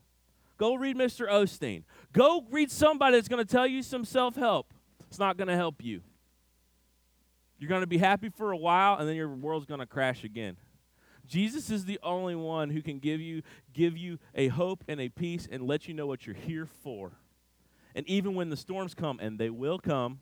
Go 0.56 0.74
read 0.74 0.96
Mr. 0.96 1.28
Osteen. 1.28 1.84
Go 2.12 2.46
read 2.50 2.70
somebody 2.70 3.16
that's 3.16 3.28
going 3.28 3.44
to 3.44 3.50
tell 3.50 3.66
you 3.66 3.82
some 3.82 4.04
self 4.04 4.36
help. 4.36 4.72
It's 5.08 5.18
not 5.18 5.36
going 5.36 5.48
to 5.48 5.56
help 5.56 5.84
you. 5.84 6.00
You're 7.58 7.68
going 7.68 7.82
to 7.82 7.86
be 7.86 7.98
happy 7.98 8.30
for 8.30 8.52
a 8.52 8.56
while, 8.56 8.96
and 8.98 9.06
then 9.06 9.16
your 9.16 9.28
world's 9.28 9.66
going 9.66 9.80
to 9.80 9.86
crash 9.86 10.24
again. 10.24 10.56
Jesus 11.30 11.70
is 11.70 11.84
the 11.84 12.00
only 12.02 12.34
one 12.34 12.70
who 12.70 12.82
can 12.82 12.98
give 12.98 13.20
you 13.20 13.42
give 13.72 13.96
you 13.96 14.18
a 14.34 14.48
hope 14.48 14.82
and 14.88 15.00
a 15.00 15.08
peace 15.08 15.46
and 15.50 15.62
let 15.62 15.86
you 15.86 15.94
know 15.94 16.08
what 16.08 16.26
you're 16.26 16.34
here 16.34 16.66
for. 16.82 17.12
And 17.94 18.04
even 18.08 18.34
when 18.34 18.50
the 18.50 18.56
storms 18.56 18.94
come 18.94 19.20
and 19.20 19.38
they 19.38 19.48
will 19.48 19.78
come, 19.78 20.18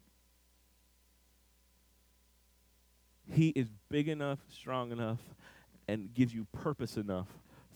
he 3.33 3.49
is 3.49 3.71
big 3.89 4.07
enough, 4.07 4.39
strong 4.51 4.93
enough 4.93 5.21
and 5.89 6.13
gives 6.13 6.35
you 6.35 6.47
purpose 6.53 6.99
enough 6.99 7.29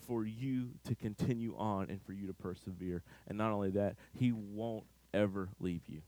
for 0.05 0.25
you 0.25 0.69
to 0.83 0.93
continue 0.93 1.55
on 1.57 1.89
and 1.89 1.99
for 2.03 2.13
you 2.13 2.27
to 2.27 2.33
persevere. 2.33 3.01
And 3.27 3.35
not 3.35 3.51
only 3.51 3.71
that, 3.71 3.95
he 4.13 4.31
won't 4.31 4.85
ever 5.11 5.49
leave 5.59 5.81
you. 5.87 6.03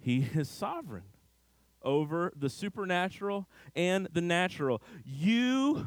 He 0.00 0.28
is 0.36 0.48
sovereign 0.48 1.02
over 1.82 2.32
the 2.36 2.48
supernatural 2.48 3.48
and 3.74 4.08
the 4.12 4.20
natural. 4.20 4.82
You 5.04 5.86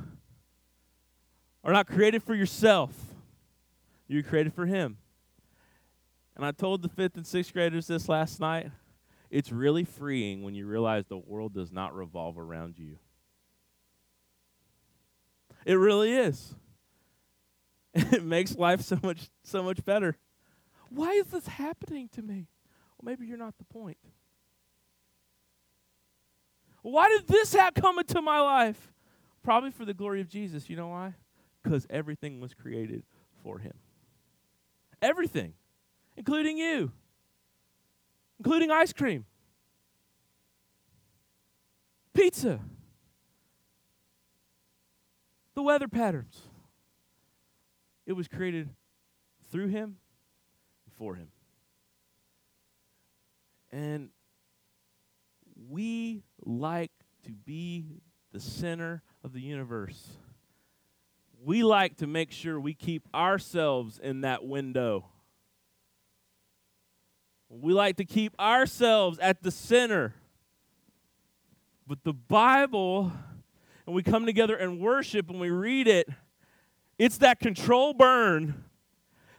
are 1.64 1.74
not 1.74 1.88
created 1.88 2.24
for 2.24 2.36
yourself, 2.36 2.94
you're 4.08 4.24
created 4.24 4.54
for 4.54 4.66
Him. 4.66 4.98
And 6.36 6.46
I 6.46 6.52
told 6.52 6.82
the 6.82 6.90
fifth 6.90 7.18
and 7.18 7.28
sixth 7.28 7.54
graders 7.54 7.88
this 7.88 8.10
last 8.10 8.40
night. 8.40 8.72
It's 9.30 9.52
really 9.52 9.86
freeing 9.86 10.44
when 10.44 10.56
you 10.56 10.66
realize 10.66 11.06
the 11.08 11.18
world 11.18 11.54
does 11.54 11.72
not 11.72 11.96
revolve 11.96 12.38
around 12.38 12.78
you. 12.78 12.98
It 15.66 15.76
really 15.76 16.14
is. 16.14 16.56
it 17.94 18.24
makes 18.24 18.56
life 18.56 18.82
so 18.82 18.98
much 19.04 19.30
so 19.44 19.62
much 19.62 19.84
better. 19.84 20.18
Why 20.90 21.12
is 21.12 21.28
this 21.28 21.48
happening 21.48 22.10
to 22.14 22.22
me? 22.22 22.48
Well, 22.98 23.12
maybe 23.12 23.26
you're 23.26 23.38
not 23.38 23.58
the 23.58 23.66
point. 23.66 23.98
Why 26.82 27.10
did 27.10 27.28
this 27.28 27.54
have 27.54 27.74
come 27.74 28.00
into 28.00 28.22
my 28.22 28.40
life? 28.40 28.92
Probably 29.44 29.72
for 29.72 29.86
the 29.86 29.94
glory 29.94 30.22
of 30.22 30.30
Jesus. 30.30 30.70
You 30.70 30.76
know 30.76 30.88
why? 30.88 31.14
Because 31.64 31.86
everything 31.90 32.40
was 32.40 32.54
created 32.54 33.04
for 33.44 33.60
him. 33.60 33.74
Everything, 35.02 35.54
including 36.16 36.58
you, 36.58 36.92
including 38.40 38.72
ice 38.72 38.94
cream, 38.94 39.26
pizza, 42.14 42.60
the 45.56 45.62
weather 45.62 45.88
patterns. 45.88 46.42
It 48.06 48.14
was 48.14 48.28
created 48.28 48.70
through 49.52 49.68
him 49.68 49.98
for 50.98 51.16
him. 51.16 51.28
And 53.72 54.10
we 55.72 56.24
like 56.46 56.92
to 57.24 57.32
be 57.32 58.02
the 58.34 58.40
center 58.40 59.02
of 59.24 59.32
the 59.32 59.40
universe. 59.40 60.18
We 61.44 61.64
like 61.64 61.98
to 61.98 62.08
make 62.08 62.32
sure 62.32 62.60
we 62.60 62.74
keep 62.74 63.08
ourselves 63.16 63.98
in 63.98 64.22
that 64.22 64.44
window. 64.44 65.06
We 67.50 67.74
like 67.74 67.98
to 67.98 68.06
keep 68.06 68.38
ourselves 68.40 69.18
at 69.20 69.44
the 69.44 69.52
center. 69.52 70.14
But 71.88 72.04
the 72.04 72.14
Bible, 72.14 73.12
and 73.86 73.96
we 73.96 74.04
come 74.04 74.26
together 74.26 74.56
and 74.56 74.80
worship 74.80 75.30
and 75.30 75.40
we 75.40 75.50
read 75.50 75.88
it, 75.88 76.10
it's 77.00 77.18
that 77.20 77.40
control 77.40 77.94
burn 77.94 78.66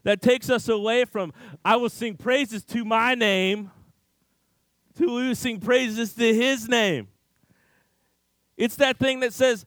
that 0.03 0.21
takes 0.21 0.51
us 0.51 0.69
away 0.69 1.05
from, 1.05 1.33
I 1.65 1.77
will 1.77 1.91
sing 1.91 2.17
praises 2.17 2.65
to 2.65 2.85
my 2.85 3.15
name 3.15 3.71
to 4.99 5.35
sing 5.35 5.61
praises 5.61 6.15
to 6.15 6.35
his 6.35 6.69
name. 6.69 7.09
It's 8.57 8.77
that 8.77 8.99
thing 8.99 9.21
that 9.21 9.33
says, 9.33 9.65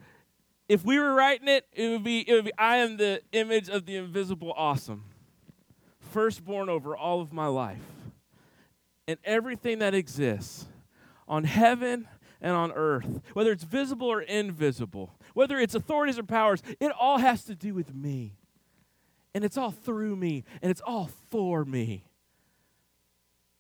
if 0.68 0.84
we 0.84 1.00
were 1.00 1.14
writing 1.14 1.48
it, 1.48 1.68
it 1.74 1.90
would 1.90 2.04
be, 2.04 2.22
it 2.28 2.34
would 2.34 2.46
be 2.46 2.54
I 2.58 2.78
am 2.78 2.98
the 2.98 3.22
image 3.32 3.70
of 3.70 3.86
the 3.86 3.98
invisible 3.98 4.54
awesome, 4.56 5.06
firstborn 6.00 6.70
over 6.70 6.96
all 6.96 7.22
of 7.22 7.34
my 7.34 7.48
life. 7.48 7.84
And 9.08 9.20
everything 9.24 9.80
that 9.80 9.94
exists 9.94 10.66
on 11.28 11.44
heaven 11.44 12.08
and 12.42 12.54
on 12.54 12.72
earth, 12.72 13.22
whether 13.34 13.52
it's 13.52 13.64
visible 13.64 14.08
or 14.08 14.22
invisible, 14.22 15.14
whether 15.34 15.60
it's 15.60 15.76
authorities 15.76 16.18
or 16.18 16.24
powers, 16.24 16.64
it 16.80 16.92
all 17.00 17.20
has 17.20 17.44
to 17.46 17.56
do 17.56 17.74
with 17.74 17.94
me. 17.94 18.38
And 19.34 19.44
it's 19.44 19.58
all 19.58 19.72
through 19.72 20.16
me, 20.16 20.46
and 20.62 20.72
it's 20.72 20.82
all 20.82 21.10
for 21.30 21.66
me. 21.66 22.06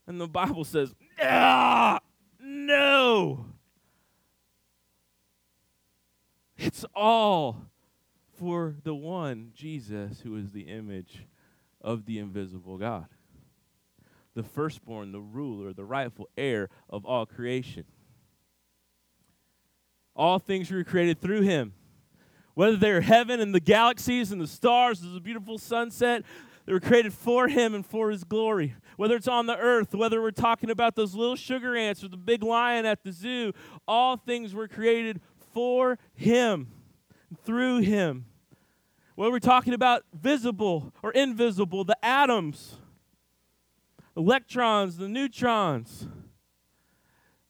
And 0.08 0.22
the 0.22 0.28
Bible 0.28 0.64
says, 0.64 0.96
ah, 1.22 2.00
no. 2.40 3.46
It's 6.58 6.86
all 6.96 7.66
for 8.38 8.76
the 8.84 8.96
one, 8.96 9.52
Jesus, 9.54 10.22
who 10.22 10.36
is 10.36 10.52
the 10.52 10.64
image 10.64 11.26
of 11.82 12.06
the 12.06 12.20
invisible 12.20 12.78
God, 12.78 13.08
the 14.34 14.44
firstborn, 14.44 15.12
the 15.12 15.22
ruler, 15.22 15.74
the 15.74 15.86
rightful 15.86 16.30
heir 16.38 16.70
of 16.90 17.06
all 17.06 17.26
creation. 17.26 17.86
All 20.16 20.40
things 20.40 20.72
were 20.72 20.84
created 20.84 21.22
through 21.22 21.42
him. 21.42 21.74
Whether 22.54 22.78
they're 22.78 23.02
heaven 23.02 23.42
and 23.42 23.54
the 23.54 23.60
galaxies 23.60 24.32
and 24.32 24.40
the 24.40 24.48
stars, 24.48 25.02
there's 25.02 25.16
a 25.16 25.20
beautiful 25.20 25.58
sunset, 25.58 26.24
they 26.66 26.74
were 26.74 26.80
created 26.80 27.14
for 27.14 27.48
him 27.48 27.76
and 27.76 27.86
for 27.86 28.10
his 28.10 28.24
glory. 28.24 28.76
Whether 28.98 29.16
it's 29.16 29.28
on 29.28 29.46
the 29.46 29.58
earth, 29.58 29.94
whether 29.94 30.22
we're 30.22 30.32
talking 30.32 30.70
about 30.70 30.96
those 30.96 31.16
little 31.16 31.36
sugar 31.36 31.76
ants 31.76 32.04
or 32.04 32.08
the 32.08 32.18
big 32.18 32.44
lion 32.44 32.86
at 32.86 33.04
the 33.04 33.12
zoo, 33.12 33.54
all 33.88 34.18
things 34.18 34.54
were 34.54 34.68
created 34.68 35.20
for 35.54 35.98
him, 36.14 36.72
through 37.44 37.80
him. 37.80 38.26
Whether 39.16 39.32
we're 39.32 39.40
talking 39.40 39.74
about 39.74 40.04
visible 40.14 40.94
or 41.02 41.12
invisible, 41.12 41.84
the 41.84 41.98
atoms, 42.04 42.78
electrons, 44.16 44.98
the 44.98 45.08
neutrons, 45.08 46.08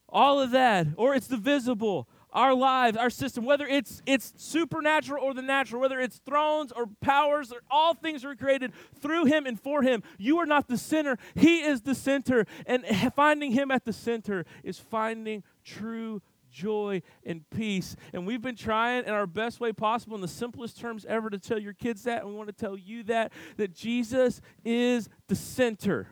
all 0.08 0.40
of 0.40 0.52
that, 0.52 0.86
or 0.96 1.14
it's 1.14 1.26
the 1.26 1.36
visible, 1.36 2.08
our 2.36 2.54
lives, 2.54 2.98
our 2.98 3.08
system, 3.08 3.44
whether 3.46 3.66
it's 3.66 4.02
it's 4.04 4.34
supernatural 4.36 5.24
or 5.24 5.32
the 5.32 5.42
natural, 5.42 5.80
whether 5.80 5.98
it's 5.98 6.18
thrones 6.18 6.70
or 6.70 6.86
powers, 7.00 7.50
or 7.50 7.62
all 7.70 7.94
things 7.94 8.24
were 8.24 8.36
created 8.36 8.72
through 9.00 9.24
him 9.24 9.46
and 9.46 9.58
for 9.58 9.82
him. 9.82 10.02
You 10.18 10.38
are 10.38 10.46
not 10.46 10.68
the 10.68 10.76
center, 10.76 11.16
he 11.34 11.62
is 11.62 11.80
the 11.80 11.94
center. 11.94 12.44
And 12.66 12.84
finding 13.16 13.52
him 13.52 13.70
at 13.70 13.86
the 13.86 13.92
center 13.92 14.44
is 14.62 14.78
finding 14.78 15.42
true 15.64 16.20
joy 16.50 17.02
and 17.24 17.48
peace. 17.50 17.96
And 18.12 18.26
we've 18.26 18.42
been 18.42 18.56
trying 18.56 19.04
in 19.04 19.12
our 19.12 19.26
best 19.26 19.58
way 19.58 19.72
possible, 19.72 20.14
in 20.14 20.20
the 20.20 20.28
simplest 20.28 20.78
terms 20.78 21.06
ever, 21.08 21.30
to 21.30 21.38
tell 21.38 21.58
your 21.58 21.72
kids 21.72 22.04
that. 22.04 22.20
And 22.20 22.30
we 22.30 22.36
want 22.36 22.48
to 22.48 22.54
tell 22.54 22.76
you 22.76 23.02
that, 23.04 23.32
that 23.56 23.74
Jesus 23.74 24.42
is 24.62 25.08
the 25.28 25.36
center. 25.36 26.06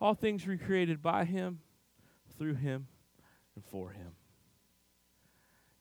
All 0.00 0.14
things 0.14 0.46
were 0.46 0.56
created 0.56 1.02
by 1.02 1.26
him, 1.26 1.60
through 2.38 2.54
him, 2.54 2.86
and 3.54 3.64
for 3.64 3.90
him. 3.90 4.12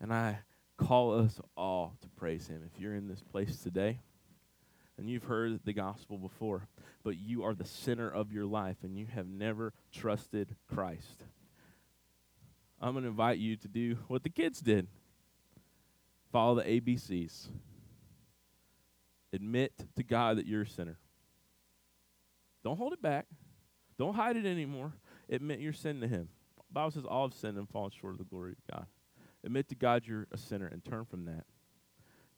And 0.01 0.13
I 0.13 0.39
call 0.77 1.19
us 1.19 1.39
all 1.57 1.95
to 2.01 2.09
praise 2.09 2.47
him. 2.47 2.61
If 2.65 2.79
you're 2.79 2.95
in 2.95 3.07
this 3.07 3.21
place 3.21 3.57
today 3.57 3.99
and 4.97 5.09
you've 5.09 5.23
heard 5.23 5.59
the 5.65 5.73
gospel 5.73 6.17
before, 6.17 6.67
but 7.03 7.17
you 7.17 7.43
are 7.43 7.53
the 7.53 7.65
center 7.65 8.09
of 8.09 8.31
your 8.31 8.45
life 8.45 8.77
and 8.83 8.97
you 8.97 9.05
have 9.07 9.27
never 9.27 9.73
trusted 9.91 10.55
Christ, 10.73 11.25
I'm 12.81 12.93
going 12.93 13.03
to 13.03 13.09
invite 13.09 13.39
you 13.39 13.57
to 13.57 13.67
do 13.67 13.97
what 14.07 14.23
the 14.23 14.29
kids 14.29 14.61
did 14.61 14.87
follow 16.31 16.55
the 16.55 16.63
ABCs. 16.63 17.47
Admit 19.33 19.73
to 19.95 20.03
God 20.03 20.37
that 20.37 20.47
you're 20.47 20.63
a 20.63 20.67
sinner. 20.67 20.97
Don't 22.63 22.77
hold 22.77 22.93
it 22.93 23.01
back. 23.01 23.27
Don't 23.97 24.15
hide 24.15 24.37
it 24.37 24.45
anymore. 24.45 24.93
Admit 25.29 25.59
your 25.59 25.73
sin 25.73 26.01
to 26.01 26.07
Him. 26.07 26.29
The 26.57 26.73
Bible 26.73 26.91
says 26.91 27.05
all 27.05 27.27
have 27.27 27.37
sinned 27.37 27.57
and 27.57 27.69
fallen 27.69 27.91
short 27.91 28.13
of 28.13 28.19
the 28.19 28.25
glory 28.25 28.53
of 28.53 28.75
God. 28.75 28.85
Admit 29.43 29.69
to 29.69 29.75
God 29.75 30.03
you're 30.05 30.27
a 30.31 30.37
sinner 30.37 30.67
and 30.67 30.83
turn 30.83 31.05
from 31.05 31.25
that. 31.25 31.45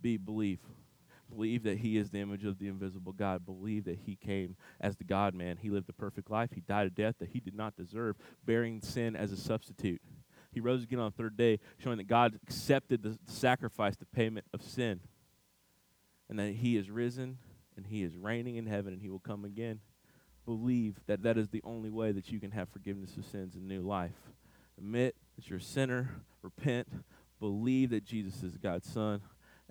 B, 0.02 0.18
believe. 0.18 0.60
Believe 1.30 1.64
that 1.64 1.78
He 1.78 1.98
is 1.98 2.10
the 2.10 2.20
image 2.20 2.44
of 2.44 2.60
the 2.60 2.68
invisible 2.68 3.14
God. 3.14 3.46
Believe 3.46 3.86
that 3.86 4.00
He 4.06 4.16
came 4.16 4.56
as 4.80 4.98
the 4.98 5.04
God 5.04 5.34
man. 5.34 5.58
He 5.58 5.70
lived 5.70 5.90
a 5.90 5.94
perfect 5.94 6.30
life. 6.30 6.50
He 6.54 6.62
died 6.62 6.88
a 6.88 6.90
death 6.90 7.16
that 7.20 7.30
He 7.30 7.40
did 7.40 7.56
not 7.56 7.76
deserve, 7.76 8.18
bearing 8.46 8.82
sin 8.82 9.16
as 9.16 9.32
a 9.32 9.38
substitute. 9.38 10.02
He 10.52 10.60
rose 10.60 10.84
again 10.84 11.00
on 11.00 11.12
the 11.12 11.18
third 11.18 11.38
day, 11.38 11.60
showing 11.78 11.98
that 11.98 12.08
God 12.08 12.38
accepted 12.44 13.02
the 13.02 13.18
sacrifice, 13.26 13.96
the 13.96 14.06
payment 14.06 14.46
of 14.54 14.62
sin, 14.62 15.00
and 16.30 16.38
that 16.38 16.56
He 16.56 16.76
is 16.76 16.90
risen 16.90 17.38
and 17.78 17.88
He 17.88 18.04
is 18.04 18.18
reigning 18.18 18.58
in 18.58 18.66
heaven 18.66 18.92
and 18.94 19.02
He 19.02 19.10
will 19.10 19.20
come 19.20 19.46
again. 19.46 19.80
Believe 20.46 21.00
that 21.08 21.24
that 21.24 21.38
is 21.38 21.50
the 21.50 21.62
only 21.64 21.90
way 21.90 22.12
that 22.12 22.32
you 22.32 22.40
can 22.40 22.52
have 22.52 22.68
forgiveness 22.70 23.16
of 23.16 23.26
sins 23.26 23.56
and 23.56 23.68
new 23.68 23.82
life. 23.82 24.12
Admit 24.78 25.16
that 25.36 25.50
you're 25.50 25.60
a 25.60 25.62
sinner, 25.62 26.10
repent, 26.42 26.88
believe 27.40 27.90
that 27.92 28.04
Jesus 28.04 28.44
is 28.44 28.58
God's 28.58 28.90
Son, 28.90 29.22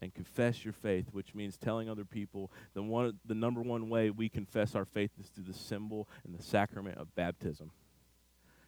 and 0.03 0.15
confess 0.15 0.65
your 0.65 0.73
faith, 0.73 1.07
which 1.13 1.35
means 1.35 1.57
telling 1.57 1.89
other 1.89 2.05
people 2.05 2.51
the 2.75 2.83
one 2.83 3.19
the 3.27 3.35
number 3.35 3.61
one 3.61 3.89
way 3.89 4.11
we 4.11 4.29
confess 4.29 4.75
our 4.75 4.85
faith 4.85 5.11
is 5.21 5.29
through 5.29 5.45
the 5.45 5.55
symbol 5.55 6.09
and 6.25 6.37
the 6.37 6.43
sacrament 6.43 6.99
of 6.99 7.15
baptism. 7.15 7.71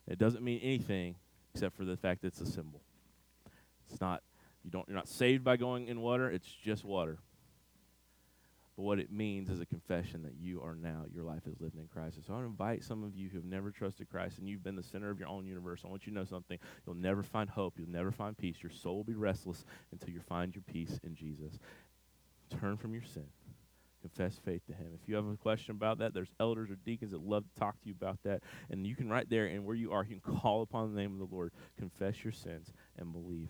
It 0.07 0.19
doesn't 0.19 0.45
mean 0.45 0.61
anything 0.63 1.17
except 1.55 1.77
for 1.77 1.85
the 1.85 1.97
fact 1.97 2.23
that 2.23 2.29
it's 2.29 2.41
a 2.41 2.47
symbol. 2.47 2.83
It's 3.91 4.01
not 4.01 4.23
you 4.63 4.71
don't 4.71 4.87
you're 4.89 4.97
not 4.97 5.09
saved 5.09 5.43
by 5.43 5.57
going 5.57 5.89
in 5.89 6.01
water, 6.01 6.31
it's 6.31 6.51
just 6.63 6.85
water. 6.85 7.19
But 8.77 8.85
what 8.85 8.99
it 8.99 9.12
means 9.12 9.51
is 9.51 9.61
a 9.61 9.66
confession 9.66 10.23
that 10.23 10.35
you 10.41 10.62
are 10.62 10.75
now, 10.75 11.05
your 11.12 11.25
life 11.25 11.43
is 11.47 11.61
lived 11.61 11.77
in 11.77 11.89
Christ. 11.89 12.16
And 12.16 12.25
so 12.25 12.33
I 12.33 12.37
want 12.37 12.47
to 12.47 12.51
invite 12.51 12.83
some 12.83 13.05
of 13.05 13.14
you 13.14 13.29
who 13.29 13.37
have 13.37 13.45
never 13.45 13.70
trusted 13.70 14.09
Christ 14.09 14.39
and 14.39 14.49
you've 14.49 14.62
been 14.64 14.77
the 14.77 14.83
center 14.83 15.11
of 15.11 15.18
your 15.18 15.29
own 15.29 15.45
universe. 15.47 15.83
I 15.85 15.89
want 15.89 16.07
you 16.07 16.12
to 16.12 16.18
know 16.18 16.25
something. 16.25 16.59
You'll 16.87 16.97
never 16.97 17.23
find 17.23 17.51
hope. 17.51 17.75
You'll 17.77 17.91
never 17.91 18.11
find 18.11 18.37
peace. 18.37 18.57
Your 18.62 18.73
soul 18.73 18.97
will 18.97 19.05
be 19.05 19.14
restless 19.14 19.66
until 19.93 20.09
you 20.11 20.20
find 20.20 20.55
your 20.55 20.64
peace 20.73 20.99
in 21.05 21.14
Jesus. 21.14 21.59
Turn 22.61 22.79
from 22.79 22.95
your 22.95 23.03
sin. 23.03 23.27
confess 24.03 24.39
faith 24.45 24.62
to 24.66 24.73
Him. 24.73 24.89
If 25.01 25.09
you 25.09 25.14
have 25.16 25.27
a 25.27 25.37
question 25.37 25.73
about 25.73 25.99
that, 25.99 26.12
there's 26.12 26.33
elders 26.41 26.70
or 26.70 26.77
deacons 26.85 27.12
that 27.12 27.20
love 27.20 27.45
to 27.45 27.61
talk 27.61 27.81
to 27.81 27.89
you 27.89 27.95
about 27.99 28.18
that. 28.25 28.43
And 28.70 28.87
you 28.87 28.97
can 28.97 29.09
right 29.09 29.29
there 29.29 29.47
and 29.47 29.64
where 29.64 29.77
you 29.77 29.93
are, 29.93 30.05
you 30.05 30.18
can 30.20 30.37
call 30.41 30.62
upon 30.62 30.95
the 30.95 31.01
name 31.01 31.12
of 31.12 31.18
the 31.18 31.35
Lord, 31.35 31.53
confess 31.79 32.25
your 32.25 32.33
sins, 32.33 32.73
and 32.99 33.12
believe. 33.12 33.49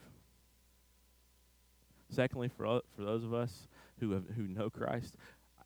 Secondly, 2.10 2.48
for, 2.48 2.82
for 2.94 3.04
those 3.04 3.24
of 3.24 3.32
us 3.32 3.68
who, 4.00 4.12
have, 4.12 4.24
who 4.36 4.46
know 4.46 4.70
Christ, 4.70 5.16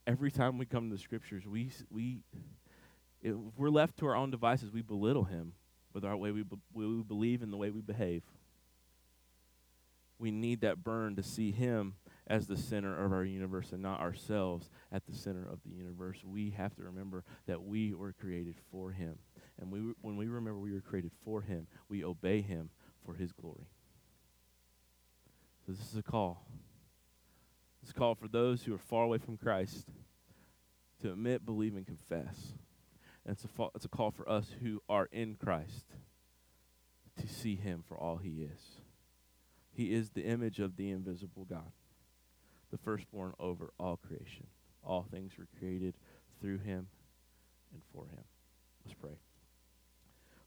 every 0.07 0.31
time 0.31 0.59
we 0.59 0.67
come 0.67 0.91
to 0.91 0.97
the 0.97 1.03
scriptures, 1.03 1.47
we 1.47 1.71
we 1.91 2.19
if 3.23 3.35
we're 3.57 3.71
left 3.71 3.99
to 3.99 4.07
our 4.07 4.17
own 4.17 4.31
devices, 4.31 4.73
we 4.73 4.83
belittle 4.83 5.25
Him 5.25 5.53
with 5.93 6.05
our 6.05 6.17
way 6.17 6.31
we, 6.31 6.43
be, 6.43 6.57
we 6.73 7.03
believe 7.03 7.43
and 7.43 7.53
the 7.53 7.57
way 7.57 7.71
we 7.71 7.81
behave. 7.81 8.23
We 10.19 10.31
need 10.31 10.61
that 10.61 10.85
burn 10.85 11.17
to 11.17 11.23
see 11.23 11.51
Him 11.51 11.95
as 12.27 12.47
the 12.47 12.57
center 12.57 13.05
of 13.05 13.13
our 13.13 13.25
universe 13.25 13.73
and 13.73 13.83
not 13.83 14.01
ourselves 14.01 14.71
at 14.93 15.07
the 15.07 15.15
center 15.15 15.47
of 15.51 15.61
the 15.65 15.75
universe. 15.75 16.19
We 16.25 16.51
have 16.51 16.75
to 16.77 16.85
remember 16.85 17.25
that 17.47 17.63
we 17.63 17.95
were 17.95 18.13
created 18.13 18.57
for 18.71 18.93
Him. 18.93 19.19
And 19.61 19.73
we, 19.73 19.81
when 20.03 20.17
we 20.17 20.29
remember 20.29 20.61
we 20.61 20.73
were 20.73 20.81
created 20.81 21.13
for 21.25 21.43
Him, 21.43 21.67
we 21.89 22.05
obey 22.05 22.43
Him 22.43 22.71
for 23.05 23.15
His 23.15 23.33
glory. 23.33 23.69
So 25.67 25.73
this 25.73 25.91
is 25.91 25.97
a 25.97 26.03
call. 26.03 26.47
This 27.87 27.93
is 27.93 27.97
a 27.99 28.01
call 28.01 28.17
for 28.17 28.27
those 28.27 28.65
who 28.65 28.75
are 28.75 28.79
far 28.79 29.05
away 29.05 29.19
from 29.19 29.37
Christ 29.37 29.87
to 31.01 31.13
admit, 31.13 31.47
believe, 31.47 31.77
and 31.77 31.87
confess. 31.87 32.55
And 33.25 33.33
it's 33.33 33.45
a, 33.45 33.49
fa- 33.49 33.69
it's 33.77 33.85
a 33.85 33.89
call 33.89 34.11
for 34.11 34.29
us 34.29 34.49
who 34.61 34.83
are 34.89 35.09
in 35.13 35.37
Christ 35.37 35.85
to 37.21 37.29
see 37.29 37.55
Him 37.55 37.85
for 37.87 37.97
all 37.97 38.17
He 38.17 38.43
is. 38.43 38.61
He 39.71 39.95
is 39.95 40.11
the 40.11 40.25
image 40.25 40.59
of 40.59 40.77
the 40.77 40.91
invisible 40.91 41.45
God, 41.45 41.71
the 42.73 42.79
firstborn 42.79 43.35
over 43.39 43.73
all 43.79 43.97
creation. 43.97 44.49
All 44.83 45.07
things 45.09 45.39
were 45.39 45.47
created 45.57 45.95
through 46.41 46.59
Him 46.59 46.89
and 47.73 47.83
for 47.93 48.07
Him. 48.07 48.25
Let's 48.85 48.99
pray. 49.01 49.17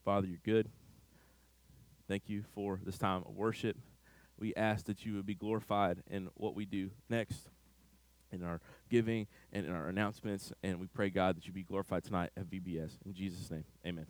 Father, 0.04 0.28
you're 0.28 0.40
good. 0.44 0.68
Thank 2.10 2.24
you 2.28 2.44
for 2.54 2.82
this 2.84 2.98
time 2.98 3.24
of 3.26 3.38
worship. 3.38 3.78
We 4.40 4.56
ask 4.56 4.86
that 4.86 5.06
you 5.06 5.16
would 5.16 5.26
be 5.26 5.36
glorified 5.36 6.02
in 6.10 6.30
what 6.36 6.56
we 6.56 6.66
do 6.66 6.92
next, 7.10 7.50
in 8.32 8.44
our 8.44 8.62
giving 8.90 9.28
and 9.52 9.66
in 9.66 9.74
our 9.74 9.90
announcements. 9.90 10.54
And 10.64 10.80
we 10.80 10.88
pray, 10.88 11.10
God, 11.10 11.36
that 11.36 11.46
you 11.46 11.52
be 11.52 11.64
glorified 11.64 12.06
tonight 12.06 12.32
at 12.38 12.50
VBS. 12.50 12.92
In 13.06 13.14
Jesus' 13.14 13.52
name, 13.52 13.66
amen. 13.86 14.06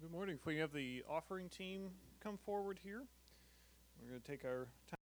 Good 0.00 0.10
morning. 0.10 0.34
If 0.34 0.46
we 0.46 0.56
have 0.56 0.72
the 0.72 1.04
offering 1.08 1.48
team 1.48 1.90
come 2.20 2.36
forward 2.36 2.80
here, 2.82 3.02
we're 4.00 4.08
going 4.08 4.20
to 4.20 4.26
take 4.26 4.44
our 4.44 4.66
time. 4.90 5.01